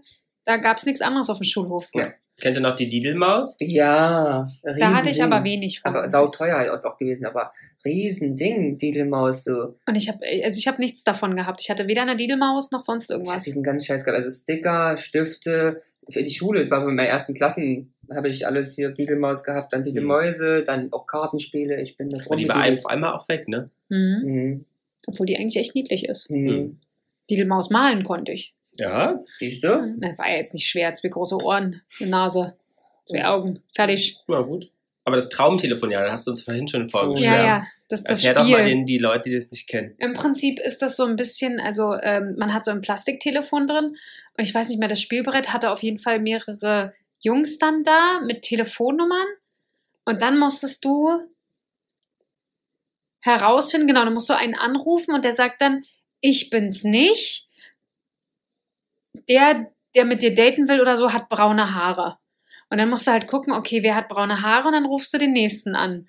da 0.44 0.56
gab 0.58 0.76
es 0.76 0.84
nichts 0.86 1.00
anderes 1.00 1.30
auf 1.30 1.38
dem 1.38 1.44
Schulhof. 1.44 1.86
Ja. 1.94 2.12
Kennt 2.40 2.56
ihr 2.56 2.60
noch 2.62 2.74
die 2.74 2.88
Didelmaus? 2.88 3.56
Ja. 3.60 4.48
Da 4.62 4.94
hatte 4.94 5.10
ich 5.10 5.22
aber 5.22 5.44
wenig 5.44 5.80
von. 5.80 5.94
Aber 5.94 6.08
sauteuer 6.08 6.56
halt 6.56 6.84
auch 6.84 6.98
gewesen, 6.98 7.26
aber 7.26 7.52
Riesending, 7.84 8.78
Didelmaus, 8.78 9.44
so. 9.44 9.76
Und 9.86 9.94
ich 9.94 10.08
habe 10.08 10.18
also 10.44 10.58
ich 10.58 10.66
habe 10.66 10.80
nichts 10.80 11.04
davon 11.04 11.36
gehabt. 11.36 11.60
Ich 11.62 11.70
hatte 11.70 11.86
weder 11.86 12.02
eine 12.02 12.16
Didelmaus 12.16 12.72
noch 12.72 12.80
sonst 12.80 13.10
Ich 13.10 13.14
hab 13.14 13.20
irgendwas. 13.20 13.44
diesen 13.44 13.62
ganzen 13.62 13.84
Scheiß 13.86 14.04
gehabt. 14.04 14.24
Also 14.24 14.36
Sticker, 14.36 14.96
Stifte, 14.96 15.82
für 16.08 16.22
die 16.22 16.30
Schule, 16.30 16.60
das 16.60 16.70
war 16.70 16.86
in 16.86 16.94
meinen 16.94 17.06
ersten 17.06 17.34
Klassen, 17.34 17.94
habe 18.12 18.28
ich 18.28 18.46
alles 18.46 18.74
hier 18.74 18.90
Didelmaus 18.90 19.44
gehabt, 19.44 19.72
dann 19.72 19.82
Didelmäuse, 19.82 20.64
dann 20.64 20.92
auch 20.92 21.06
Kartenspiele. 21.06 21.80
Ich 21.80 21.96
bin 21.96 22.10
da 22.10 22.22
Und 22.26 22.38
die 22.38 22.48
war 22.48 22.66
auf 22.66 22.86
einmal 22.86 23.14
auch 23.14 23.28
weg, 23.28 23.48
ne? 23.48 23.70
Mhm. 23.88 24.22
Mhm. 24.24 24.64
Obwohl 25.06 25.26
die 25.26 25.36
eigentlich 25.36 25.56
echt 25.56 25.74
niedlich 25.74 26.06
ist. 26.08 26.30
Mhm. 26.30 26.80
Didelmaus 27.30 27.70
malen 27.70 28.04
konnte 28.04 28.32
ich. 28.32 28.53
Ja. 28.78 29.20
Siehst 29.38 29.62
du? 29.64 29.94
Das 29.98 30.18
war 30.18 30.30
ja 30.30 30.36
jetzt 30.36 30.54
nicht 30.54 30.68
schwer. 30.68 30.94
Zwei 30.94 31.08
große 31.08 31.36
Ohren, 31.42 31.82
eine 32.00 32.10
Nase, 32.10 32.56
zwei 33.06 33.24
Augen. 33.26 33.60
Fertig. 33.74 34.18
Na 34.26 34.40
gut. 34.40 34.70
Aber 35.04 35.16
das 35.16 35.28
Traumtelefon, 35.28 35.90
ja, 35.90 36.02
das 36.02 36.12
hast 36.12 36.26
du 36.26 36.30
uns 36.30 36.42
vorhin 36.42 36.66
schon 36.66 36.88
vorgestellt. 36.88 37.32
Ja, 37.32 37.44
ja. 37.44 37.66
Das 37.88 38.00
ist 38.00 38.10
das 38.10 38.24
Erklär 38.24 38.42
doch 38.42 38.50
mal 38.50 38.62
Spiel. 38.62 38.74
den, 38.74 38.86
die 38.86 38.98
Leute, 38.98 39.28
die 39.28 39.36
das 39.36 39.50
nicht 39.50 39.68
kennen. 39.68 39.94
Im 39.98 40.14
Prinzip 40.14 40.58
ist 40.58 40.80
das 40.80 40.96
so 40.96 41.04
ein 41.04 41.16
bisschen, 41.16 41.60
also 41.60 41.94
ähm, 42.02 42.36
man 42.38 42.54
hat 42.54 42.64
so 42.64 42.70
ein 42.70 42.80
Plastiktelefon 42.80 43.66
drin 43.66 43.96
und 44.36 44.44
ich 44.44 44.54
weiß 44.54 44.70
nicht 44.70 44.78
mehr, 44.78 44.88
das 44.88 45.02
Spielbrett 45.02 45.52
hatte 45.52 45.70
auf 45.70 45.82
jeden 45.82 45.98
Fall 45.98 46.18
mehrere 46.20 46.94
Jungs 47.20 47.58
dann 47.58 47.84
da 47.84 48.20
mit 48.24 48.42
Telefonnummern 48.42 49.26
und 50.06 50.22
dann 50.22 50.38
musstest 50.38 50.84
du 50.84 51.10
herausfinden, 53.20 53.86
genau, 53.86 54.04
dann 54.04 54.14
musst 54.14 54.30
du 54.30 54.36
einen 54.36 54.54
anrufen 54.54 55.14
und 55.14 55.24
der 55.24 55.32
sagt 55.32 55.60
dann, 55.60 55.84
ich 56.20 56.48
bin's 56.48 56.84
nicht. 56.84 57.48
Der, 59.28 59.66
der 59.94 60.04
mit 60.04 60.22
dir 60.22 60.34
daten 60.34 60.68
will 60.68 60.80
oder 60.80 60.96
so, 60.96 61.12
hat 61.12 61.28
braune 61.28 61.74
Haare. 61.74 62.16
Und 62.70 62.78
dann 62.78 62.88
musst 62.88 63.06
du 63.06 63.12
halt 63.12 63.26
gucken, 63.26 63.52
okay, 63.52 63.82
wer 63.82 63.94
hat 63.94 64.08
braune 64.08 64.42
Haare 64.42 64.66
und 64.68 64.72
dann 64.72 64.86
rufst 64.86 65.12
du 65.14 65.18
den 65.18 65.32
nächsten 65.32 65.74
an. 65.76 66.08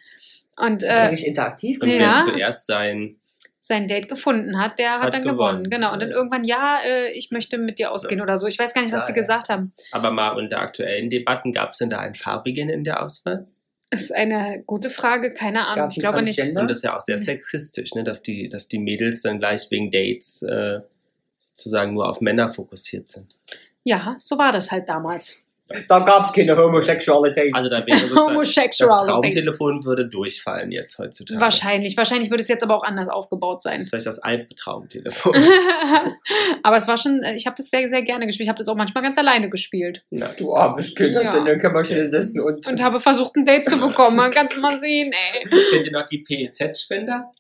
Und 0.58 0.84
Das 0.84 0.90
ist 0.90 0.96
ja 0.96 1.04
äh, 1.04 1.08
richtig 1.10 1.28
interaktiv. 1.28 1.80
Und 1.82 1.90
Ja. 1.90 2.00
wer 2.00 2.34
zuerst 2.34 2.66
sein. 2.68 3.18
sein 3.62 3.88
Date 3.88 4.08
gefunden 4.10 4.60
hat, 4.60 4.78
der 4.80 4.94
hat, 5.00 5.06
Hat 5.08 5.14
dann 5.16 5.24
gewonnen. 5.24 5.64
gewonnen. 5.66 5.70
Genau. 5.72 5.92
Und 5.94 6.00
dann 6.02 6.12
irgendwann, 6.12 6.44
ja, 6.44 6.80
äh, 6.86 7.12
ich 7.14 7.32
möchte 7.32 7.58
mit 7.58 7.80
dir 7.80 7.92
ausgehen 7.92 8.22
oder 8.22 8.38
so. 8.38 8.46
Ich 8.48 8.60
weiß 8.60 8.74
gar 8.76 8.82
nicht, 8.82 8.94
was 8.94 9.02
Ja, 9.02 9.08
die 9.08 9.12
ja. 9.14 9.22
gesagt 9.22 9.50
haben. 9.50 9.74
Aber 9.92 10.12
mal 10.12 10.32
unter 10.38 10.60
aktuellen 10.60 11.10
Debatten, 11.10 11.52
gab 11.52 11.72
es 11.72 11.80
denn 11.80 11.90
da 11.90 11.98
einen 12.00 12.14
farbigen 12.16 12.70
in 12.70 12.84
der 12.84 13.02
Auswahl? 13.04 13.48
Das 13.90 14.04
ist 14.04 14.12
eine 14.14 14.64
gute 14.66 14.90
Frage, 14.90 15.34
keine 15.34 15.66
Ahnung. 15.66 15.76
Gab's 15.84 15.98
Ich 15.98 16.02
glaube 16.02 16.22
nicht. 16.22 16.40
Und 16.40 16.56
das 16.70 16.78
ist 16.78 16.84
ja 16.84 16.96
auch 16.96 17.00
sehr 17.02 17.18
sexistisch, 17.18 17.94
ne? 17.96 18.04
dass, 18.04 18.22
die, 18.22 18.50
dass 18.50 18.68
die 18.68 18.80
Mädels 18.80 19.22
dann 19.24 19.40
gleich 19.40 19.70
wegen 19.72 19.90
Dates 19.92 20.42
äh, 20.44 20.82
sozusagen 21.56 21.94
nur 21.94 22.10
auf 22.10 22.22
Männer 22.22 22.50
fokussiert 22.50 23.10
sind. 23.10 23.36
Ja, 23.84 24.16
so 24.20 24.38
war 24.38 24.52
das 24.52 24.72
halt 24.72 24.90
damals. 24.90 25.42
Da 25.88 25.98
gab 25.98 26.26
es 26.26 26.32
keine 26.32 26.56
Homosexualität. 26.56 27.52
Also 27.56 27.70
da 27.70 27.84
wäre 27.88 27.98
sozusagen, 27.98 28.38
das. 28.78 28.78
Traumtelefon 29.08 29.84
würde 29.84 30.08
durchfallen 30.08 30.72
jetzt 30.72 31.00
heutzutage. 31.00 31.42
Wahrscheinlich. 31.42 31.98
Wahrscheinlich 31.98 32.30
würde 32.30 32.44
es 32.44 32.48
jetzt 32.48 32.64
aber 32.64 32.76
auch 32.78 32.84
anders 32.84 33.08
aufgebaut 33.08 33.64
sein. 33.64 33.78
Das 33.78 33.86
ist 33.86 33.90
vielleicht 33.90 34.06
das 34.06 34.20
Albtraumtelefon. 34.20 35.34
aber 36.64 36.78
es 36.78 36.88
war 36.88 36.98
schon, 36.98 37.24
äh, 37.24 37.36
ich 37.36 37.48
habe 37.48 37.56
das 37.58 37.72
sehr, 37.72 37.90
sehr 37.90 38.04
gerne 38.04 38.28
gespielt. 38.28 38.46
Ich 38.46 38.50
habe 38.50 38.60
das 38.60 38.68
auch 38.68 38.76
manchmal 38.76 39.04
ganz 39.04 39.18
alleine 39.18 39.50
gespielt. 39.50 40.04
Na, 40.12 40.28
du 40.38 40.56
armes 40.56 40.94
Kind, 40.94 41.16
hast 41.16 41.26
Ja. 41.26 41.38
in 41.38 41.46
der 41.46 41.58
Kämmerchen 41.58 41.98
gesessen 41.98 42.40
und, 42.42 42.68
Und 42.68 42.84
habe 42.84 43.00
versucht, 43.00 43.36
ein 43.36 43.48
Date 43.48 43.68
zu 43.68 43.80
bekommen. 43.80 44.18
Man 44.18 44.30
kann 44.30 44.46
es 44.46 44.58
mal 44.58 44.80
sehen, 44.80 45.12
ey. 45.14 45.50
Kennt 45.72 45.86
ihr 45.86 45.92
noch 45.92 46.06
die 46.06 46.20
PEZ-Spender? 46.20 47.32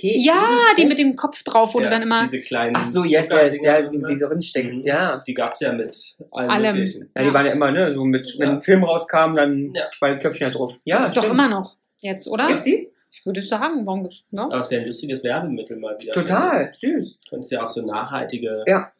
P- 0.00 0.16
Ja, 0.18 0.44
die 0.78 0.86
mit 0.86 0.98
dem 0.98 1.16
Kopf 1.16 1.42
drauf, 1.42 1.74
wo 1.74 1.78
du 1.78 1.84
Ja, 1.86 1.90
dann 1.90 2.02
immer. 2.02 2.22
Diese 2.22 2.40
kleinen 2.40 2.76
Ach 2.76 2.84
so, 2.84 3.02
jetzt, 3.04 3.12
yes, 3.12 3.28
Zuckerdinger 3.30 3.64
ja, 3.80 3.82
die, 3.88 3.98
drin, 4.00 4.04
die 4.08 4.18
du 4.36 4.40
steckst, 4.40 4.82
Mhm. 4.82 4.86
ja. 4.88 5.20
Die 5.26 5.34
gab 5.34 5.54
es 5.54 5.60
ja 5.60 5.72
mit 5.72 6.16
allem, 6.30 6.50
Allem. 6.50 6.74
Möglichen. 6.76 7.10
Ja, 7.16 7.22
die 7.22 7.28
Ja. 7.28 7.34
waren 7.34 7.46
ja 7.46 7.52
immer, 7.52 7.70
ne, 7.72 7.92
so 7.94 8.04
mit, 8.04 8.36
wenn 8.38 8.48
Ja. 8.48 8.54
ein 8.54 8.62
Film 8.62 8.84
rauskam, 8.84 9.34
dann 9.34 9.72
Ja. 9.74 9.84
war 10.00 10.08
ein 10.10 10.20
Köpfchen 10.20 10.50
da 10.52 10.56
drauf. 10.56 10.76
Ja, 10.84 11.04
ist 11.04 11.16
doch 11.16 11.28
immer 11.28 11.48
noch. 11.48 11.76
Jetzt, 11.98 12.28
oder? 12.28 12.46
Gibt's 12.46 12.62
die? 12.64 12.88
Ich 13.10 13.26
würde 13.26 13.42
sagen, 13.42 13.84
warum 13.86 14.04
gibt's, 14.04 14.22
ne? 14.30 14.42
Aber 14.42 14.60
es 14.60 14.70
wäre 14.70 14.82
ein 14.82 14.86
lustiges 14.86 15.24
Werbemittel 15.24 15.76
mal 15.78 15.96
wieder. 15.98 16.12
Total, 16.14 16.70
süß. 16.74 17.18
Du 17.24 17.30
könntest 17.30 17.50
ja 17.50 17.64
auch 17.64 17.68
so 17.68 17.84
nachhaltige, 17.84 18.62
Ja. 18.66 18.92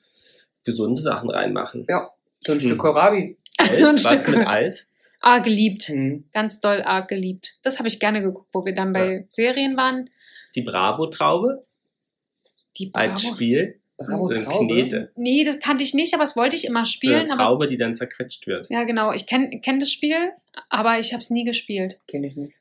gesunde 0.65 1.01
Sachen 1.01 1.31
reinmachen. 1.31 1.87
Ja. 1.89 2.11
So 2.41 2.53
ein 2.53 2.59
Hm. 2.59 2.67
Stück 2.67 2.79
Kohlrabi. 2.79 3.37
So 3.79 3.89
ein 3.89 3.95
Was 4.03 4.23
Stück. 4.23 4.37
mit 4.37 4.47
Alf? 4.47 4.85
Ah, 5.21 5.41
geliebt. 5.41 5.85
Hm. 5.89 6.25
Ganz 6.33 6.61
doll 6.61 6.81
arg 6.83 7.09
geliebt. 7.09 7.57
Das 7.63 7.79
habe 7.79 7.89
ich 7.89 7.99
gerne 8.01 8.23
geguckt, 8.23 8.49
wo 8.53 8.65
wir 8.65 8.75
dann 8.75 8.93
bei 8.93 9.25
Serien 9.27 9.77
waren. 9.77 10.09
Die 10.55 10.63
Bravo-Traube 10.63 11.65
Die 12.79 12.91
als 12.95 13.23
Bravo. 13.23 13.35
Spiel. 13.35 13.81
Bravo, 13.97 14.29
So 14.29 14.35
eine 14.35 14.45
Traube. 14.45 14.67
Knete. 14.67 15.13
Nee, 15.17 15.45
das 15.45 15.59
kannte 15.59 15.83
ich 15.85 15.93
nicht, 15.95 16.15
aber 16.15 16.23
das 16.23 16.37
wollte 16.37 16.55
ich 16.57 16.65
immer 16.67 16.85
So 16.85 16.93
spielen. 16.93 17.21
eine 17.23 17.33
aber 17.33 17.45
Traube, 17.45 17.69
die 17.69 17.77
dann 17.77 17.95
zerquetscht 17.95 18.47
wird. 18.47 18.67
ja, 18.71 18.85
genau. 18.85 19.13
Ich 19.13 19.27
kenne 19.27 19.61
kenn 19.61 19.79
das 19.81 19.91
Spiel, 19.91 20.31
aber 20.69 20.99
ich 20.99 21.13
habe 21.13 21.21
es 21.21 21.31
nie 21.31 21.45
gespielt. 21.45 22.01
Kenn 22.07 22.23
ich 22.25 22.37
nicht. 22.37 22.55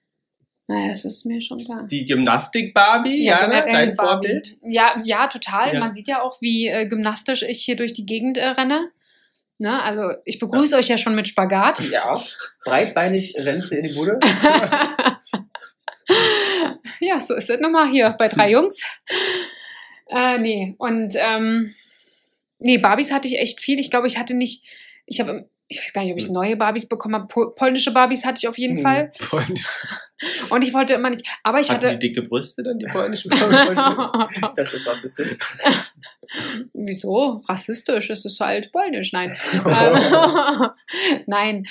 Naja, 0.69 0.91
es 0.91 1.06
ist 1.06 1.26
mir 1.26 1.39
schon 1.41 1.60
klar. 1.60 1.88
Die 1.89 2.06
Gymnastik-Barbie, 2.06 3.23
ja, 3.23 3.45
generell 3.45 3.71
dein 3.71 3.95
Barbie. 3.95 4.28
Vorbild. 4.28 4.58
Ja, 4.63 5.00
ja, 5.06 5.28
total. 5.28 5.73
Ja. 5.73 5.80
Man 5.80 5.93
sieht 5.93 6.10
ja 6.10 6.21
auch, 6.21 6.41
wie 6.41 6.67
äh, 6.67 6.88
gymnastisch 6.89 7.41
ich 7.43 7.63
hier 7.63 7.78
durch 7.78 7.93
die 7.93 8.06
Gegend 8.06 8.38
äh, 8.38 8.47
renne. 8.47 8.89
Ne? 9.60 9.82
Also 9.82 10.10
ich 10.26 10.39
begrüße 10.39 10.76
euch 10.76 10.89
ja 10.89 10.97
schon 10.97 11.15
mit 11.15 11.28
Spagat. 11.30 11.80
Ja. 11.89 12.19
Breitbeinig 12.65 13.36
rennst 13.38 13.71
du 13.71 13.76
in 13.78 13.88
die 13.88 13.93
Bude. 13.93 14.19
ja, 16.99 17.19
so 17.19 17.36
ist 17.36 17.49
es 17.49 17.60
nochmal 17.60 17.89
hier 17.89 18.15
bei 18.17 18.27
drei 18.27 18.51
Jungs. 18.51 18.83
Äh, 20.10 20.38
nee, 20.38 20.75
und 20.77 21.15
ähm, 21.17 21.73
nee, 22.60 22.77
Barbies 22.77 23.12
hatte 23.12 23.27
ich 23.27 23.39
echt 23.39 23.60
viel. 23.60 23.79
Ich 23.79 23.89
glaube, 23.89 24.07
ich 24.07 24.17
hatte 24.17 24.33
nicht, 24.36 24.65
ich 25.05 25.19
habe, 25.19 25.49
ich 25.69 25.82
weiß 25.82 25.93
gar 25.93 26.03
nicht, 26.03 26.13
ob 26.13 26.17
ich 26.17 26.30
neue 26.30 26.56
Barbies 26.56 26.88
bekommen 26.88 27.15
habe. 27.15 27.27
Pol 27.27 27.53
polnische 27.53 27.91
Barbies 27.91 28.25
hatte 28.25 28.39
ich 28.39 28.47
auf 28.47 28.58
jeden 28.58 28.77
Hm. 28.77 28.84
Fall. 28.84 29.12
Und 30.49 30.63
ich 30.63 30.73
wollte 30.73 30.93
immer 30.93 31.10
nicht, 31.12 31.27
aber 31.43 31.60
ich 31.60 31.69
Hatten 31.69 31.82
die 31.82 31.88
hatte. 31.88 31.97
dicke 31.99 32.23
Brüste 32.23 32.63
dann, 32.63 32.80
die 32.80 32.88
polnischen 32.88 33.30
Das 34.56 34.73
ist 34.73 34.88
rassistisch. 34.88 35.38
Wieso? 36.73 37.43
Rassistisch? 37.47 38.10
Es 38.10 38.25
ist 38.25 38.39
halt 38.39 38.71
polnisch. 38.71 39.13
Nein. 39.13 39.38
Ähm, 39.53 40.69
Nein. 41.27 41.67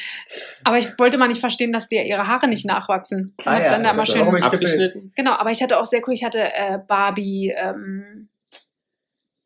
Aber 0.62 0.78
ich 0.78 0.98
wollte 0.98 1.18
mal 1.18 1.28
nicht 1.28 1.40
verstehen, 1.40 1.72
dass 1.72 1.88
dir 1.88 2.04
ihre 2.04 2.26
Haare 2.26 2.46
nicht 2.48 2.64
nachwachsen. 2.66 3.34
Ah 3.44 3.54
hab 3.54 3.62
ja, 3.62 3.70
dann 3.70 3.82
da 3.82 3.90
ist 4.02 4.12
schön. 4.12 4.42
Abgeschnitten. 4.42 5.12
Genau, 5.16 5.32
aber 5.32 5.50
ich 5.50 5.62
hatte 5.62 5.78
auch 5.80 5.86
sehr 5.86 6.02
cool, 6.06 6.14
ich 6.14 6.24
hatte 6.24 6.40
äh, 6.40 6.78
Barbie, 6.86 7.52
ähm, 7.56 8.28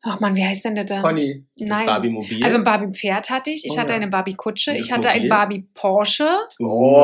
ach 0.03 0.19
man, 0.19 0.35
wie 0.35 0.45
heißt 0.45 0.65
denn 0.65 0.75
das 0.75 0.85
da? 0.87 1.01
Conny. 1.01 1.45
Das 1.57 1.69
Nein. 1.69 1.85
Barbie-Mobil. 1.85 2.43
Also 2.43 2.57
ein 2.57 2.63
Barbie-Pferd 2.63 3.29
hatte 3.29 3.49
ich, 3.49 3.65
ich 3.65 3.73
Oh 3.73 3.77
hatte 3.77 3.93
ja. 3.93 3.97
eine 3.97 4.07
Barbie-Kutsche, 4.07 4.71
ich 4.75 4.91
hatte 4.91 5.09
ein? 5.09 5.27
Barbie-Porsche, 5.29 6.27
oh. 6.59 6.95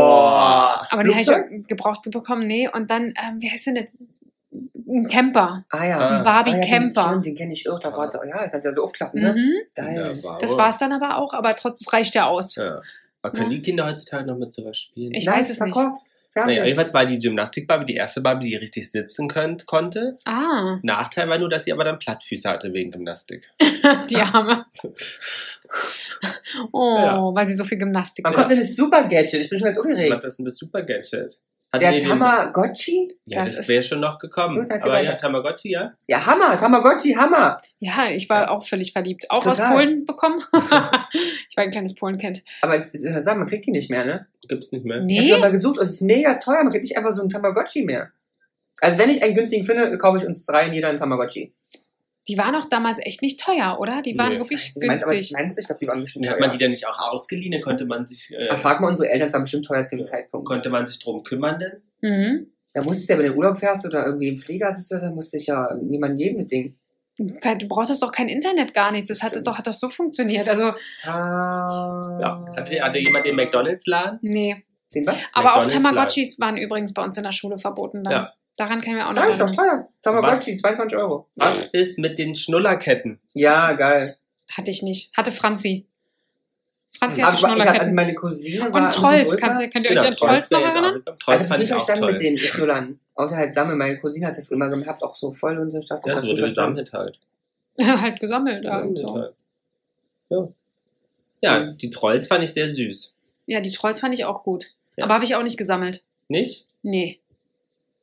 aber 0.90 1.04
die 1.04 1.12
habe 1.14 1.22
ich 1.52 1.68
gebraucht 1.68 2.10
bekommen, 2.12 2.48
nee, 2.48 2.70
und 2.72 2.90
dann, 2.90 3.08
ähm, 3.08 3.40
wie 3.40 3.50
heißt 3.52 3.68
denn 3.68 3.76
das? 3.76 3.86
Ein 4.90 5.10
Camper, 5.10 5.66
Ah 5.70 5.86
ja. 5.86 6.00
Ah. 6.00 6.18
ein 6.20 6.24
Barbie 6.24 6.52
Ah, 6.54 6.64
ja, 6.64 6.90
den, 7.14 7.22
den 7.22 7.36
kenne 7.36 7.52
ich 7.52 7.70
auch. 7.70 7.78
Da 7.78 7.92
warte, 7.96 8.22
ja, 8.26 8.48
kannst 8.48 8.66
du 8.66 8.70
ja 8.70 8.76
so 8.76 8.84
aufklappen, 8.86 9.22
ne? 9.22 9.34
Mhm. 9.34 9.54
Geil. 9.76 10.24
Das 10.40 10.58
war 10.58 10.70
es 10.70 10.78
dann 10.78 10.94
aber 10.94 11.18
auch, 11.18 11.34
aber 11.34 11.56
trotzdem 11.58 11.90
reicht 11.92 12.16
ja 12.16 12.26
aus. 12.28 12.56
Ja. 12.56 12.80
Aber 13.22 13.34
können 13.34 13.52
Ja. 13.52 13.58
die 13.58 13.62
Kinder 13.64 13.86
heutzutage 13.86 14.26
noch 14.26 14.38
mit 14.38 14.54
sowas 14.54 14.78
spielen? 14.78 15.14
Ich 15.14 15.26
Nein, 15.26 15.40
weiß 15.40 15.50
es 15.50 15.60
nicht. 15.60 15.74
verkorkst. 15.74 16.08
Naja, 16.38 16.46
Fernsehen. 16.46 16.66
jedenfalls 16.68 16.94
war 16.94 17.06
die 17.06 17.18
Gymnastik-Barbie 17.18 17.86
die 17.86 17.96
erste 17.96 18.22
Barbie, 18.22 18.50
die 18.50 18.56
richtig 18.56 18.90
sitzen 18.92 19.28
könnt, 19.28 19.66
konnte. 19.66 20.18
Ah, 20.26 20.80
Nachteil 20.84 21.28
war 21.30 21.38
nur, 21.38 21.50
dass 21.50 21.64
sie 21.66 21.74
aber 21.74 21.84
dann 21.84 22.00
Plattfüße 22.00 22.48
hatte 22.50 22.72
wegen 22.74 22.92
Gymnastik. 22.92 23.50
die 24.10 24.18
Arme. 24.18 24.66
Oh, 26.72 26.96
Ja. 26.98 27.18
weil 27.36 27.46
sie 27.48 27.56
so 27.56 27.64
viel 27.64 27.78
Gymnastik 27.78 28.24
Man 28.24 28.34
macht. 28.34 28.44
konnte 28.44 28.58
das 28.58 28.76
super 28.76 29.04
Gadget. 29.04 29.34
Ich 29.42 29.50
bin 29.50 29.60
schon 29.60 29.66
ganz 29.66 29.78
Was 29.78 29.86
aufgeregt. 29.86 30.24
ist 30.24 30.38
denn 30.38 30.46
das 30.46 30.58
Super-Gadget? 30.58 31.14
Hattet 31.14 31.34
Der 31.34 31.57
ihr 31.74 31.92
den- 31.92 32.08
Tamagotchi? 32.08 33.14
Ja, 33.26 33.42
Das 33.42 33.56
das, 33.58 33.68
wäre 33.68 33.84
schon 33.84 34.00
noch 34.00 34.20
gekommen. 34.20 34.68
Gut, 34.70 34.84
Aber 34.84 35.02
ja, 35.02 35.16
Tamagotchi, 35.16 35.72
ja. 35.72 35.94
Ja, 36.08 36.26
Hammer. 36.26 36.58
Tamagotchi, 36.58 37.14
Hammer. 37.14 37.60
Ja, 37.80 38.08
ich 38.10 38.30
war 38.30 38.44
Ja. 38.44 38.50
auch 38.52 38.66
völlig 38.66 38.94
verliebt. 38.94 39.30
Auch 39.30 39.44
Total. 39.44 39.66
aus 39.68 39.74
Polen 39.74 40.06
bekommen. 40.06 40.42
ich 41.50 41.58
war 41.58 41.64
ein 41.64 41.72
kleines 41.72 41.94
Polenkind. 41.96 42.44
Aber 42.62 42.76
es 42.76 42.94
ist, 42.94 43.04
ich 43.06 43.22
sagen, 43.24 43.40
man 43.40 43.48
kriegt 43.48 43.66
die 43.66 43.72
nicht 43.72 43.90
mehr, 43.90 44.06
ne? 44.06 44.28
Gibt's 44.48 44.72
nicht 44.72 44.86
mehr. 44.86 44.98
Ich 45.00 45.06
Nee, 45.06 45.18
habe 45.18 45.26
die 45.28 45.34
aber 45.34 45.52
gesucht. 45.52 45.78
Es 45.80 45.92
ist 45.92 46.02
mega 46.02 46.36
teuer. 46.36 46.64
Man 46.64 46.70
kriegt 46.72 46.84
nicht 46.84 46.98
einfach 46.98 47.12
so 47.12 47.22
einen 47.22 47.30
Tamagotchi 47.30 47.84
mehr. 47.84 48.12
Also 48.80 48.98
wenn 48.98 49.10
ich 49.10 49.22
einen 49.24 49.36
günstigen 49.36 49.66
finde, 49.66 49.98
kaufe 49.98 50.18
ich 50.18 50.26
uns 50.26 50.46
drei 50.46 50.68
jeder 50.70 50.90
einen 50.90 51.00
Tamagotchi. 51.00 51.54
Die 52.28 52.38
waren 52.38 52.56
auch 52.56 52.66
damals 52.66 53.00
echt 53.00 53.22
nicht 53.22 53.40
teuer, 53.40 53.78
oder? 53.80 54.02
Die 54.02 54.18
waren 54.18 54.34
Nee. 54.34 54.40
wirklich 54.40 54.72
Meinst, 54.86 55.04
aber, 55.06 55.14
günstig. 55.14 55.34
meinst 55.38 55.58
du? 55.58 55.62
Ich 55.62 55.68
glaube, 55.68 55.80
die 55.80 55.88
waren 55.88 56.02
bestimmt 56.02 56.26
Hat 56.28 56.34
teuer. 56.34 56.40
man 56.42 56.50
die 56.50 56.58
denn 56.58 56.72
nicht 56.72 56.88
auch 56.88 57.00
ausgeliehen? 57.00 57.52
Dann 57.52 57.62
konnte 57.62 57.86
man 57.86 58.06
sich, 58.08 58.34
äh, 58.38 58.50
Aber 58.50 58.58
frag 58.58 58.82
mal 58.82 58.88
unsere 58.90 59.10
Eltern, 59.10 59.26
das 59.28 59.34
war 59.34 59.42
bestimmt 59.42 59.66
teuer 59.66 59.84
zu 59.84 59.96
dem 59.96 60.04
Zeitpunkt. 60.04 60.48
konnte 60.48 60.70
man 60.70 60.86
sich 60.86 61.00
drum 61.00 61.24
kümmern 61.24 61.60
denn? 61.60 61.82
Mhm. 62.02 62.48
Da 62.74 62.84
musstest 62.84 63.10
du 63.10 63.14
ja, 63.14 63.20
wenn 63.20 63.26
du 63.28 63.32
in 63.32 63.38
Urlaub 63.38 63.58
fährst 63.58 63.86
oder 63.86 64.06
irgendwie 64.06 64.28
im 64.28 64.38
Flieger 64.38 64.72
sitzt, 64.72 64.92
dann 64.92 65.16
musste 65.16 65.38
ich 65.38 65.48
ja 65.48 65.74
niemand 65.82 66.18
geben 66.18 66.38
mit 66.38 66.52
Ding. 66.52 66.78
Du 67.18 67.68
brauchtest 67.68 68.04
doch 68.04 68.12
kein 68.12 68.28
Internet, 68.30 68.76
gar 68.76 68.92
nichts. 68.92 69.08
Das 69.10 69.24
hat, 69.24 69.36
es 69.36 69.44
doch, 69.44 69.58
hat 69.58 69.66
doch 69.66 69.74
so 69.74 69.90
funktioniert. 69.90 70.48
Also, 70.48 70.74
Ah. 71.04 72.18
Ja. 72.22 72.46
Hatte, 72.56 72.82
hatte 72.82 73.00
jemand 73.00 73.26
den 73.26 73.36
McDonalds-Laden? 73.36 74.20
nee. 74.22 74.64
Den 74.94 75.06
was? 75.06 75.18
Aber 75.34 75.56
auch 75.56 75.64
McDonald's 75.64 75.74
Tamagotchis 75.74 76.40
waren 76.40 76.56
übrigens 76.56 76.94
bei 76.94 77.04
uns 77.04 77.18
in 77.18 77.24
der 77.24 77.34
Schule 77.34 77.58
verboten. 77.58 78.06
Dann. 78.06 78.14
Ja. 78.14 78.34
Daran 78.58 78.82
kann 78.82 78.90
ich 78.90 78.96
mir 78.96 79.08
auch 79.08 79.14
noch 79.14 79.22
Sag 79.22 79.30
ich 79.32 79.38
doch, 79.38 79.52
teuer. 79.56 79.88
Tamagotchi, 80.02 80.56
22 80.56 80.98
Euro. 80.98 81.28
Was 81.36 81.66
ist 81.74 82.00
mit 82.00 82.18
den 82.20 82.36
Schnullerketten? 82.36 83.20
Ja, 83.34 83.72
geil. 83.74 84.18
Hatte 84.50 84.72
ich 84.72 84.82
nicht. 84.84 85.16
Hatte 85.16 85.32
Franzi. 85.32 85.86
Franzi 86.98 87.22
Aber 87.22 87.34
hatte 87.34 87.36
ich 87.38 87.42
ich 87.44 87.46
hab, 87.48 87.54
also 87.54 87.62
Schnullerketten. 87.64 87.96
meine 87.96 88.16
Cousine 88.16 88.74
war 88.74 88.86
Und 88.88 88.94
Trolls, 88.94 89.38
kannst 89.38 89.62
du, 89.62 89.70
könnt 89.70 89.86
ihr 89.86 89.90
Genau, 89.90 90.02
euch 90.02 90.08
an 90.08 90.16
Trolls 90.16 90.50
noch 90.52 90.62
erinnern? 90.62 91.04
Auch, 91.06 91.14
Ich 91.14 91.20
Trolls 91.24 91.28
habe 91.28 91.44
es 91.44 91.48
fand 91.48 91.60
nicht 91.60 91.70
ich 91.70 91.74
auch 91.76 91.78
verstanden 91.86 92.02
toll. 92.02 92.12
mit 92.14 92.22
den 92.22 92.38
Schnullern. 92.38 93.00
Außer 93.16 93.36
halt 93.38 93.54
Sammel. 93.54 93.76
Meine 93.76 94.00
Cousine 94.00 94.28
hat 94.28 94.38
das 94.38 94.50
immer 94.50 94.70
gehabt, 94.70 95.04
auch 95.04 95.16
so 95.16 95.32
voll 95.32 95.58
und 95.60 95.70
so. 95.72 95.78
Ich 95.80 95.86
dachte, 95.88 96.10
Ja, 96.10 96.16
das 96.16 96.24
es 96.24 96.30
wurde 96.30 96.40
verstanden. 96.40 96.78
gesammelt 96.84 97.20
halt. 97.78 98.00
halt 98.02 98.20
gesammelt. 98.20 98.64
Ja, 98.64 98.80
und 98.80 98.98
so. 98.98 99.04
Gesammelt 99.14 99.34
halt. 100.32 100.54
Ja. 101.42 101.58
ja, 101.66 101.72
die 101.74 101.90
Trolls 101.92 102.28
fand 102.28 102.44
ich 102.44 102.54
sehr 102.54 102.68
süß. 102.68 103.14
ja, 103.46 103.62
die 103.62 103.72
Trolls 103.72 104.00
fand 104.00 104.14
ich 104.16 104.26
auch 104.26 104.44
gut. 104.44 104.72
Ja. 104.96 105.04
Aber 105.06 105.14
habe 105.14 105.24
ich 105.26 105.36
auch 105.36 105.44
nicht 105.44 105.58
gesammelt. 105.58 106.04
Nicht? 106.28 106.66
Nee. 106.82 107.20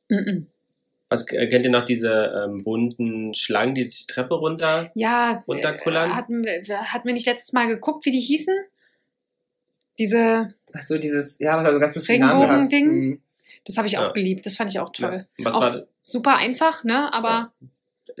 Mm-mm. 0.09 0.45
Was 1.09 1.27
äh, 1.31 1.47
kennt 1.47 1.65
ihr 1.65 1.71
noch 1.71 1.85
diese 1.85 2.09
ähm, 2.45 2.63
bunten 2.63 3.33
Schlangen, 3.33 3.75
die 3.75 3.83
sich 3.83 4.05
die 4.07 4.13
Treppe 4.13 4.33
runter? 4.35 4.89
Ja, 4.95 5.43
Runterkullern? 5.47 6.09
äh, 6.11 6.13
hatten 6.13 6.43
wir, 6.43 6.63
hatten 6.93 7.05
wir 7.07 7.13
nicht 7.13 7.27
letztes 7.27 7.53
Mal 7.53 7.67
geguckt, 7.67 8.05
wie 8.05 8.11
die 8.11 8.19
hießen? 8.19 8.55
Diese, 9.97 10.53
Ach 10.73 10.81
so, 10.81 10.97
dieses, 10.97 11.39
ja, 11.39 11.57
was 11.57 11.65
also 11.65 11.79
ganz 11.79 11.93
bisschen 11.93 12.19
Namen. 12.19 12.41
Regenbogen-Ding? 12.41 12.87
Mhm. 12.91 13.21
das 13.65 13.77
habe 13.77 13.87
ich 13.87 13.97
auch 13.97 14.07
Ja. 14.07 14.11
geliebt. 14.11 14.45
Das 14.45 14.57
fand 14.57 14.69
ich 14.71 14.79
auch 14.79 14.91
toll. 14.91 15.25
Und 15.37 15.45
was 15.45 15.55
Auch 15.55 15.61
war 15.61 15.83
super 16.01 16.35
einfach, 16.37 16.83
ne? 16.83 17.11
Aber 17.13 17.53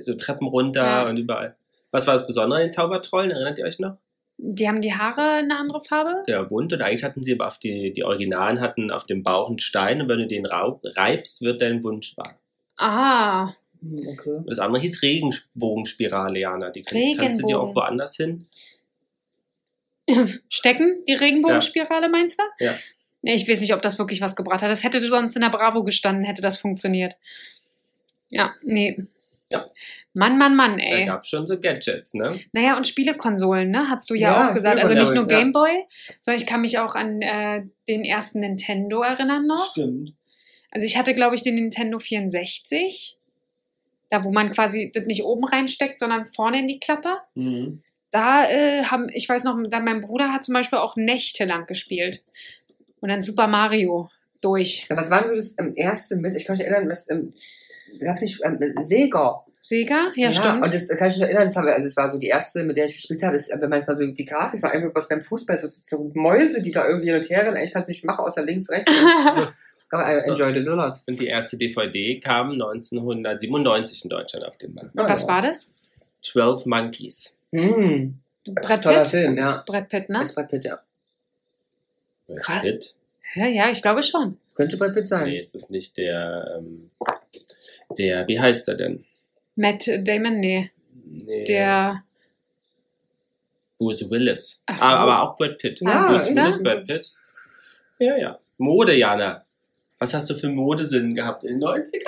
so 0.01 0.13
Treppen 0.15 0.47
runter 0.47 0.83
Ja. 0.83 1.09
und 1.09 1.17
überall. 1.17 1.55
Was 1.91 2.07
war 2.07 2.13
das 2.15 2.25
Besondere 2.27 2.59
an 2.59 2.65
den 2.67 2.73
Zaubertrollen? 2.73 3.31
Erinnert 3.31 3.57
ihr 3.59 3.65
euch 3.65 3.79
noch? 3.79 3.97
Die 4.37 4.67
haben 4.67 4.81
die 4.81 4.93
Haare 4.93 5.37
eine 5.39 5.57
andere 5.57 5.83
Farbe. 5.83 6.23
Ja, 6.27 6.43
bunt 6.43 6.73
und 6.73 6.81
eigentlich 6.81 7.03
hatten 7.03 7.23
sie 7.23 7.33
aber 7.33 7.47
auf 7.47 7.57
die, 7.57 7.93
die 7.93 8.03
Originalen 8.03 8.59
hatten 8.59 8.91
auf 8.91 9.05
dem 9.05 9.23
Bauch 9.23 9.49
einen 9.49 9.59
Stein 9.59 10.01
und 10.01 10.09
wenn 10.09 10.19
du 10.19 10.27
den 10.27 10.45
raub, 10.45 10.81
reibst, 10.83 11.41
wird 11.41 11.61
dein 11.61 11.83
Wunsch 11.83 12.15
wahr. 12.17 12.39
Ah, 12.77 13.53
Mhm, 13.85 14.07
Okay. 14.07 14.43
Das 14.47 14.59
andere 14.59 14.81
hieß 14.81 15.01
Regenbogenspirale, 15.01 16.39
Jana. 16.39 16.69
Die 16.69 16.83
kannst, 16.83 17.17
kannst 17.17 17.41
du 17.41 17.45
dir 17.47 17.59
auch 17.59 17.75
woanders 17.75 18.15
hin. 18.15 18.47
stecken, 20.49 21.03
die 21.07 21.13
Regenbogenspirale, 21.13 22.09
meinst 22.09 22.39
du? 22.39 22.43
Ja. 22.63 22.75
Ich 23.21 23.47
weiß 23.47 23.61
nicht, 23.61 23.73
ob 23.73 23.81
das 23.81 23.97
wirklich 23.97 24.21
was 24.21 24.35
gebracht 24.35 24.61
hat. 24.61 24.69
Das 24.69 24.83
hätte 24.83 24.99
sonst 25.01 25.35
in 25.35 25.41
der 25.41 25.49
Bravo 25.49 25.83
gestanden, 25.83 26.25
hätte 26.25 26.43
das 26.43 26.57
funktioniert. 26.57 27.15
Ja, 28.29 28.53
nee. 28.61 29.05
Ja. 29.51 29.69
Mann, 30.13 30.37
Mann, 30.37 30.55
Mann, 30.55 30.77
Da 30.77 30.83
ey. 30.83 31.05
gab 31.05 31.23
es 31.23 31.29
schon 31.29 31.45
so 31.45 31.59
Gadgets, 31.59 32.13
ne? 32.13 32.39
Naja, 32.51 32.77
und 32.77 32.87
Spielekonsolen, 32.87 33.69
ne? 33.69 33.89
Hast 33.89 34.09
du 34.09 34.15
ja, 34.15 34.31
Ja, 34.31 34.49
auch 34.49 34.53
gesagt. 34.53 34.79
Also 34.79 34.93
nicht 34.93 35.13
nur 35.13 35.25
Spielekonsolen, 35.25 35.61
ja. 35.61 35.67
Gameboy, 35.67 35.87
sondern 36.19 36.41
ich 36.41 36.47
kann 36.47 36.61
mich 36.61 36.79
auch 36.79 36.95
an 36.95 37.21
äh, 37.21 37.63
den 37.87 38.03
ersten 38.03 38.39
Nintendo 38.39 39.01
erinnern 39.01 39.45
noch. 39.45 39.71
Stimmt. 39.71 40.13
Also 40.71 40.85
ich 40.85 40.97
hatte, 40.97 41.13
glaube 41.13 41.35
ich, 41.35 41.43
den 41.43 41.55
Nintendo 41.55 41.99
64. 41.99 43.17
Da, 44.09 44.23
wo 44.23 44.31
man 44.31 44.51
quasi 44.51 44.91
das 44.93 45.05
nicht 45.05 45.23
oben 45.23 45.45
reinsteckt, 45.45 45.99
sondern 45.99 46.25
vorne 46.25 46.59
in 46.59 46.67
die 46.67 46.79
Klappe. 46.79 47.17
Mhm. 47.35 47.81
Da 48.11 48.49
äh, 48.49 48.83
haben, 48.83 49.09
ich 49.13 49.27
weiß 49.27 49.43
noch, 49.43 49.57
da 49.69 49.79
mein 49.79 50.01
Bruder 50.01 50.31
hat 50.31 50.45
zum 50.45 50.53
Beispiel 50.53 50.79
auch 50.79 50.95
nächtelang 50.95 51.65
gespielt. 51.65 52.23
Und 53.01 53.09
dann 53.09 53.23
Super 53.23 53.47
Mario 53.47 54.09
durch. 54.41 54.87
Ja, 54.89 54.97
was 54.97 55.09
war 55.09 55.19
denn 55.19 55.29
so 55.29 55.35
das 55.35 55.55
ähm, 55.59 55.73
erste 55.75 56.15
mit? 56.15 56.35
Ich 56.35 56.45
kann 56.45 56.55
mich 56.55 56.65
erinnern, 56.65 56.89
was, 56.89 57.09
ähm, 57.09 57.27
gab 57.99 58.15
es 58.15 58.21
nicht 58.21 58.41
ähm, 58.43 58.59
Sega? 58.77 59.43
Sega? 59.59 60.11
Ja, 60.15 60.31
stimmt. 60.31 60.63
Und 60.63 60.73
das 60.73 60.89
kann 60.89 61.07
ich 61.07 61.15
mich 61.15 61.23
erinnern, 61.23 61.43
das, 61.43 61.55
haben 61.55 61.65
wir, 61.65 61.73
also 61.73 61.87
das 61.87 61.97
war 61.97 62.09
so 62.09 62.19
die 62.19 62.27
erste, 62.27 62.63
mit 62.63 62.77
der 62.77 62.85
ich 62.85 62.93
gespielt 62.93 63.23
habe, 63.23 63.35
ist, 63.35 63.51
wenn 63.51 63.69
man 63.69 63.79
jetzt 63.79 63.87
mal 63.87 63.95
so 63.95 64.05
die 64.05 64.25
Grafik, 64.25 64.61
war 64.61 64.71
einfach 64.71 64.93
was 64.93 65.07
beim 65.07 65.23
Fußball, 65.23 65.57
so, 65.57 65.67
so 65.67 66.11
Mäuse, 66.13 66.61
die 66.61 66.71
da 66.71 66.87
irgendwie 66.87 67.07
hin 67.07 67.15
und 67.15 67.29
her 67.29 67.43
rennen, 67.43 67.57
eigentlich 67.57 67.73
kannst 67.73 67.89
du 67.89 67.91
nicht 67.91 68.03
machen, 68.03 68.23
außer 68.23 68.43
links, 68.43 68.69
rechts. 68.69 68.91
Aber 69.91 70.07
I 70.07 70.27
enjoyed 70.27 70.57
it 70.57 70.67
a 70.67 70.73
lot. 70.73 71.01
Und 71.07 71.19
die 71.19 71.27
erste 71.27 71.57
DVD 71.57 72.19
kam 72.19 72.51
1997 72.51 74.03
in 74.03 74.09
Deutschland 74.09 74.45
auf 74.45 74.57
den 74.57 74.73
Markt. 74.73 74.95
Und 74.95 75.09
was 75.09 75.27
war 75.27 75.41
das? 75.41 75.71
12 76.21 76.65
Monkeys. 76.65 77.35
Hm, 77.51 78.19
Brett 78.45 78.83
toller 78.83 78.99
Pitt? 78.99 79.07
Film, 79.07 79.37
ja. 79.37 79.63
Brett 79.65 79.89
Pitt, 79.89 80.09
ne? 80.09 80.23
Ist 80.23 80.35
Brad 80.35 80.49
Pitt, 80.49 80.65
ja. 80.65 80.79
Krass. 82.35 82.61
Pitt? 82.61 82.95
Ja, 83.35 83.47
ja, 83.47 83.69
ich 83.71 83.81
glaube 83.81 84.03
schon. 84.03 84.37
Könnte 84.53 84.77
Brad 84.77 84.93
Pitt 84.93 85.07
sein. 85.07 85.23
Nee, 85.23 85.39
ist 85.39 85.55
das 85.55 85.69
nicht 85.69 85.97
der, 85.97 86.57
ähm, 86.57 86.91
der, 87.97 88.27
wie 88.27 88.39
heißt 88.39 88.67
er 88.69 88.75
denn? 88.75 89.05
Matt 89.55 89.87
Damon, 89.87 90.39
nee. 90.39 90.71
Nee, 91.05 91.43
Der. 91.45 92.03
Bruce 93.77 94.09
Willis. 94.09 94.61
Ach, 94.67 94.79
Ah, 94.81 94.93
oh. 94.93 94.97
aber 94.99 95.21
auch 95.21 95.37
Brad 95.37 95.57
Pitt. 95.57 95.81
Ja, 95.81 96.07
Bruce 96.09 96.29
ist 96.29 96.35
Willis? 96.35 96.63
Brad 96.63 96.85
Pitt. 96.85 97.11
Ja, 97.99 98.17
ja. 98.17 98.39
Mode, 98.57 98.95
Jana. 98.95 99.45
Was 99.99 100.13
hast 100.13 100.29
du 100.29 100.35
für 100.35 100.47
Modesinn 100.49 101.13
gehabt 101.15 101.43
in 101.43 101.59
den 101.59 101.63
90ern? 101.67 102.03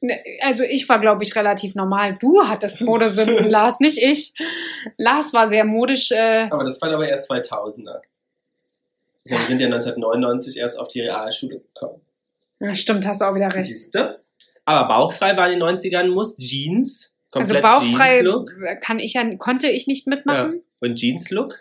Ne, 0.00 0.20
Also 0.40 0.64
ich 0.64 0.88
war, 0.88 1.00
glaube 1.00 1.22
ich, 1.22 1.34
relativ 1.36 1.74
normal. 1.74 2.16
Du 2.20 2.42
hattest 2.46 2.80
Modesünden, 2.80 3.48
Lars, 3.50 3.78
nicht 3.80 3.98
ich. 4.02 4.34
Lars 4.96 5.32
war 5.32 5.46
sehr 5.48 5.64
modisch. 5.64 6.10
Äh, 6.10 6.48
Aber 6.50 6.64
das 6.64 6.80
waren 6.82 6.92
aber 6.94 7.08
erst 7.08 7.30
2000er. 7.30 8.00
Ja, 9.24 9.38
wir 9.38 9.46
sind 9.46 9.60
ja 9.60 9.66
1999 9.66 10.58
erst 10.58 10.76
auf 10.78 10.88
die 10.88 11.00
Realschule 11.02 11.60
gekommen. 11.60 12.00
ja, 12.58 12.74
stimmt, 12.74 13.06
hast 13.06 13.20
du 13.20 13.24
auch 13.26 13.34
wieder 13.36 13.52
recht. 13.54 13.68
Siehst 13.68 13.94
du? 13.94 14.18
Aber 14.64 14.86
bauchfrei 14.88 15.36
war 15.36 15.50
in 15.50 15.58
den 15.58 15.62
90ern 15.68 16.08
muss 16.08 16.36
Jeans. 16.36 17.14
Also 17.32 17.54
Komplett 17.54 17.62
bauchfrei 17.62 18.10
Jeans-Look. 18.20 18.50
kann 18.82 18.98
ich 18.98 19.14
ja, 19.14 19.36
konnte 19.36 19.68
ich 19.68 19.86
nicht 19.86 20.06
mitmachen. 20.06 20.62
Und 20.80 20.96
Jeans-Look. 20.96 21.60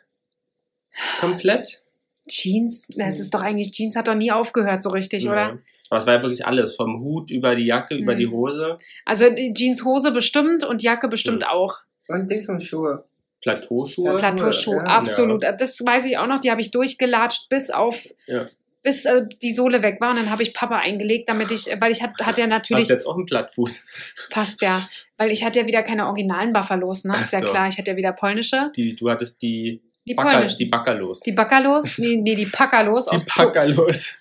Komplett. 1.19 1.83
Jeans, 2.27 2.87
das 2.95 3.19
ist 3.19 3.33
doch 3.33 3.41
eigentlich, 3.41 3.71
Jeans 3.71 3.95
hat 3.95 4.07
doch 4.07 4.15
nie 4.15 4.31
aufgehört 4.31 4.83
so 4.83 4.89
richtig, 4.89 5.23
Ja. 5.23 5.31
oder? 5.31 5.59
Aber 5.89 5.99
es 5.99 6.05
war 6.05 6.13
ja 6.15 6.21
wirklich 6.21 6.45
alles. 6.45 6.75
Vom 6.75 7.01
Hut 7.01 7.31
über 7.31 7.55
die 7.55 7.65
Jacke, 7.65 7.95
über 7.95 8.13
Mhm. 8.15 8.19
die 8.19 8.27
Hose. 8.27 8.77
Also 9.05 9.29
die 9.29 9.53
Jeanshose 9.53 10.11
bestimmt 10.11 10.63
und 10.63 10.83
Jacke 10.83 11.07
bestimmt 11.09 11.45
auch. 11.47 11.79
Und 12.07 12.29
Dings 12.31 12.47
und 12.47 12.61
Schuhe. 12.63 13.05
Plateauschuhe. 13.41 14.05
Ja, 14.05 14.17
Plateauschuh, 14.17 14.75
ja. 14.75 14.83
absolut. 14.83 15.43
Das 15.43 15.79
weiß 15.83 16.05
ich 16.05 16.17
auch 16.17 16.27
noch, 16.27 16.39
die 16.39 16.51
habe 16.51 16.61
ich 16.61 16.71
durchgelatscht 16.71 17.49
bis 17.49 17.71
auf, 17.71 18.07
Ja. 18.27 18.45
Bis 18.83 19.05
äh, 19.05 19.25
die 19.41 19.53
Sohle 19.53 19.81
weg 19.83 19.97
war 20.01 20.11
und 20.11 20.17
dann 20.17 20.29
habe 20.31 20.43
ich 20.43 20.53
Papa 20.53 20.77
eingelegt, 20.77 21.29
damit 21.29 21.51
ich, 21.51 21.67
weil 21.79 21.91
ich 21.91 22.01
hat, 22.01 22.11
hat 22.21 22.37
ja 22.37 22.45
Hast 22.45 22.49
natürlich 22.49 22.87
du 22.87 22.93
jetzt 22.93 23.05
auch 23.05 23.15
einen 23.15 23.25
Plattfuß? 23.25 23.85
fast 24.31 24.61
ja, 24.61 24.87
weil 25.17 25.31
ich 25.31 25.43
hatte 25.43 25.59
ja 25.59 25.67
wieder 25.67 25.83
keine 25.83 26.07
originalen 26.07 26.51
Buffalos, 26.53 27.03
ne? 27.03 27.15
Ist 27.21 27.33
ja 27.33 27.41
so. 27.41 27.47
klar, 27.47 27.67
ich 27.67 27.77
hatte 27.77 27.91
ja 27.91 27.97
wieder 27.97 28.13
polnische, 28.13 28.71
Die, 28.75 28.95
du 28.95 29.09
hattest 29.09 29.41
die, 29.41 29.81
die 30.07 30.15
Backer, 30.15 30.45
die 30.45 30.65
Backerlos. 30.65 31.19
Die 31.19 31.31
Backerlos, 31.31 31.97
nee, 31.99 32.15
nee, 32.17 32.33
die 32.35 32.47
Packerlos 32.47 33.07
aus, 33.07 33.23
Po- 33.23 33.43
Backerlos. 33.43 34.13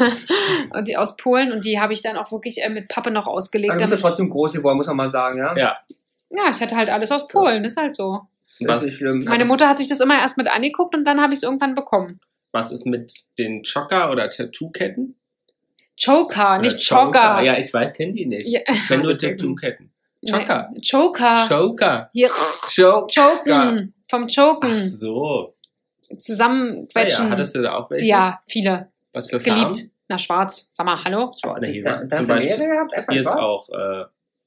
und 0.70 0.88
die 0.88 0.96
aus 0.96 1.16
Polen 1.16 1.52
und 1.52 1.64
die 1.64 1.78
habe 1.78 1.92
ich 1.92 2.02
dann 2.02 2.16
auch 2.16 2.32
wirklich 2.32 2.60
äh, 2.62 2.68
mit 2.68 2.88
Pappe 2.88 3.10
noch 3.10 3.26
ausgelegt. 3.26 3.70
Aber 3.70 3.78
du 3.78 3.84
bist 3.84 3.92
ja 3.92 4.08
trotzdem 4.08 4.30
groß 4.30 4.54
geworden, 4.54 4.78
muss 4.78 4.86
man 4.88 4.96
mal 4.96 5.08
sagen, 5.08 5.38
ja? 5.38 5.56
Ja. 5.56 5.76
ja, 6.30 6.50
ich 6.50 6.60
hatte 6.60 6.74
halt 6.76 6.90
alles 6.90 7.12
aus 7.12 7.28
Polen, 7.28 7.64
ist 7.64 7.76
halt 7.76 7.94
so. 7.94 8.22
Das 8.58 8.68
Was, 8.68 8.78
ist 8.80 8.84
nicht 8.86 8.96
schlimm. 8.96 9.24
Meine 9.24 9.44
Mutter 9.44 9.68
hat 9.68 9.78
sich 9.78 9.88
das 9.88 10.00
immer 10.00 10.18
erst 10.18 10.36
mit 10.38 10.48
angeguckt 10.48 10.94
und 10.94 11.04
dann 11.04 11.20
habe 11.20 11.32
ich 11.32 11.38
es 11.38 11.42
irgendwann 11.42 11.74
bekommen. 11.74 12.20
Was 12.52 12.70
ist 12.70 12.86
mit 12.86 13.12
den 13.38 13.62
Choker 13.64 14.10
oder 14.10 14.28
Tattoo-Ketten? 14.28 15.16
Joker, 15.98 16.58
nicht 16.58 16.80
Joker. 16.88 17.42
Ja, 17.42 17.58
ich 17.58 17.72
weiß, 17.72 17.92
kenn 17.94 18.12
die 18.12 18.26
nicht. 18.26 18.48
Ja. 18.50 18.60
Ich 18.68 18.88
kenn 18.88 19.02
nur 19.02 19.16
Tattoo-Ketten. 19.18 19.90
Joker. 20.22 20.70
Nee, 20.72 20.80
Joker. 20.82 21.46
Joker. 21.50 22.10
Hier, 22.12 22.30
Joker. 22.70 23.06
Choken. 23.44 23.94
Vom 24.08 24.26
Ach 24.30 24.34
Choken. 24.34 24.78
so. 24.78 25.54
Ah, 26.10 26.16
Zusammenquetschen. 26.18 27.24
ja, 27.26 27.30
hattest 27.30 27.54
du 27.54 27.62
da 27.62 27.74
auch 27.76 27.90
welche? 27.90 28.06
Ja, 28.06 28.40
viele. 28.46 28.88
Was 29.12 29.28
für 29.30 29.40
Farben? 29.40 29.72
Geliebt. 29.74 29.90
Na, 30.08 30.18
schwarz. 30.18 30.68
Sag 30.70 30.86
mal, 30.86 31.02
hallo? 31.02 31.34
Schwarz. 31.40 31.58
Na, 31.62 31.66
hier, 31.68 31.82
Da, 31.82 31.94
ist 32.00 32.12
da 32.12 32.18
hast 32.18 32.28
du 32.28 32.34
Beispiel, 32.34 32.56
mehrere 32.58 32.74
gehabt? 32.74 32.94
Einfach 32.94 33.12
hier 33.12 33.20
ist 33.20 33.26
schwarz? 33.26 33.38
auch 33.40 33.68
äh, 33.70 34.04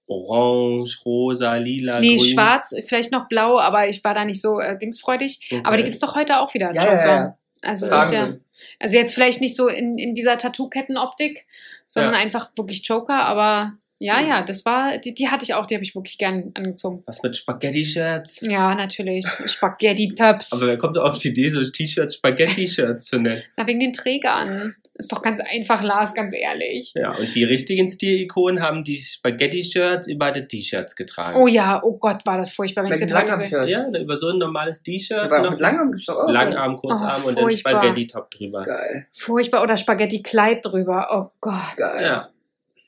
orange, 0.08 1.02
rosa, 1.06 1.56
lila, 1.56 2.00
Nee, 2.00 2.18
grün. 2.18 2.26
schwarz, 2.28 2.76
vielleicht 2.88 3.12
noch 3.12 3.28
blau, 3.28 3.60
aber 3.60 3.88
ich 3.90 4.04
war 4.04 4.14
da 4.14 4.24
nicht 4.26 4.42
so 4.42 4.60
äh, 4.60 4.78
dingsfreudig. 4.78 5.48
Okay. 5.52 5.62
Aber 5.64 5.78
die 5.78 5.84
gibt's 5.84 6.00
doch 6.00 6.16
heute 6.16 6.40
auch 6.40 6.54
wieder, 6.54 6.72
Ja, 6.74 6.82
Joker. 6.84 6.96
ja, 6.96 7.16
ja. 7.16 7.38
Also, 7.66 7.88
sind 7.88 8.12
ja, 8.12 8.34
also 8.80 8.98
jetzt 8.98 9.14
vielleicht 9.14 9.42
nicht 9.42 9.56
so 9.56 9.68
in, 9.68 9.98
in 9.98 10.16
dieser 10.16 10.38
Tattoo-Kettenoptik, 10.38 11.46
sondern 11.88 12.14
Ja. 12.14 12.20
einfach 12.20 12.52
wirklich 12.56 12.88
Joker, 12.88 13.26
aber 13.26 13.74
ja, 13.98 14.20
ja, 14.22 14.42
das 14.42 14.66
war, 14.66 14.98
die, 14.98 15.14
die 15.14 15.30
hatte 15.30 15.46
ich 15.46 15.54
auch, 15.54 15.66
die 15.66 15.74
habe 15.76 15.84
ich 15.84 15.96
wirklich 15.96 16.18
gern 16.18 16.52
angezogen. 16.54 17.04
Was 17.06 17.24
mit 17.24 17.36
Spaghetti-Shirts? 17.38 18.42
Ja, 18.42 18.76
natürlich. 18.76 19.26
Spaghetti-Tops. 19.46 20.52
Aber 20.54 20.68
wer 20.68 20.78
kommt 20.78 20.98
auf 20.98 21.18
die 21.18 21.30
Idee, 21.30 21.50
so 21.50 21.64
T-Shirts 21.64 22.16
Spaghetti-Shirts 22.16 23.06
zu 23.06 23.20
nennen? 23.20 23.44
Na, 23.56 23.66
wegen 23.68 23.80
den 23.80 23.94
Trägern. 23.94 24.76
Ist 24.98 25.12
doch 25.12 25.22
ganz 25.22 25.42
einfach, 25.42 25.84
Lars, 25.84 26.14
ganz 26.14 26.34
ehrlich. 26.34 26.94
Ja, 26.96 27.12
und 27.16 27.36
die 27.36 27.44
richtigen 27.44 27.90
Stilikonen 27.90 28.64
haben 28.64 28.86
die 28.86 28.96
Spaghetti-Shirts 28.96 30.08
über 30.08 30.32
die 30.32 30.48
T-Shirts 30.48 30.96
getragen. 30.96 31.38
Oh 31.38 31.48
ja, 31.48 31.82
oh 31.84 31.98
Gott, 31.98 32.26
war 32.26 32.38
das 32.38 32.50
furchtbar, 32.50 32.86
wenn 32.86 32.98
Mit. 32.98 33.10
Langarm-Shirt. 33.10 33.68
Ja, 33.68 33.90
über 33.90 34.16
so 34.18 34.30
ein 34.30 34.38
normales 34.38 34.84
T-Shirt. 34.84 35.20
Aber 35.24 35.50
mit 35.50 35.60
Langarm 35.60 35.92
gibt's 35.92 36.06
doch 36.06 36.16
auch. 36.24 36.30
Langarm, 36.30 36.78
Kurzarm 36.78 37.22
Oh, 37.26 37.28
und 37.28 37.38
dann. 37.38 37.52
Spaghetti-Top 37.52 38.32
drüber. 38.32 38.64
Geil, 38.64 39.08
Furchtbar. 39.14 39.64
Oder 39.64 39.76
Spaghetti-Kleid 39.76 40.66
drüber. 40.66 41.08
Oh 41.12 41.36
Gott, 41.42 41.76
geil. 41.76 42.02
Ja. 42.04 42.30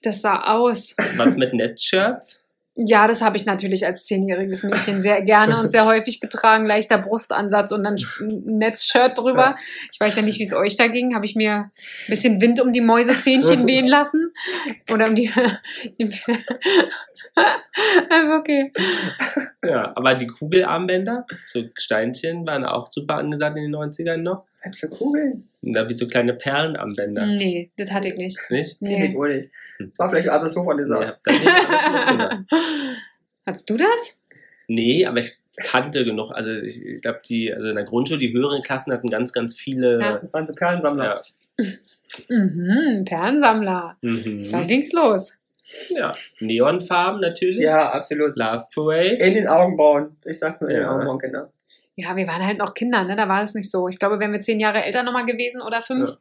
das 0.02 0.22
sah 0.22 0.56
aus. 0.56 0.96
Was 1.18 1.36
mit 1.36 1.54
Netzshirts? 1.54 2.42
Ja, 2.80 3.08
das 3.08 3.24
habe 3.24 3.38
ich 3.38 3.46
natürlich 3.46 3.88
als 3.88 4.04
zehnjähriges 4.04 4.62
Mädchen 4.62 5.02
sehr 5.02 5.24
gerne 5.24 5.60
und 5.60 5.70
sehr 5.70 5.86
häufig 5.88 6.20
getragen. 6.20 6.68
Leichter 6.68 7.00
Brustansatz 7.00 7.72
und 7.72 7.84
dann 7.84 7.96
ein 8.20 8.58
Netzshirt 8.60 9.18
drüber. 9.18 9.58
Ich 9.92 10.00
weiß 10.00 10.16
ja 10.16 10.22
nicht, 10.22 10.38
wie 10.38 10.44
es 10.44 10.54
euch 10.54 10.78
da 10.78 10.86
ging. 10.86 11.16
Habe 11.16 11.26
ich 11.26 11.36
mir 11.36 11.54
ein 11.54 11.72
bisschen 12.08 12.40
Wind 12.40 12.62
um 12.62 12.74
die 12.74 12.82
Mäusezähnchen 12.82 13.66
wehen 13.68 13.88
lassen? 13.88 14.32
Oder 14.92 15.08
um 15.08 15.16
die. 15.16 15.32
okay. 18.40 18.72
Ja, 19.64 19.94
aber 19.96 20.14
die 20.14 20.28
Kugelarmbänder, 20.28 21.26
so 21.48 21.64
Steinchen, 21.74 22.46
waren 22.46 22.64
auch 22.64 22.86
super 22.86 23.16
angesagt 23.16 23.58
in 23.58 23.64
den 23.64 23.76
90ern 23.76 24.18
noch. 24.18 24.46
Was 24.68 24.78
für 24.80 24.90
Kugeln? 24.90 25.48
Da 25.62 25.88
wie 25.90 25.94
so 25.94 26.08
kleine 26.08 26.34
Perlenarmbänder. 26.34 27.26
Nee, 27.26 27.72
das 27.78 27.92
hatte 27.92 28.10
ich 28.10 28.16
nicht. 28.16 28.38
Nicht? 28.50 28.72
Ich 28.74 28.82
Nee. 28.82 29.14
wohl 29.16 29.36
nicht. 29.36 29.50
Hm. 29.78 29.92
War 29.98 30.10
vielleicht 30.10 30.30
alles 30.30 30.54
so 30.54 30.64
von 30.64 30.78
Nee, 30.78 30.84
dieser. 30.84 31.08
hab 31.08 31.24
da 31.24 31.32
nicht 31.32 31.48
alles 31.48 31.92
mit 31.92 32.52
drin. 32.52 32.98
Hattest 33.46 33.70
du 33.70 33.78
das? 33.78 34.24
Nee, 34.68 35.06
aber 35.06 35.18
ich 35.20 35.38
kannte 35.58 36.04
genug. 36.06 36.32
Also 36.32 36.52
ich, 36.52 36.86
ich 36.86 37.02
glaube, 37.02 37.22
die, 37.28 37.54
also 37.54 37.68
in 37.68 37.76
der 37.76 37.86
Grundschule, 37.86 38.20
die 38.20 38.32
höheren 38.34 38.62
Klassen 38.62 38.92
hatten 38.94 39.10
ganz, 39.10 39.34
ganz 39.34 39.56
viele. 39.56 39.94
Ja. 40.00 40.08
Das 40.08 40.34
waren 40.34 40.46
so 40.46 40.54
Perlensammler. 40.54 41.06
Ja. 41.60 41.66
Mhm, 42.30 43.06
Perlensammler. 43.06 43.98
Da 44.02 44.08
Mhm. 44.08 44.68
ging's 44.68 44.92
los. 44.94 45.34
ja. 45.90 46.14
Neonfarben 46.40 47.20
natürlich. 47.20 47.60
Ja, 47.64 47.92
absolut. 47.92 48.38
Love 48.38 48.64
Parade. 48.74 49.16
In 49.16 49.34
den 49.34 49.48
Augenbrauen. 49.48 50.16
Ich 50.26 50.40
sag 50.40 50.62
nur 50.62 50.70
in 50.70 50.76
den 50.78 50.84
Ja. 50.84 50.92
Augenbrauen, 50.92 51.20
Kinder. 51.20 51.52
Ja, 52.00 52.16
wir 52.16 52.28
waren 52.28 52.46
halt 52.46 52.60
noch 52.60 52.76
Kinder, 52.76 53.04
ne? 53.04 53.16
Da 53.16 53.28
war 53.28 53.42
es 53.42 53.56
nicht 53.56 53.72
so. 53.72 53.88
Ich 53.88 53.98
glaube, 53.98 54.20
wären 54.20 54.32
wir 54.32 54.40
zehn 54.40 54.60
Jahre 54.60 54.84
älter 54.84 55.02
nochmal 55.02 55.26
gewesen 55.26 55.62
oder 55.62 55.82
fünf. 55.82 56.10
Ja. 56.10 56.16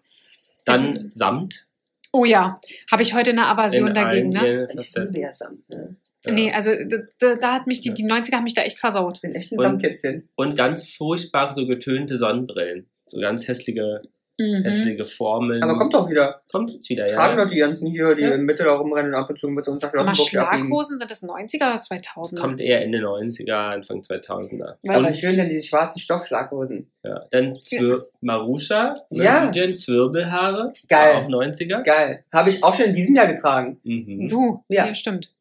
Dann 0.64 1.10
Samt. 1.12 1.66
Oh 2.12 2.24
ja, 2.24 2.58
habe 2.90 3.02
ich 3.02 3.12
heute 3.12 3.30
eine 3.30 3.46
Aversion 3.46 3.88
in 3.88 3.94
dagegen, 3.94 4.30
ne? 4.30 4.66
Ich 4.72 4.94
liebe 4.96 5.20
ja 5.20 5.32
Samt. 5.34 5.68
Ne? 5.68 5.96
Ja. 6.24 6.32
Nee, 6.32 6.50
also 6.50 6.70
da, 7.18 7.34
da, 7.34 7.52
hat 7.52 7.66
mich 7.66 7.80
die, 7.80 7.92
die 7.92 8.04
90er 8.04 8.36
haben 8.36 8.44
mich 8.44 8.54
da 8.54 8.62
echt 8.62 8.78
versaut. 8.78 9.18
Ich 9.18 9.22
bin 9.22 9.34
echt 9.34 9.52
ein 9.52 9.58
Und- 9.58 9.62
Samtkätzchen. 9.62 10.28
Und 10.34 10.56
ganz 10.56 10.88
furchtbar 10.90 11.52
so 11.52 11.66
getönte 11.66 12.16
Sonnenbrillen. 12.16 12.88
So 13.06 13.20
ganz 13.20 13.46
hässliche, 13.46 14.00
Mhm. 14.38 14.64
hässliche 14.64 15.04
Formeln. 15.04 15.62
Aber 15.62 15.78
kommt 15.78 15.94
doch 15.94 16.10
wieder. 16.10 16.42
Kommt 16.52 16.70
jetzt 16.70 16.90
wieder, 16.90 17.06
Tragen 17.06 17.38
ja. 17.38 17.44
doch 17.44 17.50
die 17.50 17.58
ganzen 17.58 17.88
hier, 17.90 18.14
die 18.14 18.22
Ja. 18.22 18.34
in 18.34 18.42
Mitte 18.42 18.64
da 18.64 18.74
rumrennen 18.74 19.14
und 19.14 19.18
ab 19.20 19.30
und 19.30 19.38
zu 19.38 19.48
mit 19.48 19.64
so 19.64 19.72
unter 19.72 19.88
Sag 19.90 20.04
mal. 20.04 20.14
Schlaghosen, 20.14 20.98
sind 20.98 21.10
das 21.10 21.22
90er 21.22 21.66
oder 21.66 21.80
2000er? 21.80 22.40
Kommt 22.40 22.60
eher 22.60 22.82
Ende 22.82 22.98
90er, 23.00 23.54
Anfang 23.72 24.00
2000er. 24.02 24.76
Weil- 24.82 24.96
Aber 24.96 25.12
schön, 25.12 25.36
denn 25.38 25.48
diese 25.48 25.66
schwarzen 25.66 26.00
Stoffschlaghosen. 26.00 26.90
ja. 27.02 27.24
Dann 27.30 27.54
Zwir 27.62 28.08
Marusha, 28.20 28.96
Ja. 29.10 29.50
DJ 29.50 29.72
Zwirbelhaare. 29.72 30.72
Geil. 30.88 31.14
Auch 31.16 31.28
90er. 31.28 31.82
Geil. 31.82 32.24
Habe 32.32 32.50
ich 32.50 32.62
auch 32.62 32.74
schon 32.74 32.86
in 32.86 32.92
diesem 32.94 33.16
Jahr 33.16 33.26
getragen. 33.28 33.80
Mhm. 33.84 34.28
Du? 34.28 34.62
Ja. 34.68 34.86
Ja. 34.86 34.94
stimmt. 34.94 35.32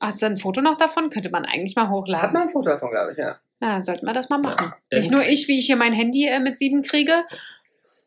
Hast 0.00 0.20
du 0.22 0.26
ein 0.26 0.38
Foto 0.38 0.60
noch 0.60 0.76
davon? 0.76 1.10
Könnte 1.10 1.30
man 1.30 1.44
eigentlich 1.44 1.74
mal 1.76 1.84
Hat 1.84 1.90
hochladen. 1.90 2.32
man 2.32 2.42
ein 2.42 2.48
Foto 2.48 2.68
davon, 2.70 2.90
glaube 2.90 3.12
ich, 3.12 3.18
ja. 3.18 3.36
Ja, 3.62 3.80
sollten 3.82 4.04
wir 4.04 4.12
das 4.12 4.28
mal 4.28 4.36
machen. 4.38 4.74
Dann- 4.90 4.98
Nicht 5.00 5.10
nur 5.10 5.22
ich, 5.22 5.48
wie 5.48 5.58
ich 5.58 5.64
hier 5.66 5.76
mein 5.76 5.94
Handy 5.94 6.26
äh, 6.26 6.38
mit 6.40 6.58
sieben 6.58 6.82
kriege. 6.82 7.12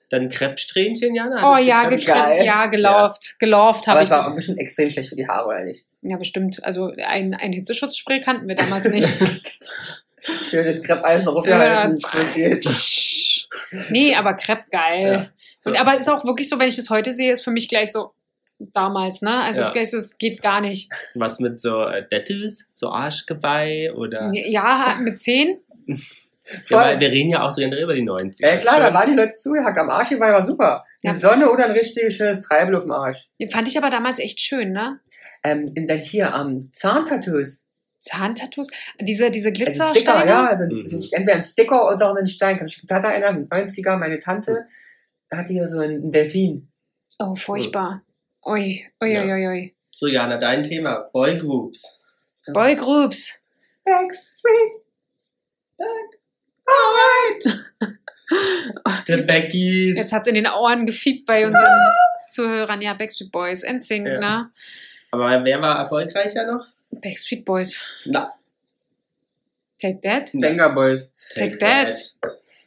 Dann 0.10 0.30
Krebssträhnchen, 0.30 1.14
Jana. 1.14 1.54
Oh 1.54 1.58
ja, 1.58 1.86
Krebs- 1.88 2.06
gekremmt, 2.06 2.32
Geil. 2.32 2.46
ja, 2.46 2.66
gelauft. 2.66 3.36
Gelauft 3.40 3.88
Aber 3.88 4.00
habe 4.00 4.02
es 4.02 4.08
ich 4.10 4.16
war 4.16 4.26
das. 4.26 4.36
bestimmt 4.36 4.60
extrem 4.60 4.90
schlecht 4.90 5.10
für 5.10 5.16
die 5.16 5.28
Haare, 5.28 5.48
oder 5.48 5.64
nicht? 5.64 5.86
Ja, 6.02 6.18
bestimmt. 6.18 6.64
Also 6.64 6.92
ein, 7.06 7.34
ein 7.36 7.54
Hitzeschutzspray 7.54 8.22
kannten 8.22 8.48
wir 8.48 8.56
damals 8.56 8.86
nicht. 8.90 9.08
Schöne 10.50 10.76
Kreppeisen 10.82 11.28
Ja. 11.46 11.84
interessiert. 11.86 12.66
nee, 13.90 14.16
aber 14.16 14.34
Crepe 14.34 14.66
geil. 14.72 15.12
Ja. 15.14 15.30
So. 15.58 15.70
Und, 15.70 15.78
aber 15.78 15.96
ist 15.98 16.10
auch 16.10 16.26
wirklich 16.26 16.50
so, 16.50 16.58
wenn 16.60 16.68
ich 16.70 16.76
das 16.76 16.90
heute 16.90 17.12
sehe, 17.12 17.32
ist 17.32 17.44
für 17.44 17.52
mich 17.52 17.68
gleich 17.68 17.92
so 17.92 18.12
damals, 18.60 19.22
ne? 19.22 19.42
Also 19.42 19.62
Ja. 19.62 19.68
ist 19.68 19.74
gleich 19.74 19.92
so, 19.92 19.98
es 19.98 20.18
geht 20.18 20.42
gar 20.42 20.60
nicht. 20.62 20.92
Was 21.16 21.40
mit 21.40 21.62
so 21.62 21.84
äh, 21.84 22.08
Tattoos, 22.10 22.66
so 22.74 22.90
Arschgeweih 22.90 23.94
oder. 23.94 24.32
Ja, 24.34 24.98
mit 25.02 25.20
zehn. 25.20 25.60
Ja, 26.70 26.78
weil 26.78 27.00
wir 27.00 27.10
reden 27.12 27.30
ja 27.30 27.44
auch 27.44 27.52
so 27.52 27.62
generell 27.62 27.84
über 27.84 27.94
die 27.94 28.02
90er. 28.02 28.46
Ja, 28.48 28.58
klar, 28.58 28.80
da 28.80 28.94
waren 28.94 29.10
die 29.10 29.16
Leute 29.16 29.34
zugehackt. 29.34 29.78
Am 29.78 29.90
Arsch 29.90 30.12
war 30.20 30.30
ja 30.30 30.42
super. 30.42 30.84
Die 31.04 31.08
Ja. 31.08 31.14
Sonne 31.14 31.50
oder 31.52 31.66
ein 31.66 31.72
richtig 31.72 32.16
schönes 32.16 32.42
Treibel 32.42 32.76
auf 32.76 32.84
dem 32.84 32.92
Arsch. 32.92 33.30
Fand 33.52 33.68
ich 33.68 33.78
aber 33.78 33.90
damals 33.90 34.20
echt 34.20 34.40
schön, 34.40 34.72
ne? 34.72 35.00
Ähm, 35.44 35.74
dann 35.88 36.00
hier 36.00 36.34
am 36.34 36.72
Zahntattoos. 36.74 37.66
Zahntattoos. 38.02 38.70
Diese, 39.00 39.30
diese 39.32 39.50
Also 39.50 39.58
Glitzersteine. 39.64 39.96
Sticker, 40.00 40.26
ja. 40.26 40.48
Also 40.48 40.64
Mhm. 40.66 41.04
entweder 41.12 41.34
ein 41.36 41.42
Sticker 41.42 41.94
oder 41.94 42.16
ein 42.16 42.28
Stein. 42.28 42.58
Kann 42.58 42.68
ich 42.68 42.78
mich 42.78 42.88
total 42.88 43.12
erinnern. 43.12 43.42
Mit 43.42 43.50
90er, 43.50 43.98
meine 43.98 44.20
Tante 44.20 44.66
hatte 45.32 45.54
hier 45.54 45.68
so 45.68 45.80
einen 45.80 46.12
Delfin. 46.12 46.72
Oh, 47.20 47.36
furchtbar. 47.36 48.02
Ui, 48.46 48.86
ui, 49.02 49.12
Ja. 49.14 49.24
ui, 49.24 49.32
ui, 49.34 49.48
ui. 49.48 49.76
So, 49.92 50.08
Jana, 50.08 50.38
dein 50.38 50.64
Thema. 50.64 51.10
Boygroups. 51.14 52.00
Boygroups. 52.54 53.42
Backstreet. 53.86 54.72
The 59.08 59.18
Beckies. 59.24 59.98
Jetzt 59.98 60.14
hat's 60.14 60.28
in 60.28 60.36
den 60.36 60.48
Ohren 60.48 60.86
gefiebt 60.86 61.26
bei 61.26 61.46
unseren 61.48 61.66
Zuhörern. 62.30 62.82
Ja, 62.82 62.94
Backstreet 62.94 63.32
Boys, 63.32 63.64
NSYNC, 63.64 64.08
Ja. 64.08 64.20
ne? 64.20 64.52
Aber 65.12 65.44
wer 65.44 65.62
war 65.62 65.80
erfolgreicher 65.80 66.46
noch? 66.46 66.68
Backstreet 66.92 67.44
Boys. 67.46 67.82
Na, 68.06 68.34
Take 69.82 70.00
That. 70.04 70.30
Banger 70.34 70.70
Boys. 70.70 71.12
Take 71.36 71.58
that. 71.58 71.96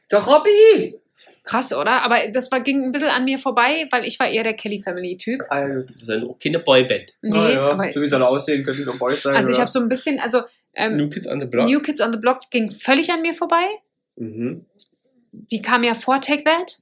Doch, 0.08 0.26
Robby! 0.26 0.98
Krass, 1.44 1.72
oder? 1.72 2.02
Aber 2.02 2.28
das 2.32 2.50
war, 2.52 2.60
ging 2.60 2.82
ein 2.84 2.92
bisschen 2.92 3.08
an 3.08 3.24
mir 3.24 3.38
vorbei, 3.38 3.86
weil 3.90 4.04
ich 4.04 4.18
war 4.18 4.28
eher 4.28 4.44
der 4.44 4.54
Kelly 4.54 4.80
Family 4.82 5.16
Typ. 5.18 5.42
Also, 5.48 5.82
Das 5.92 6.02
ist 6.02 6.10
ein- 6.10 6.34
keine 6.42 6.60
Boyband. 6.60 7.12
Nee, 7.20 7.36
ah, 7.38 7.50
ja. 7.50 7.68
aber 7.70 7.92
so 7.92 8.00
wie 8.00 8.08
sie 8.08 8.14
alle 8.14 8.26
aussehen, 8.28 8.64
können 8.64 8.76
sie 8.76 8.84
doch 8.84 8.96
Boys 8.98 9.22
sein. 9.22 9.34
also 9.36 9.52
ich 9.52 9.58
habe 9.60 9.70
so 9.70 9.80
ein 9.80 9.88
bisschen, 9.88 10.18
also 10.20 10.42
ähm, 10.74 10.96
New 10.96 11.10
Kids 11.10 11.26
on 11.26 11.40
the 11.40 11.46
Block. 11.46 11.68
New 11.68 11.80
Kids 11.80 12.00
on 12.00 12.12
the 12.12 12.18
Block 12.18 12.48
ging 12.50 12.70
völlig 12.70 13.10
an 13.12 13.22
mir 13.22 13.34
vorbei. 13.34 13.66
Mhm. 14.16 14.66
Die 15.32 15.62
kam 15.62 15.82
ja 15.84 15.94
vor 15.94 16.20
Take 16.20 16.44
That. 16.44 16.78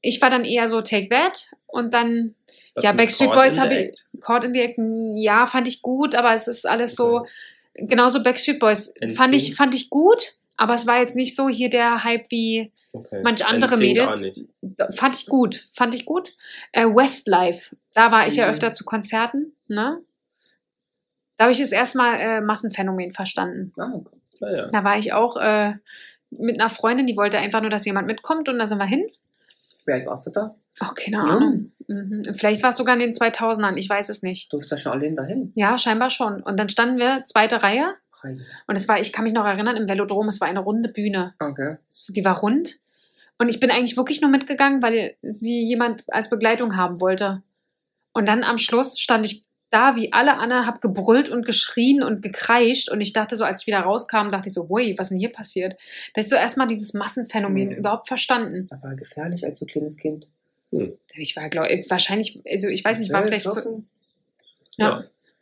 Ich 0.00 0.20
war 0.20 0.30
dann 0.30 0.44
eher 0.44 0.68
so 0.68 0.80
Take 0.82 1.08
That 1.08 1.50
und 1.66 1.94
dann 1.94 2.34
Was 2.74 2.84
Ja, 2.84 2.92
Backstreet 2.92 3.28
Caught 3.30 3.36
Boys 3.40 3.58
habe 3.58 3.74
ich-? 3.74 4.20
Caught 4.20 4.44
in 4.44 4.54
the 4.54 4.60
Act, 4.60 4.78
ja, 5.16 5.46
fand 5.46 5.68
ich 5.68 5.80
gut, 5.82 6.14
aber 6.14 6.34
es 6.34 6.48
ist 6.48 6.66
alles 6.66 6.96
so, 6.96 7.26
genauso 7.74 8.22
Backstreet 8.22 8.58
Boys 8.58 8.88
NSYNC? 9.00 9.16
fand 9.16 9.34
ich, 9.34 9.54
fand 9.54 9.74
ich 9.74 9.90
gut, 9.90 10.36
aber 10.56 10.74
es 10.74 10.86
war 10.86 11.00
jetzt 11.00 11.16
nicht 11.16 11.34
so 11.36 11.48
hier 11.48 11.70
der 11.70 12.04
Hype 12.04 12.30
wie 12.30 12.72
Okay. 12.92 13.20
manch 13.24 13.44
andere 13.44 13.74
NSYNC 13.76 13.80
Mädels. 13.80 14.44
Fand 14.96 15.16
ich 15.16 15.26
gut, 15.26 15.68
fand 15.72 15.94
ich 15.94 16.04
gut. 16.04 16.36
Äh, 16.72 16.86
Westlife, 16.86 17.74
da 17.92 18.12
war 18.12 18.26
ich 18.28 18.36
ja 18.36 18.44
Mhm. 18.46 18.50
öfter 18.52 18.72
zu 18.72 18.84
Konzerten, 18.84 19.52
ne? 19.68 20.00
Da 21.36 21.44
habe 21.44 21.52
ich 21.52 21.58
das 21.58 21.72
erstmal 21.72 22.20
äh, 22.20 22.40
Massenphänomen 22.40 23.10
verstanden. 23.12 23.72
Ah, 23.80 24.00
Na 24.40 24.54
ja. 24.54 24.66
Da 24.68 24.84
war 24.84 24.96
ich 24.98 25.12
auch 25.12 25.36
äh, 25.36 25.74
mit 26.38 26.60
einer 26.60 26.70
Freundin, 26.70 27.06
die 27.06 27.16
wollte 27.16 27.38
einfach 27.38 27.60
nur, 27.60 27.70
dass 27.70 27.84
jemand 27.84 28.06
mitkommt 28.06 28.48
und 28.48 28.58
da 28.58 28.66
sind 28.66 28.78
wir 28.78 28.86
hin. 28.86 29.06
Alt 29.86 30.06
warst 30.06 30.26
du 30.26 30.30
da? 30.30 30.54
Oh, 30.80 30.92
keine 30.94 31.16
Ja. 31.16 31.22
Ahnung. 31.22 31.72
Mhm. 31.86 32.34
Vielleicht 32.34 32.62
war 32.62 32.70
es 32.70 32.76
sogar 32.76 32.94
in 32.94 33.00
den 33.00 33.12
2000ern, 33.12 33.76
ich 33.76 33.88
weiß 33.88 34.08
es 34.08 34.22
nicht. 34.22 34.52
Du 34.52 34.58
bist 34.58 34.72
da 34.72 34.76
schon 34.76 34.92
allein 34.92 35.14
dahin. 35.14 35.52
Ja, 35.54 35.76
scheinbar 35.78 36.10
schon. 36.10 36.42
Und 36.42 36.58
dann 36.58 36.68
standen 36.68 36.98
wir 36.98 37.22
zweite 37.24 37.62
Reihe 37.62 37.94
und 38.66 38.76
es 38.76 38.88
war, 38.88 38.98
ich 39.00 39.12
kann 39.12 39.24
mich 39.24 39.34
noch 39.34 39.44
erinnern, 39.44 39.76
im 39.76 39.88
Velodrom, 39.88 40.28
es 40.28 40.40
war 40.40 40.48
eine 40.48 40.60
runde 40.60 40.88
Bühne. 40.88 41.34
Okay. 41.38 41.76
Die 42.08 42.24
war 42.24 42.38
rund. 42.38 42.76
Und 43.36 43.48
ich 43.48 43.60
bin 43.60 43.70
eigentlich 43.70 43.96
wirklich 43.96 44.22
nur 44.22 44.30
mitgegangen, 44.30 44.80
weil 44.82 45.16
sie 45.22 45.62
jemand 45.62 46.04
als 46.08 46.30
Begleitung 46.30 46.76
haben 46.76 47.00
wollte. 47.00 47.42
Und 48.12 48.26
dann 48.26 48.44
am 48.44 48.58
Schluss 48.58 48.98
stand 48.98 49.26
ich 49.26 49.44
da 49.74 49.96
wie 49.96 50.12
alle 50.12 50.38
anderen, 50.38 50.66
hab 50.66 50.80
gebrüllt 50.80 51.28
und 51.28 51.44
geschrien 51.44 52.02
und 52.02 52.22
gekreischt. 52.22 52.88
Und 52.90 53.00
ich 53.00 53.12
dachte 53.12 53.36
so, 53.36 53.44
als 53.44 53.62
ich 53.62 53.66
wieder 53.66 53.80
rauskam, 53.80 54.30
dachte 54.30 54.48
ich 54.48 54.54
so, 54.54 54.68
hui, 54.68 54.94
was 54.96 55.06
ist 55.06 55.10
denn 55.10 55.18
hier 55.18 55.32
passiert? 55.32 55.76
Da 56.14 56.20
ist 56.20 56.30
so 56.30 56.36
erstmal 56.36 56.66
dieses 56.66 56.94
Massenphänomen 56.94 57.70
Mhm. 57.70 57.74
überhaupt 57.76 58.08
verstanden. 58.08 58.66
Aber 58.70 58.94
gefährlich 58.94 59.44
als 59.44 59.58
so 59.58 59.66
kleines 59.66 59.96
Kind. 59.96 60.26
Ich 61.14 61.36
war, 61.36 61.48
glaube 61.50 61.68
ich, 61.68 61.90
wahrscheinlich, 61.90 62.40
also 62.50 62.68
ich 62.68 62.84
weiß 62.84 62.98
nicht, 62.98 63.12
war 63.12 63.22
vielleicht, 63.24 63.46
14? 63.46 63.88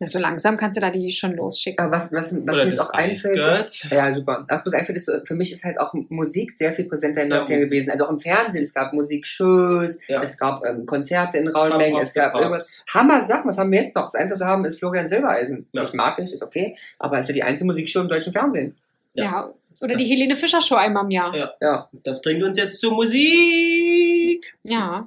Ja. 0.02 0.06
So 0.08 0.18
langsam 0.18 0.56
kannst 0.56 0.76
du 0.76 0.80
da 0.80 0.90
die 0.90 1.10
schon 1.10 1.34
losschicken. 1.34 1.84
Aber 1.84 1.94
was, 1.96 2.12
was, 2.12 2.32
was 2.34 2.38
Oder 2.42 2.52
mir 2.52 2.64
jetzt 2.64 2.78
das 2.78 2.86
auch 2.86 2.92
einfällt, 2.92 3.38
ist, 3.58 3.84
ja 3.90 4.14
super. 4.14 4.44
Was 4.48 4.64
mir 4.64 4.74
einfällt, 4.78 4.96
ist, 4.98 5.10
für 5.26 5.34
mich 5.34 5.52
ist 5.52 5.64
halt 5.64 5.78
auch 5.80 5.94
Musik 6.10 6.52
sehr 6.58 6.72
viel 6.72 6.84
präsenter 6.86 7.22
in 7.22 7.30
den 7.30 7.36
Ja, 7.38 7.42
90ern 7.42 7.52
Musik. 7.52 7.70
gewesen. 7.70 7.90
Also 7.90 8.04
auch 8.06 8.10
im 8.10 8.18
Fernsehen. 8.20 8.62
Es 8.62 8.74
gab 8.74 8.92
Musikshows, 8.92 9.98
Ja. 10.08 10.22
es 10.22 10.36
gab 10.38 10.64
ähm, 10.66 10.84
Konzerte 10.86 11.38
in 11.38 11.48
rauen 11.48 11.76
Mengen, 11.78 12.00
es 12.02 12.12
gab 12.14 12.34
irgendwas. 12.34 12.84
Hammer 12.92 13.22
Sachen, 13.22 13.48
was 13.48 13.58
haben 13.58 13.70
wir 13.72 13.82
jetzt 13.82 13.94
noch? 13.94 14.04
Das 14.04 14.14
Einzige, 14.14 14.34
was 14.34 14.40
wir 14.40 14.46
haben, 14.46 14.64
ist 14.64 14.78
Florian 14.78 15.06
Silbereisen. 15.08 15.66
Ja. 15.72 15.82
Ich 15.82 15.92
mag 15.92 16.18
ich, 16.18 16.32
ist 16.32 16.42
okay. 16.42 16.76
Aber 16.98 17.18
es 17.18 17.24
ist 17.24 17.28
ja 17.30 17.34
die 17.34 17.42
einzige 17.44 17.66
Musikshow 17.66 18.00
im 18.00 18.08
deutschen 18.08 18.32
Fernsehen. 18.32 18.76
Ja. 19.14 19.24
Ja. 19.24 19.54
Oder 19.80 19.96
die 19.96 20.04
Helene 20.04 20.36
Fischer 20.36 20.60
Show 20.60 20.76
einmal 20.76 21.04
im 21.04 21.10
Jahr. 21.10 21.34
Ja. 21.36 21.52
Ja. 21.60 21.88
Das 22.04 22.20
bringt 22.22 22.42
uns 22.44 22.56
jetzt 22.58 22.80
zur 22.80 22.92
Musik. 22.92 24.54
Ja. 24.64 25.04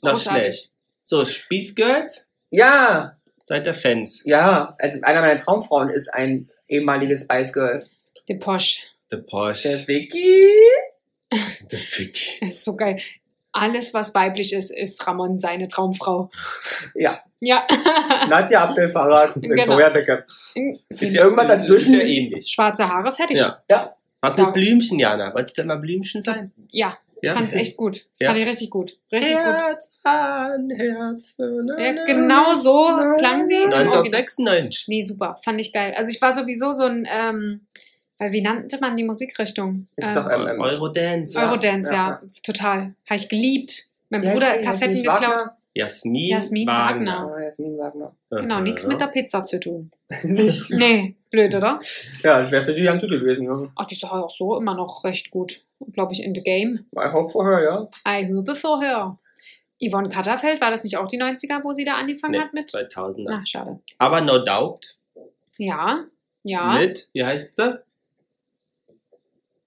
Großartig. 0.00 0.54
schnell. 0.54 0.68
So, 1.04 1.24
Spießgirls, 1.24 2.26
Ja, 2.50 3.16
seid 3.44 3.66
ihr 3.66 3.74
Fans? 3.74 4.22
ja. 4.24 4.74
Also 4.78 4.98
einer 5.02 5.20
meiner 5.20 5.40
Traumfrauen 5.40 5.90
ist 5.90 6.12
ein 6.12 6.50
ehemaliges 6.68 7.22
Spice 7.22 7.52
Girl. 7.52 7.82
Der 8.28 8.34
Posch. 8.36 8.80
The 9.10 9.16
Der 9.18 9.22
Porsche. 9.22 9.84
Vicky. 9.86 10.48
The. 11.70 12.38
Das 12.40 12.50
ist 12.50 12.64
so 12.64 12.74
geil. 12.76 12.98
Alles, 13.52 13.94
was 13.94 14.14
weiblich 14.14 14.52
ist, 14.52 14.70
ist 14.70 15.06
Ramon 15.06 15.38
seine 15.38 15.68
Traumfrau. 15.68 16.30
Ja. 16.94 17.22
Ja. 17.40 17.66
Nadja 18.28 18.64
Abdelfarad. 18.64 19.34
Genau. 19.40 19.54
Victoria 19.54 19.90
Beckham. 19.90 20.22
Ist 20.88 21.12
ja 21.14 21.22
irgendwas 21.22 21.46
dazwischen. 21.46 21.94
Ist 21.94 22.00
ja 22.00 22.06
ähnlich. 22.06 22.48
Schwarze 22.48 22.88
Haare, 22.88 23.12
fertig. 23.12 23.38
Ja. 23.38 23.62
Ja. 23.70 23.94
Was 24.20 24.36
mit 24.38 24.54
Blümchen, 24.54 24.98
Jana? 24.98 25.34
Wolltest 25.34 25.58
du 25.58 25.62
immer 25.62 25.76
Blümchen 25.76 26.22
sein? 26.22 26.50
Ja. 26.70 26.96
Ich 27.24 27.28
Ja. 27.30 27.34
fand 27.36 27.48
es 27.48 27.54
echt 27.54 27.76
gut. 27.78 28.06
Ja. 28.20 28.28
Fand 28.28 28.40
ich 28.40 28.46
richtig 28.48 28.68
gut. 28.70 28.98
Richtig 29.10 29.32
gut. 29.34 29.44
Herz 29.44 29.88
an 30.02 30.70
Herz. 30.70 31.36
Na, 31.38 31.46
na, 31.64 31.80
Ja, 31.82 31.92
na, 31.94 32.04
genau 32.04 32.52
so 32.54 32.90
na, 32.90 33.14
klang 33.14 33.44
sie. 33.44 33.54
im 33.54 33.72
Original. 33.72 33.82
1996. 33.84 34.88
Nee, 34.88 35.02
super. 35.02 35.38
Fand 35.42 35.60
ich 35.60 35.72
geil. 35.72 35.94
Also 35.96 36.10
ich 36.10 36.20
war 36.20 36.34
sowieso 36.34 36.72
so 36.72 36.84
ein, 36.84 37.08
ähm, 37.10 37.66
weil 38.18 38.32
wie 38.32 38.42
nannte 38.42 38.78
man 38.80 38.94
die 38.96 39.04
Musikrichtung? 39.04 39.88
Ist 39.96 40.08
Ähm, 40.08 40.14
doch, 40.14 40.30
ähm, 40.30 40.46
ähm, 40.46 40.60
Eurodance. 40.60 41.38
Eurodance, 41.38 41.92
ja, 41.94 42.08
ja, 42.08 42.22
total. 42.42 42.94
Habe 43.08 43.16
ich 43.20 43.28
geliebt. 43.28 43.84
Mein 44.10 44.20
Bruder? 44.22 44.58
Kassetten 44.58 44.96
geklaut. 44.96 45.44
Wagner? 45.74 45.84
Jasmin, 45.86 46.28
Jasmin 46.30 46.66
Wagner. 46.66 47.32
Ah, 47.36 47.40
Jasmin 47.42 47.78
Wagner. 47.78 48.14
Genau, 48.30 48.60
nichts 48.60 48.86
mit 48.86 49.00
der 49.00 49.08
Pizza 49.08 49.44
zu 49.44 49.58
tun. 49.60 49.90
Nicht. 50.22 50.70
Nee, 50.70 51.16
blöd, 51.30 51.54
oder? 51.54 51.78
Ja, 52.22 52.42
das 52.42 52.50
wäre 52.52 52.62
für 52.62 52.74
sie 52.74 52.82
ganz 52.82 53.00
gut 53.00 53.10
gewesen. 53.10 53.44
Ja. 53.44 53.68
Ach, 53.76 53.86
die 53.86 53.94
ist 53.94 54.02
doch 54.04 54.12
auch 54.12 54.30
so 54.30 54.56
immer 54.56 54.74
noch 54.74 55.04
recht 55.04 55.30
gut. 55.30 55.64
Glaube 55.92 56.12
ich, 56.12 56.22
in 56.22 56.34
the 56.34 56.42
game. 56.42 56.86
I 56.96 57.10
hope 57.12 57.30
for 57.32 57.44
her, 57.46 57.62
ja. 57.62 57.88
I 58.08 58.32
hope 58.32 58.54
for 58.54 58.80
her. 58.80 59.18
Yvonne 59.82 60.08
Katterfeld, 60.08 60.60
war 60.60 60.70
das 60.70 60.84
nicht 60.84 60.96
auch 60.96 61.08
die 61.08 61.20
90er, 61.20 61.62
wo 61.64 61.72
sie 61.72 61.84
da 61.84 61.96
angefangen 61.96 62.32
Nee, 62.32 62.38
hat 62.40 62.54
mit? 62.54 62.70
2000er. 62.70 63.24
Na, 63.28 63.44
schade. 63.44 63.80
Aber 63.98 64.20
No 64.20 64.38
Doubt 64.38 64.96
Ja, 65.58 66.04
ja. 66.44 66.78
mit, 66.78 67.08
wie 67.12 67.24
heißt 67.24 67.56
sie? 67.56 67.80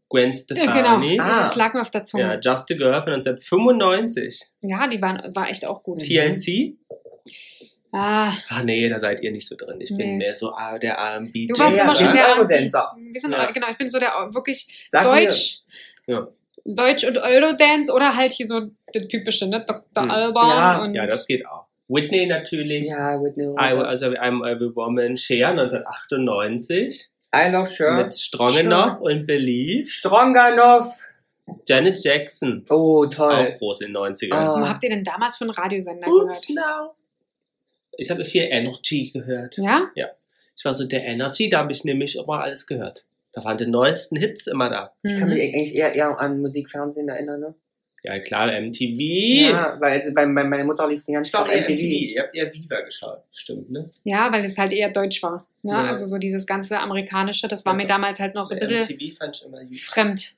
Gwen 0.09 0.31
Äh, 0.31 0.37
Stefani. 0.37 1.11
Genau, 1.11 1.23
Ah. 1.23 1.41
das 1.43 1.55
lag 1.55 1.73
mir 1.73 1.81
auf 1.81 1.91
der 1.91 2.03
Zunge. 2.05 2.23
Ja, 2.23 2.33
Just 2.39 2.71
a 2.71 2.75
Girl 2.75 3.01
von 3.01 3.13
1995. 3.13 4.41
Ja, 4.61 4.87
die 4.87 5.01
waren, 5.01 5.35
war 5.35 5.49
echt 5.49 5.67
auch 5.67 5.83
gut. 5.83 6.01
TLC? 6.03 6.75
Ah, 7.91 8.31
Ach 8.49 8.63
nee, 8.63 8.87
da 8.89 8.99
seid 8.99 9.21
ihr 9.21 9.31
nicht 9.31 9.47
so 9.47 9.55
drin. 9.55 9.79
Ich 9.79 9.89
bin 9.89 9.97
Nee. 10.11 10.17
mehr 10.17 10.35
so 10.35 10.51
ah, 10.53 10.77
der 10.77 10.93
R&B. 10.95 11.47
du 11.47 11.57
warst 11.57 11.77
Ja, 11.77 11.83
immer 11.83 11.95
schon 11.95 12.13
Wir 12.13 13.19
sind, 13.19 13.31
Ja. 13.31 13.51
genau, 13.51 13.67
ich 13.71 13.77
bin 13.77 13.87
so 13.87 13.97
der 13.99 14.11
wirklich 14.33 14.67
Sag 14.87 15.03
Deutsch. 15.03 15.61
Ja. 16.05 16.27
Deutsch 16.65 17.05
und 17.05 17.17
Eurodance 17.17 17.91
oder 17.93 18.15
halt 18.15 18.33
hier 18.33 18.45
so 18.45 18.61
der 18.93 19.07
typische, 19.07 19.47
ne? 19.47 19.65
Dr. 19.65 20.03
Hm. 20.03 20.11
Alban 20.11 20.49
Ja, 20.49 20.81
und. 20.83 20.93
Ja, 20.95 21.07
das 21.07 21.25
geht 21.25 21.45
auch. 21.47 21.65
Whitney 21.87 22.25
natürlich. 22.25 22.85
Ja, 22.89 23.21
Whitney 23.23 23.45
I, 23.45 23.73
also 23.81 24.07
I'm 24.07 24.45
Every 24.45 24.75
Woman. 24.75 25.15
Cher 25.15 25.49
1998. 25.53 27.07
I 27.35 27.49
love 27.51 27.69
Sure. 27.69 28.03
Mit 28.03 28.15
Stroganoff 28.15 28.99
und 29.01 29.25
Believe. 29.25 29.85
Stronganov. 29.87 30.85
Janet 31.67 32.03
Jackson. 32.03 32.65
Oh, 32.69 33.05
Auch 33.05 33.09
toll. 33.09 33.55
groß 33.57 33.81
in 33.81 33.87
den 33.93 33.97
90ern. 33.97 34.33
Ah. 34.33 34.39
Was 34.39 34.55
habt 34.69 34.83
ihr 34.83 34.89
denn 34.89 35.03
damals 35.03 35.37
für 35.37 35.43
einen 35.45 35.51
Radiosender 35.51 36.07
Oops, 36.07 36.45
gehört? 36.47 36.67
now. 36.67 36.95
Ich 37.97 38.09
habe 38.11 38.23
viel 38.25 38.43
Energy 38.43 39.09
gehört. 39.11 39.57
Ja? 39.57 39.89
Ich 40.55 40.65
war 40.65 40.73
so 40.73 40.85
der 40.85 41.03
Energy, 41.05 41.49
da 41.49 41.59
habe 41.59 41.71
ich 41.71 41.83
nämlich 41.83 42.15
immer 42.17 42.41
alles 42.41 42.65
gehört. 42.67 43.05
Da 43.33 43.43
waren 43.43 43.57
die 43.57 43.67
neuesten 43.67 44.15
Hits 44.17 44.47
immer 44.47 44.69
da. 44.69 44.93
Ich 45.03 45.13
kann 45.17 45.29
Mhm. 45.29 45.35
mich 45.35 45.43
eigentlich 45.43 45.75
eher, 45.75 45.93
eher 45.93 46.19
an 46.19 46.41
Musikfernsehen 46.41 47.07
erinnern, 47.09 47.39
ne? 47.39 47.55
Ja, 48.03 48.19
klar, 48.19 48.47
MTV. 48.51 48.99
Ja, 49.51 49.75
weil 49.81 49.97
es, 49.97 50.13
bei, 50.13 50.25
bei 50.25 50.43
meine 50.43 50.63
Mutter 50.63 50.87
lief 50.87 51.03
die 51.03 51.13
ganze 51.13 51.31
Zeit 51.31 51.47
MTV. 51.47 51.69
MTV. 51.71 51.81
Ihr 51.81 52.21
habt 52.21 52.35
eher 52.35 52.53
Viva 52.53 52.81
geschaut, 52.81 53.23
stimmt, 53.31 53.71
ne? 53.71 53.89
Ja, 54.03 54.31
weil 54.31 54.45
es 54.45 54.57
halt 54.57 54.71
eher 54.71 54.89
deutsch 54.91 55.21
war. 55.23 55.47
Ne? 55.63 55.71
Ja. 55.71 55.83
Also 55.85 56.05
so 56.05 56.17
dieses 56.17 56.45
ganze 56.45 56.79
amerikanische, 56.79 57.47
das 57.47 57.65
war 57.65 57.73
Ja. 57.73 57.77
mir 57.77 57.87
damals 57.87 58.19
halt 58.19 58.35
noch 58.35 58.45
so 58.45 58.53
ein 58.53 58.59
bisschen 58.59 58.81
MTV 58.83 59.17
fand 59.17 59.35
ich 59.37 59.45
immer 59.45 59.63
gut. 59.65 59.79
fremd. 59.79 60.33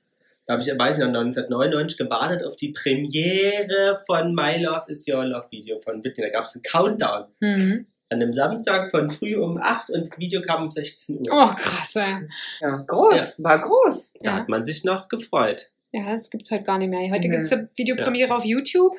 Da 0.46 0.54
habe 0.54 0.62
ich, 0.62 0.68
weiß 0.76 0.96
ich 0.96 1.00
noch, 1.04 1.08
1999 1.08 1.98
gewartet 1.98 2.44
auf 2.44 2.56
die 2.56 2.70
Premiere 2.70 4.02
von 4.06 4.34
My 4.34 4.56
Love 4.60 4.84
is 4.88 5.06
Your 5.06 5.24
Love 5.24 5.46
Video 5.50 5.78
von 5.80 6.02
Whitney. 6.02 6.24
Da 6.24 6.30
gab 6.30 6.44
es 6.44 6.54
einen 6.54 6.62
Countdown. 6.62 7.26
Mhm. 7.40 7.86
An 8.12 8.18
dem 8.18 8.32
Samstag 8.32 8.90
von 8.90 9.08
früh 9.10 9.36
um 9.36 9.58
8 9.58 9.90
und 9.90 10.08
das 10.08 10.18
Video 10.18 10.40
kam 10.42 10.64
um 10.64 10.70
16 10.70 11.18
Uhr. 11.18 11.26
Oh, 11.30 11.54
krass, 11.54 11.94
ey. 11.94 12.26
Ja, 12.60 12.78
groß, 12.78 13.36
war 13.44 13.60
groß. 13.60 14.14
Da 14.22 14.30
Ja. 14.30 14.36
hat 14.38 14.48
man 14.48 14.64
sich 14.64 14.82
noch 14.82 15.08
gefreut. 15.08 15.70
Ja, 15.92 16.12
das 16.12 16.30
gibt's 16.30 16.50
heute 16.50 16.64
gar 16.64 16.78
nicht 16.78 16.88
mehr. 16.88 17.10
Heute 17.10 17.28
Nee. 17.28 17.36
gibt's 17.36 17.52
eine 17.52 17.68
Videopremiere 17.76 18.34
auf 18.34 18.44
YouTube. 18.44 18.96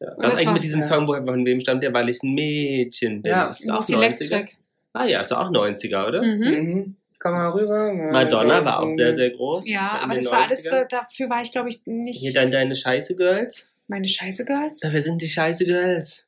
Ja. 0.00 0.14
Das 0.18 0.32
eigentlich 0.34 0.46
war's. 0.46 0.54
mit 0.54 0.62
diesem 0.64 0.80
Ja. 0.80 0.86
Song, 0.86 1.06
wo, 1.08 1.14
von 1.14 1.44
wem 1.46 1.60
stammt 1.60 1.82
der, 1.82 1.92
weil 1.92 2.08
ich 2.08 2.22
ein 2.22 2.34
Mädchen 2.34 3.22
bin? 3.22 3.30
Ja, 3.30 3.48
ist 3.48 3.60
das 3.60 3.68
auch 3.70 3.74
Lucy 3.76 3.94
90er? 3.94 3.96
Electric. 4.34 4.52
Ah 4.92 5.04
ja, 5.06 5.20
ist 5.20 5.32
auch 5.32 5.50
90er, 5.50 6.06
oder? 6.08 6.22
Mhm. 6.22 6.38
Mhm. 6.40 6.96
Komm 7.18 7.32
mal 7.32 7.50
rüber. 7.50 7.92
Madonna 7.92 8.64
war 8.64 8.80
auch 8.82 8.90
sehr, 8.90 9.14
sehr 9.14 9.30
groß. 9.30 9.68
Ja, 9.68 9.98
aber 10.02 10.14
das 10.14 10.30
war 10.32 10.42
alles, 10.42 10.66
90ern. 10.66 10.82
äh, 10.82 10.86
dafür 10.88 11.30
war 11.30 11.40
ich 11.40 11.52
glaube 11.52 11.68
ich 11.68 11.80
nicht 11.86 12.18
Hier 12.20 12.32
dann 12.32 12.50
deine 12.50 12.74
Scheiße 12.74 13.14
Girls. 13.16 13.68
meine 13.86 14.08
Scheiße 14.08 14.44
Girls. 14.44 14.80
Da, 14.80 14.92
wir 14.92 15.00
sind 15.02 15.22
die 15.22 15.28
Scheiße 15.28 15.64
Girls. 15.64 16.24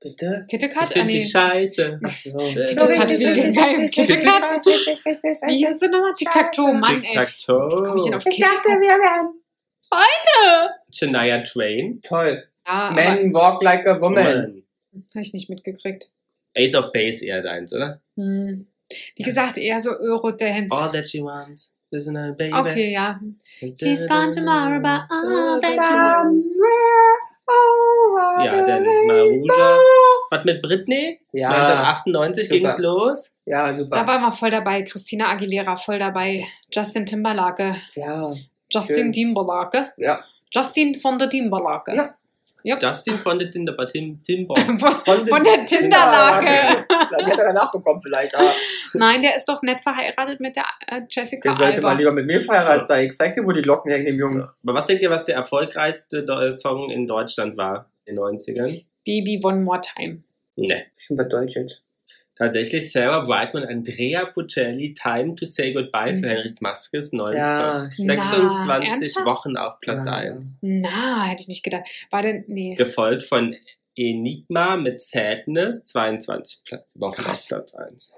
Bitte? 0.00 0.46
Kitty 0.48 0.66
Ich? 0.66 0.76
Ah, 0.76 0.86
finde 0.86 1.06
nee. 1.06 1.18
die 1.18 1.26
Scheiße. 1.28 2.00
Ach 2.04 2.12
so. 2.12 2.38
Äh, 2.38 2.66
Kitty 2.66 2.86
Kat, 2.96 3.10
wie 5.46 5.56
hieß 5.56 5.80
sie 5.80 5.88
nochmal? 5.88 6.14
Tic-Tac-Toe, 6.14 6.74
Mann, 6.74 7.02
ey. 7.02 7.10
Tic-Tac-Toe. 7.10 7.96
Ich 7.96 8.38
dachte, 8.38 8.68
wir 8.68 8.98
wären. 8.98 9.34
Shania 10.92 11.42
Twain. 11.42 12.00
Toll. 12.02 12.44
Ja, 12.66 12.92
Men 12.94 13.32
walk 13.32 13.62
like 13.62 13.86
a 13.86 14.00
woman. 14.00 14.62
Habe 15.14 15.22
ich 15.22 15.32
nicht 15.32 15.48
mitgekriegt. 15.48 16.10
Ace 16.56 16.74
of 16.74 16.92
Base 16.92 17.24
eher 17.24 17.42
deins, 17.42 17.72
oder? 17.72 18.00
Hm. 18.16 18.66
Wie 19.16 19.22
gesagt, 19.22 19.58
eher 19.58 19.80
so 19.80 19.90
Eurodance. 19.90 20.70
All 20.70 20.90
that 20.92 21.06
she 21.06 21.22
wants. 21.22 21.72
Listen, 21.90 22.16
uh, 22.16 22.34
baby. 22.36 22.52
Okay, 22.52 22.92
ja. 22.92 23.18
She's 23.60 24.06
gone 24.06 24.30
tomorrow, 24.30 24.78
but 24.80 25.08
all 25.10 25.60
that 25.60 25.72
she 25.72 25.78
wants. 25.78 26.48
Over 27.48 28.44
Ja, 28.44 28.62
dann 28.66 28.84
the 28.84 29.06
Maruja. 29.06 29.78
Was 30.30 30.44
mit 30.44 30.60
Britney? 30.62 31.18
Ja, 31.32 31.48
1998 31.50 32.48
super. 32.48 32.58
ging's 32.58 32.78
los. 32.78 33.36
ja, 33.46 33.72
super. 33.74 33.96
Da 33.96 34.06
war 34.06 34.18
mal 34.18 34.32
voll 34.32 34.50
dabei. 34.50 34.82
Christina 34.82 35.28
Aguilera 35.30 35.76
voll 35.76 35.98
dabei. 35.98 36.44
Justin 36.70 37.06
Timberlake. 37.06 37.76
ja, 37.94 38.30
Justin 38.70 38.96
Schön. 38.96 39.12
Timberlake. 39.12 39.92
ja. 39.96 40.22
Justin 40.50 40.94
von 40.94 41.18
der 41.18 41.28
Timberlake. 41.28 41.94
Ja. 41.94 42.14
Yep. 42.68 42.82
Justin 42.82 43.14
von 43.14 43.38
der 43.38 43.50
Tinder, 43.50 43.74
Tim, 43.86 44.22
Timber. 44.22 44.54
von, 45.04 45.26
von 45.26 45.44
der 45.44 45.64
Tinderlake. 45.64 46.84
Die 46.88 47.24
hat 47.24 47.38
er 47.38 47.46
danach 47.46 47.72
bekommen 47.72 48.00
vielleicht, 48.02 48.34
aber 48.34 48.52
Nein, 48.92 49.22
der 49.22 49.36
ist 49.36 49.48
doch 49.48 49.62
nett 49.62 49.80
verheiratet 49.80 50.40
mit 50.40 50.54
der 50.54 50.64
äh, 50.86 51.00
Jessica 51.08 51.48
der 51.48 51.56
sollte 51.56 51.80
mal 51.80 51.90
Alba. 51.90 51.98
lieber 51.98 52.12
mit 52.12 52.26
mir 52.26 52.42
verheiratet 52.42 52.84
sein. 52.84 53.06
Ich 53.06 53.16
zeig 53.16 53.34
dir, 53.34 53.44
wo 53.44 53.52
die 53.52 53.62
Locken 53.62 53.90
hängen, 53.90 54.04
dem 54.04 54.18
Jungen. 54.18 54.42
Aber 54.42 54.74
was 54.74 54.86
denkt 54.86 55.02
ihr, 55.02 55.10
was 55.10 55.24
der 55.24 55.36
erfolgreichste 55.36 56.26
Song 56.52 56.90
in 56.90 57.06
Deutschland 57.06 57.56
war 57.56 57.90
in 58.04 58.16
den 58.16 58.24
90ern? 58.24 58.84
Baby 59.04 59.40
One 59.42 59.62
More 59.62 59.80
Time. 59.80 60.22
Ne. 60.56 60.86
Schon 60.96 61.16
bei 61.16 61.24
Deutsch 61.24 61.56
jetzt. 61.56 61.82
Tatsächlich 62.38 62.92
Sarah 62.92 63.20
Brightman, 63.24 63.64
Andrea 63.64 64.26
Bocelli, 64.32 64.94
Time 64.94 65.34
to 65.34 65.44
Say 65.44 65.72
Goodbye 65.72 66.14
für 66.14 66.20
Mhm. 66.20 66.24
Henrys 66.30 66.60
Maskes, 66.60 67.12
neuen 67.12 67.36
Ja, 67.36 67.90
Song. 67.90 68.06
Na, 68.06 68.22
26 68.22 68.88
ernsthaft? 68.88 69.26
Wochen 69.26 69.56
auf 69.56 69.80
Platz 69.80 70.06
Ja, 70.06 70.12
1. 70.12 70.56
Na, 70.60 71.24
hätte 71.26 71.42
ich 71.42 71.48
nicht 71.48 71.64
gedacht. 71.64 71.82
War 72.10 72.22
denn, 72.22 72.44
nee. 72.46 72.74
Gefolgt 72.76 73.24
von 73.24 73.56
Enigma 73.96 74.76
mit 74.76 75.00
Sadness, 75.00 75.82
22 75.84 76.60
Platz, 76.64 76.92
Wochen 76.96 77.20
Krass. 77.22 77.42
auf 77.52 77.58
Platz 77.58 77.74
1. 77.74 78.12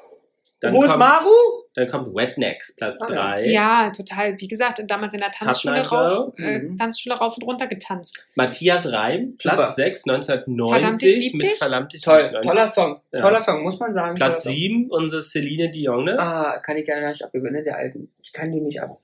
Dann 0.61 0.75
Wo 0.75 0.83
ist 0.83 0.97
Maru? 0.99 1.60
Dann 1.75 1.87
kommt 1.89 2.15
Wetnecks, 2.15 2.75
Platz 2.75 3.01
Ah, 3.03 3.07
3. 3.07 3.47
Ja, 3.47 3.91
total. 3.97 4.39
Wie 4.41 4.49
gesagt, 4.49 4.83
damals 4.89 5.15
in 5.15 5.21
der 5.21 5.31
Tanzschule 5.31 5.87
rauf, 5.87 6.35
äh, 6.39 6.59
Mhm. 6.61 6.79
Tanzschule 6.79 7.15
rauf 7.17 7.37
und 7.37 7.45
runter 7.45 7.67
getanzt. 7.69 8.25
Matthias 8.35 8.91
Reim, 8.91 9.37
Platz 9.39 9.55
Super. 9.57 9.73
6, 9.73 10.05
1990 10.07 10.81
Verdammt, 10.81 11.03
ich 11.03 11.17
lieb 11.33 11.41
dich. 11.41 11.59
Verdammt, 11.59 11.95
ich 11.95 12.03
Toll, 12.03 12.19
lieb 12.23 12.33
dich. 12.33 12.41
toller 12.51 12.67
Song. 12.67 13.01
Ja. 13.13 13.21
Toller 13.21 13.41
Song, 13.41 13.63
muss 13.63 13.79
man 13.79 13.93
sagen. 13.93 14.15
Platz 14.17 14.43
Toller 14.43 14.53
Song. 14.55 14.61
7, 14.61 14.91
unsere 14.91 15.23
Celine 15.23 15.71
Dion, 15.71 16.05
ne? 16.05 16.19
Ah, 16.19 16.59
kann 16.59 16.77
ich 16.77 16.85
gerne 16.85 17.09
nicht 17.09 17.23
abgewöhnen, 17.25 17.55
ne, 17.55 17.63
der 17.63 17.77
alten. 17.77 18.11
Ich 18.23 18.33
kann 18.33 18.51
die 18.51 18.61
nicht 18.61 18.83
ab. 18.83 18.99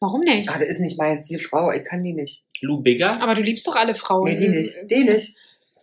Warum 0.00 0.20
nicht? 0.20 0.48
Ah, 0.50 0.58
das 0.58 0.68
ist 0.68 0.80
nicht 0.80 0.98
meins, 0.98 1.26
die 1.28 1.38
Frau, 1.38 1.70
ich 1.72 1.84
kann 1.84 2.02
die 2.02 2.12
nicht. 2.12 2.44
Lou 2.60 2.80
Bigger, 2.82 3.20
Aber 3.22 3.34
du 3.34 3.42
liebst 3.42 3.66
doch 3.66 3.76
alle 3.76 3.94
Frauen. 3.94 4.24
Nee, 4.24 4.36
die 4.36 4.48
nicht. 4.48 4.74
Die 4.90 5.04
nicht. 5.04 5.34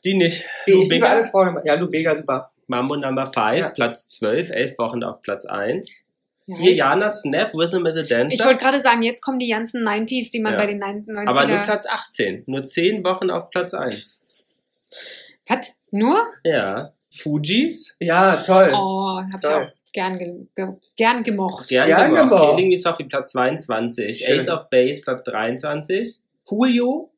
die 0.06 0.14
nicht. 0.16 0.46
Die, 0.68 0.72
Lou 0.72 0.82
ich 0.84 0.90
liebe 0.90 1.02
Bega? 1.06 1.14
alle 1.16 1.24
Frauen. 1.24 1.60
Ja, 1.64 1.76
Lou 1.76 1.88
Bega, 1.90 2.16
super. 2.16 2.52
Mambo 2.68 2.96
Number 2.96 3.26
5, 3.32 3.58
Ja. 3.60 3.70
Platz 3.70 4.08
12, 4.08 4.50
11 4.52 4.78
Wochen 4.80 5.04
auf 5.04 5.22
Platz 5.22 5.46
1. 5.46 6.02
Ja, 6.46 6.58
Hier 6.58 6.74
Jana 6.76 7.10
Snap, 7.10 7.54
Rhythm 7.54 7.86
is 7.86 7.96
a 7.96 8.02
Dancer. 8.04 8.28
Ich 8.32 8.44
wollte 8.46 8.64
gerade 8.64 8.80
sagen, 8.82 9.02
jetzt 9.02 9.22
kommen 9.22 9.40
die 9.40 9.50
ganzen 9.50 9.84
90s, 9.88 10.30
die 10.32 10.40
man 10.42 10.54
Ja. 10.54 10.60
bei 10.60 10.66
den 10.68 10.80
90er. 10.82 11.28
aber 11.28 11.48
nur 11.48 11.60
Platz 11.60 11.86
18, 11.88 12.44
nur 12.48 12.64
10 12.64 13.04
Wochen 13.06 13.30
auf 13.30 13.50
Platz 13.50 13.74
1. 13.74 14.20
Was? 15.48 15.80
Nur? 15.92 16.26
Ja. 16.44 16.92
Fujis, 17.12 17.96
Ja, 18.00 18.38
toll. 18.44 18.72
Oh, 18.74 19.18
hab 19.18 19.28
ich 19.36 19.42
Toll. 19.42 19.66
auch 19.68 19.72
gern, 19.94 20.18
ge 20.18 20.34
ge 20.56 20.68
gern 20.98 21.24
gemocht. 21.24 21.68
gern, 21.70 21.86
Gern 21.88 22.14
gemacht. 22.16 22.30
gemacht. 22.32 22.56
Killing 22.56 22.70
Me 22.70 22.78
Softly, 22.78 23.06
Platz 23.06 23.32
22. 23.32 24.18
Schön. 24.18 24.40
Ace 24.40 24.50
of 24.50 24.70
Base, 24.70 25.02
Platz 25.02 25.24
23. 25.24 26.18
Julio, 26.50 27.12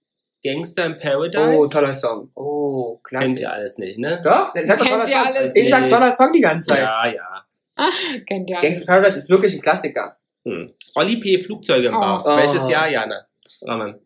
Gangster 0.43 0.86
in 0.86 0.99
Paradise. 0.99 1.57
Oh, 1.57 1.67
toller 1.67 1.93
Song. 1.93 2.30
Oh, 2.36 2.97
klasse. 3.03 3.26
Kennt 3.26 3.39
ihr 3.39 3.51
alles 3.51 3.78
nicht, 3.78 3.97
ne? 3.97 4.19
Doch, 4.23 4.53
ich 4.53 4.65
sag 4.67 4.78
doch 4.80 4.86
Kennt 4.86 4.97
toller 5.05 5.09
ihr 5.09 5.15
Song. 5.23 5.26
alles 5.34 5.51
ich 5.55 5.69
sag 5.69 5.89
toller 5.89 6.11
Song 6.11 6.32
die 6.34 6.41
ganze 6.41 6.67
Zeit. 6.67 6.80
Ja, 6.84 7.07
ja. 7.07 7.45
Kennt 8.28 8.49
ihr 8.49 8.57
Gangsta 8.61 8.91
Paradise 8.93 9.17
ist 9.17 9.30
wirklich 9.30 9.53
ein 9.53 9.61
Klassiker. 9.61 10.17
Hm. 10.45 10.73
Olli 10.95 11.17
P. 11.17 11.38
Flugzeuge 11.39 11.88
im 11.88 11.95
Oh. 11.95 11.99
Bauch. 11.99 12.23
Oh. 12.26 12.38
Welches 12.38 12.69
Jahr, 12.69 12.89
Jana? 12.89 13.26
Raman. 13.61 13.99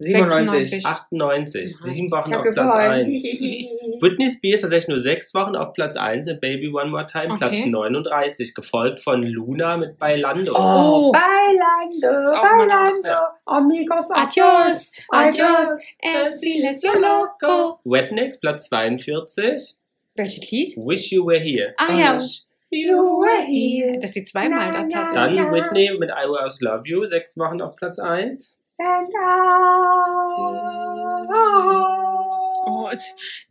97. 0.00 0.86
98. 0.86 1.76
Nein. 1.80 1.90
Sieben 1.92 2.10
Wochen 2.12 2.32
auf 2.34 2.42
Platz 2.42 2.54
gewonnen. 2.54 3.10
1. 3.10 3.22
Britney 4.00 4.30
Spears 4.30 4.60
tatsächlich 4.60 4.88
nur 4.88 4.98
sechs 4.98 5.34
Wochen 5.34 5.56
auf 5.56 5.72
Platz 5.72 5.96
1 5.96 6.26
mit 6.26 6.40
Baby 6.40 6.68
One 6.72 6.90
More 6.90 7.06
Time, 7.08 7.32
Okay. 7.34 7.38
Platz 7.38 7.64
39, 7.66 8.54
gefolgt 8.54 9.00
von 9.00 9.24
Luna 9.24 9.76
mit 9.76 9.98
Bailando. 9.98 10.52
Oh, 10.54 11.08
Oh. 11.08 11.12
bailando, 11.12 12.30
bailando, 12.30 13.18
amigos, 13.46 14.08
Adios, 14.12 14.92
adios, 15.08 15.68
es 16.00 16.40
silencio 16.40 16.92
loco. 17.00 17.80
Wetnix, 17.84 18.38
Platz 18.38 18.68
42. 18.68 19.78
Welches 20.14 20.50
Lied? 20.52 20.72
Wish 20.76 21.10
You 21.10 21.26
Were 21.26 21.40
Here. 21.40 21.74
Ah 21.76 21.92
ja, 21.98 22.18
You 22.70 23.20
Were 23.22 23.44
Here. 23.46 23.92
das 24.00 24.10
ist 24.10 24.16
die 24.16 24.24
zweimal 24.24 24.70
da 24.72 24.82
Na, 24.82 24.88
na, 24.88 24.88
tatsächlich. 25.12 25.40
Dann 25.40 25.52
Whitney 25.52 25.90
mit 25.98 26.10
I 26.10 26.28
Will 26.28 26.36
Always 26.36 26.60
Love 26.60 26.82
You, 26.84 27.04
sechs 27.06 27.36
Wochen 27.38 27.60
auf 27.62 27.76
Platz 27.76 27.98
1. 27.98 28.54
And 28.80 29.08
Oh, 32.70 32.88
und 32.90 33.00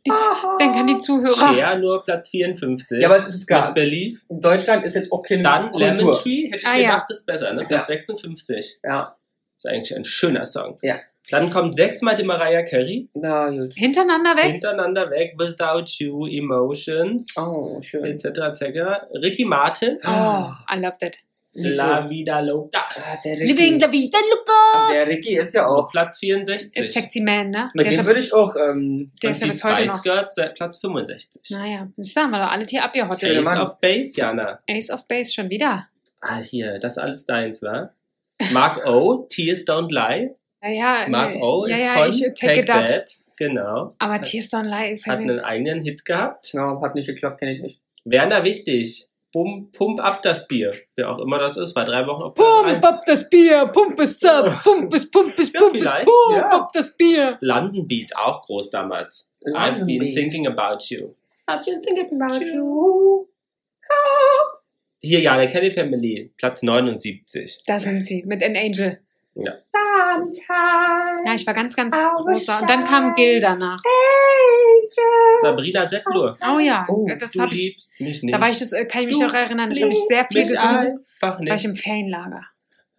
die, 0.06 0.12
dann 0.60 0.74
kann 0.74 0.88
die 0.88 0.98
Zuhörer. 0.98 1.54
Cher 1.56 1.78
nur 1.78 2.04
Platz 2.04 2.30
54. 2.30 3.02
Ja, 3.02 3.08
aber 3.08 3.18
es 3.18 3.28
ist 3.28 3.48
klar. 3.48 3.68
Mit 3.68 3.76
Belief. 3.76 4.22
In 4.30 4.42
Deutschland 4.42 4.86
ist 4.86 4.94
jetzt 4.96 5.12
auch 5.12 5.22
keine 5.24 5.44
Dann 5.44 5.72
Kultur. 5.72 5.88
Lemon 5.96 6.12
Tree, 6.14 6.48
hätte 6.52 6.62
ich 6.62 6.68
Ah, 6.68 6.76
ja. 6.78 6.92
gedacht, 6.92 7.10
ist 7.12 7.26
besser, 7.26 7.54
ne? 7.54 7.66
Platz 7.66 7.88
56. 7.88 8.80
Ja, 8.84 9.16
Ist 9.56 9.68
eigentlich 9.68 9.96
ein 9.96 10.04
schöner 10.04 10.46
Song. 10.46 10.78
Ja. 10.82 10.98
Dann 11.30 11.50
kommt 11.52 11.76
sechsmal 11.76 12.16
die 12.16 12.24
Mariah 12.24 12.64
Carey. 12.64 13.10
na 13.14 13.50
gut. 13.50 13.74
Hintereinander 13.76 14.36
weg? 14.38 14.52
Hintereinander 14.54 15.10
weg. 15.12 15.34
Without 15.38 15.86
You, 16.00 16.26
Emotions, 16.28 17.28
Oh, 17.38 17.80
schön. 17.82 18.06
etc. 18.06 18.26
etc. 18.48 19.08
Ricky 19.22 19.46
Martin. 19.46 19.98
Oh, 20.06 20.52
I 20.74 20.80
love 20.80 20.98
that. 21.02 21.18
La 21.60 22.08
Vida 22.08 22.40
Loca. 22.42 22.84
Ah, 22.98 23.18
der 23.26 23.34
Ricky. 23.34 23.46
Living 23.52 23.80
la 23.80 23.92
vida 23.92 24.20
loco. 24.20 24.94
Der 24.94 25.08
Ricky 25.08 25.38
ist 25.38 25.56
ja 25.56 25.66
auch. 25.66 25.90
Platz 25.92 26.20
64. 26.20 26.92
Sexy 26.94 27.20
Man, 27.20 27.50
ne? 27.50 27.70
Mit 27.74 27.88
Der 27.88 27.94
ist 27.94 27.98
dem 27.98 28.04
ja 28.04 28.06
würde 28.06 28.20
ich 28.20 28.32
auch. 28.34 28.56
Ähm, 28.56 29.12
Der 29.24 29.32
ist 29.32 29.42
ja 29.42 29.48
bis 29.48 29.64
heute 29.64 29.82
Spice. 29.90 30.04
Girls 30.04 30.38
äh, 30.38 30.50
Platz 30.50 30.78
65. 30.80 31.42
Naja, 31.58 31.88
das 31.98 32.16
haben 32.16 32.30
wir 32.30 32.38
doch 32.38 32.52
alle 32.52 32.64
hier 32.66 32.84
abgehottet. 32.84 33.32
Ace 33.36 33.44
Mann. 33.44 33.60
of 33.60 33.80
Base, 33.82 34.12
Jana. 34.16 34.60
Ace 34.70 34.92
of 34.92 35.08
Base 35.08 35.34
schon 35.34 35.50
wieder. 35.50 35.88
Ah, 36.22 36.38
hier, 36.42 36.78
das 36.78 36.94
ist 36.94 36.98
alles 37.00 37.26
deins, 37.26 37.64
wa? 37.64 37.90
Mark 38.52 38.86
O, 38.86 39.26
Tears 39.28 39.66
Don't 39.66 39.90
Lie. 39.92 40.36
Ja, 40.72 41.04
ja, 41.04 41.10
Mark 41.10 41.36
O 41.42 41.66
ja, 41.66 41.76
ist 41.76 41.84
ja, 41.84 41.94
von 41.94 42.10
ich 42.10 42.22
Take, 42.40 42.66
take 42.66 42.66
that. 42.66 42.90
That. 42.90 43.12
Genau. 43.38 43.96
Aber 44.00 44.22
Tears 44.22 44.52
Don't 44.52 44.64
Lie 44.64 45.00
Hat 45.06 45.20
einen 45.20 45.40
eigenen 45.40 45.82
Hit 45.82 46.04
gehabt. 46.06 46.54
ja, 46.54 46.82
hat 46.82 46.96
nicht 46.96 47.08
geklappt, 47.08 47.40
kenne 47.40 47.54
ich 47.54 47.62
nicht. 47.62 47.82
Werner 48.04 48.44
Wichtig. 48.44 49.08
Pump, 49.34 49.74
pump 49.74 50.00
ab 50.00 50.22
das 50.24 50.48
Bier. 50.48 50.72
Wer 50.96 51.12
auch 51.12 51.20
immer 51.20 51.38
das 51.38 51.58
ist, 51.58 51.76
war 51.76 51.86
drei 51.86 52.08
Wochen 52.08 52.24
auf 52.24 52.34
Pump 52.34 52.84
up 52.84 53.06
das 53.06 53.30
Bier, 53.30 53.70
pump 53.74 54.00
es 54.00 54.24
up, 54.24 54.46
pump 54.64 54.92
es, 54.94 55.12
pump 55.12 55.38
es, 55.38 55.52
pump 55.52 55.76
es, 55.76 55.84
pump 55.84 56.54
up 56.54 56.72
das 56.74 56.96
Bier. 56.96 57.38
London 57.42 57.88
Beat, 57.88 58.16
auch 58.16 58.42
groß 58.44 58.70
damals. 58.70 59.30
I've 59.46 59.86
been 59.86 60.16
thinking 60.16 60.48
about 60.48 60.78
you. 60.90 61.14
I've 61.46 61.64
been 61.64 61.82
thinking 61.82 62.22
about 62.22 62.44
you. 62.44 63.28
Hier, 65.00 65.20
ja, 65.22 65.38
der 65.38 65.48
Kelly 65.48 65.72
Family, 65.72 66.34
Platz 66.38 66.64
79. 66.64 67.64
Da 67.66 67.78
sind 67.78 68.04
sie, 68.04 68.24
mit 68.26 68.44
An 68.44 68.56
Angel. 68.56 69.00
Ja. 69.40 69.54
Ja, 71.26 71.34
ich 71.36 71.46
war 71.46 71.54
ganz, 71.54 71.76
ganz 71.76 71.96
großer. 71.96 72.62
Und 72.62 72.70
dann 72.70 72.84
kam 72.84 73.14
Gil 73.16 73.40
danach. 73.40 73.80
Sabrina 75.42 75.86
Settler. 75.88 76.34
Oh 76.56 76.60
ja, 76.60 76.86
Oh, 76.90 77.08
das 77.20 77.36
habe 77.38 77.54
ich. 77.54 77.60
liebst 77.60 77.90
mich 78.00 78.24
nicht. 78.24 78.34
Da 78.36 78.42
war 78.42 78.50
ich 78.50 78.60
das, 78.60 78.72
kann 78.72 79.02
ich 79.02 79.08
mich 79.08 79.18
Du 79.20 79.24
noch 79.26 79.34
erinnern, 79.34 79.70
das 79.70 79.80
habe 79.82 79.92
ich 79.92 80.04
sehr 80.08 80.26
viel 80.32 80.42
gesungen. 80.48 81.06
Einfach 81.22 81.40
War 81.40 81.56
ich 81.56 81.66
im. 81.66 81.76
Ferienlager. 81.76 82.44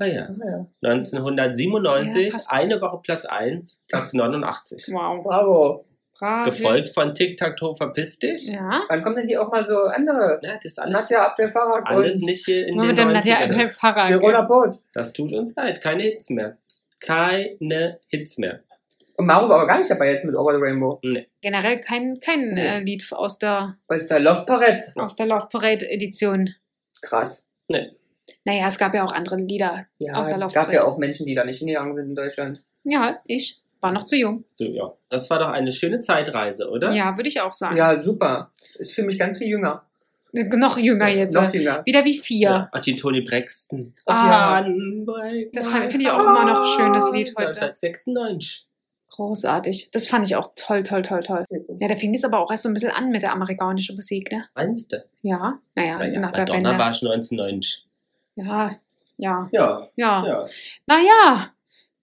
Ah, 0.00 0.04
ja. 0.04 0.28
Ja. 0.28 0.66
1997, 0.88 2.32
Ja, 2.32 2.38
eine 2.50 2.80
Woche 2.80 3.00
Platz 3.02 3.24
1, 3.24 3.82
Platz 3.88 4.12
89. 4.12 4.84
Wow. 4.92 5.24
Bravo. 5.24 5.84
Brav. 6.18 6.46
Gefolgt 6.46 6.88
von 6.90 7.14
Tic 7.14 7.38
Tac 7.38 7.56
Toe 7.56 7.74
Verpiss 7.76 8.18
dich. 8.18 8.46
Ja. 8.48 8.82
Wann 8.88 9.02
kommen 9.02 9.16
denn 9.16 9.26
die 9.28 9.36
auch 9.38 9.50
mal 9.50 9.62
so 9.64 9.76
andere? 9.84 10.40
Ja, 10.42 10.54
das 10.54 10.64
ist 10.64 10.78
alles, 10.80 10.92
Nadja 10.94 11.26
Abdel 11.26 11.48
Farag 11.50 11.84
alles 11.86 12.18
nicht 12.20 12.44
hier 12.44 12.66
in 12.66 12.76
Nur 12.76 12.86
den 12.86 12.90
mit 12.90 12.98
dem 12.98 13.08
90ern. 13.08 13.12
Nadja 13.12 13.38
Abdel 13.44 13.70
Farag. 13.70 14.10
Verona 14.10 14.42
Pot. 14.44 14.76
Das 14.92 15.12
tut 15.12 15.32
uns 15.32 15.54
leid, 15.54 15.80
keine 15.80 16.02
Hits 16.02 16.30
mehr. 16.30 16.56
Keine 17.00 18.00
Hits 18.08 18.38
mehr. 18.38 18.60
Und 19.16 19.26
Maro 19.26 19.48
war 19.48 19.56
aber 19.58 19.66
gar 19.66 19.78
nicht 19.78 19.90
dabei 19.90 20.10
jetzt 20.10 20.24
mit 20.24 20.34
Over 20.36 20.54
the 20.54 20.60
Rainbow. 20.60 21.00
Generell 21.40 21.80
kein, 21.80 22.20
kein 22.20 22.54
Nee. 22.54 22.66
äh, 22.66 22.80
Lied 22.80 23.04
aus 23.12 23.38
der, 23.38 23.76
ist 23.88 24.10
der 24.10 24.20
Love 24.20 24.44
Parade? 24.46 24.80
aus 24.96 25.16
der 25.16 25.26
Love 25.26 25.48
Parade 25.50 25.88
Edition. 25.90 26.54
Krass. 27.02 27.48
Nee. 27.68 27.92
Naja, 28.44 28.68
es 28.68 28.78
gab 28.78 28.94
ja 28.94 29.04
auch 29.04 29.12
andere 29.12 29.36
Lieder. 29.36 29.86
Ja, 29.98 30.14
Aus 30.14 30.28
der 30.28 30.36
es 30.36 30.42
Love 30.42 30.54
gab 30.54 30.66
ja 30.72 30.80
Parade. 30.80 30.92
auch 30.92 30.98
Menschen, 30.98 31.26
die 31.26 31.34
da 31.34 31.44
nicht 31.44 31.58
hingegangen 31.58 31.94
sind 31.94 32.08
in 32.10 32.14
Deutschland. 32.14 32.62
Ja, 32.84 33.20
ich 33.24 33.60
war 33.80 33.92
noch 33.92 34.04
zu 34.04 34.16
jung. 34.16 34.44
So, 34.56 34.64
ja. 34.64 34.92
Das 35.08 35.30
war 35.30 35.38
doch 35.38 35.48
eine 35.48 35.72
schöne 35.72 36.00
Zeitreise, 36.00 36.68
oder? 36.68 36.92
Ja, 36.92 37.16
würde 37.16 37.28
ich 37.28 37.40
auch 37.40 37.52
sagen. 37.52 37.76
Ja, 37.76 37.96
super. 37.96 38.52
Ich 38.78 38.94
fühle 38.94 39.06
mich 39.06 39.18
ganz 39.18 39.38
viel 39.38 39.48
jünger. 39.48 39.84
Äh, 40.32 40.44
Noch 40.44 40.76
jünger 40.78 41.08
jetzt. 41.08 41.34
Noch 41.34 41.52
äh. 41.52 41.56
jünger. 41.58 41.82
Wieder 41.84 42.04
wie 42.04 42.18
vier. 42.18 42.48
Ja. 42.50 42.70
Und 42.72 42.86
die 42.86 42.96
Tony 42.96 43.22
Braxton. 43.22 43.94
Ah, 44.06 44.60
Unbreak 44.60 45.52
das 45.52 45.68
finde 45.68 45.98
ich 45.98 46.10
auch 46.10 46.20
immer 46.20 46.44
noch 46.44 46.60
ein 46.60 46.66
schönes 46.76 47.10
Lied 47.12 47.34
heute. 47.36 47.48
1996. 47.48 48.68
großartig. 49.10 49.90
Das 49.92 50.06
fand 50.06 50.26
ich 50.26 50.36
auch 50.36 50.52
toll, 50.54 50.82
toll, 50.82 51.02
toll, 51.02 51.22
toll. 51.22 51.44
Ja, 51.80 51.88
da 51.88 51.96
fing 51.96 52.14
es 52.14 52.24
aber 52.24 52.40
auch 52.40 52.50
erst 52.50 52.64
so 52.64 52.68
ein 52.68 52.74
bisschen 52.74 52.90
an 52.90 53.10
mit 53.10 53.22
der 53.22 53.32
amerikanischen 53.32 53.96
Musik, 53.96 54.30
ne? 54.30 54.44
Meinst 54.54 54.92
du? 54.92 55.02
Ja, 55.22 55.58
naja, 55.74 55.98
Naja, 55.98 56.20
nach 56.20 56.32
der 56.32 56.42
Madonna 56.42 56.70
Wende. 56.70 56.78
war 56.78 56.92
schon 56.92 57.08
1990. 57.08 57.86
Ja, 58.36 58.76
ja, 59.16 59.48
Ja, 59.50 59.88
ja. 59.96 60.26
ja. 60.26 60.46
Naja, 60.86 61.52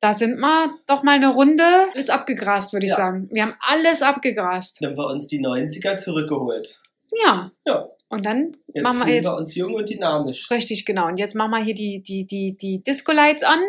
da 0.05 0.13
sind 0.13 0.39
wir 0.39 0.77
doch 0.85 1.01
mal 1.01 1.13
eine 1.15 1.33
Runde 1.33 1.63
alles 1.91 2.11
abgegrast, 2.11 2.73
würde 2.73 2.85
ich 2.85 2.91
Ja. 2.91 2.97
sagen. 2.97 3.27
Wir 3.31 3.41
haben 3.41 3.55
alles 3.59 4.03
abgegrast. 4.03 4.77
Dann 4.79 4.91
haben 4.91 4.97
wir 4.99 5.07
uns 5.07 5.25
die 5.25 5.39
90er 5.39 5.95
zurückgeholt. 5.95 6.79
Ja. 7.23 7.51
Ja. 7.65 7.89
Und 8.09 8.23
dann 8.23 8.55
Jetzt 8.67 8.83
machen 8.83 8.99
wir 9.07 9.15
jetzt. 9.15 9.23
wir 9.23 9.35
uns 9.35 9.55
jung 9.55 9.73
und 9.73 9.89
dynamisch. 9.89 10.51
Richtig, 10.51 10.85
genau. 10.85 11.07
Und 11.07 11.17
jetzt 11.17 11.33
machen 11.33 11.49
wir 11.51 11.63
hier 11.63 11.73
die, 11.73 12.03
die, 12.03 12.27
die, 12.27 12.55
die 12.55 12.83
Disco-Lights 12.83 13.43
an 13.43 13.59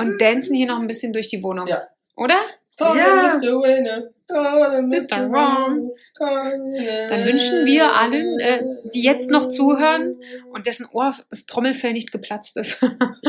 und 0.00 0.20
dancen 0.20 0.56
hier 0.56 0.66
noch 0.66 0.80
ein 0.80 0.88
bisschen 0.88 1.12
durch 1.12 1.28
die 1.28 1.40
Wohnung. 1.40 1.68
Ja. 1.68 1.82
Oder? 2.16 2.34
Call 2.78 2.96
Ja. 2.96 3.04
him 3.04 3.40
Mr. 3.40 3.62
Winner. 3.62 4.02
Call 4.28 4.76
him 4.76 4.88
Mr. 4.88 5.30
Wrong. 5.30 5.90
Dann 6.18 7.24
wünschen 7.26 7.66
wir 7.66 7.92
allen, 7.94 8.38
äh, 8.40 8.62
die 8.94 9.02
jetzt 9.02 9.30
noch 9.30 9.48
zuhören 9.48 10.16
und 10.52 10.66
dessen 10.66 10.86
Ohr 10.92 11.14
Trommelfell 11.46 11.92
nicht 11.92 12.12
geplatzt 12.12 12.56
ist, 12.56 12.80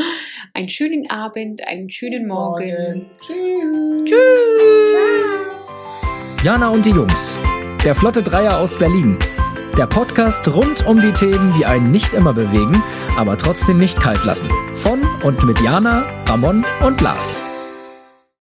einen 0.54 0.68
schönen 0.68 1.10
Abend, 1.10 1.66
einen 1.66 1.90
schönen 1.90 2.26
Morgen. 2.26 3.10
Tschüss. 3.20 4.04
Tschüss. 4.06 6.44
Jana 6.44 6.68
und 6.68 6.84
die 6.86 6.90
Jungs. 6.90 7.38
Der 7.84 7.94
Flotte 7.94 8.22
Dreier 8.22 8.58
aus 8.58 8.78
Berlin. 8.78 9.18
Der 9.76 9.86
Podcast 9.86 10.46
rund 10.48 10.86
um 10.86 11.00
die 11.00 11.12
Themen, 11.12 11.52
die 11.58 11.66
einen 11.66 11.90
nicht 11.90 12.14
immer 12.14 12.32
bewegen, 12.32 12.82
aber 13.18 13.36
trotzdem 13.36 13.78
nicht 13.78 14.00
kalt 14.00 14.24
lassen. 14.24 14.48
Von 14.76 15.00
und 15.24 15.42
mit 15.44 15.60
Jana, 15.60 16.04
Ramon 16.28 16.64
und 16.86 17.00
Lars. 17.00 17.40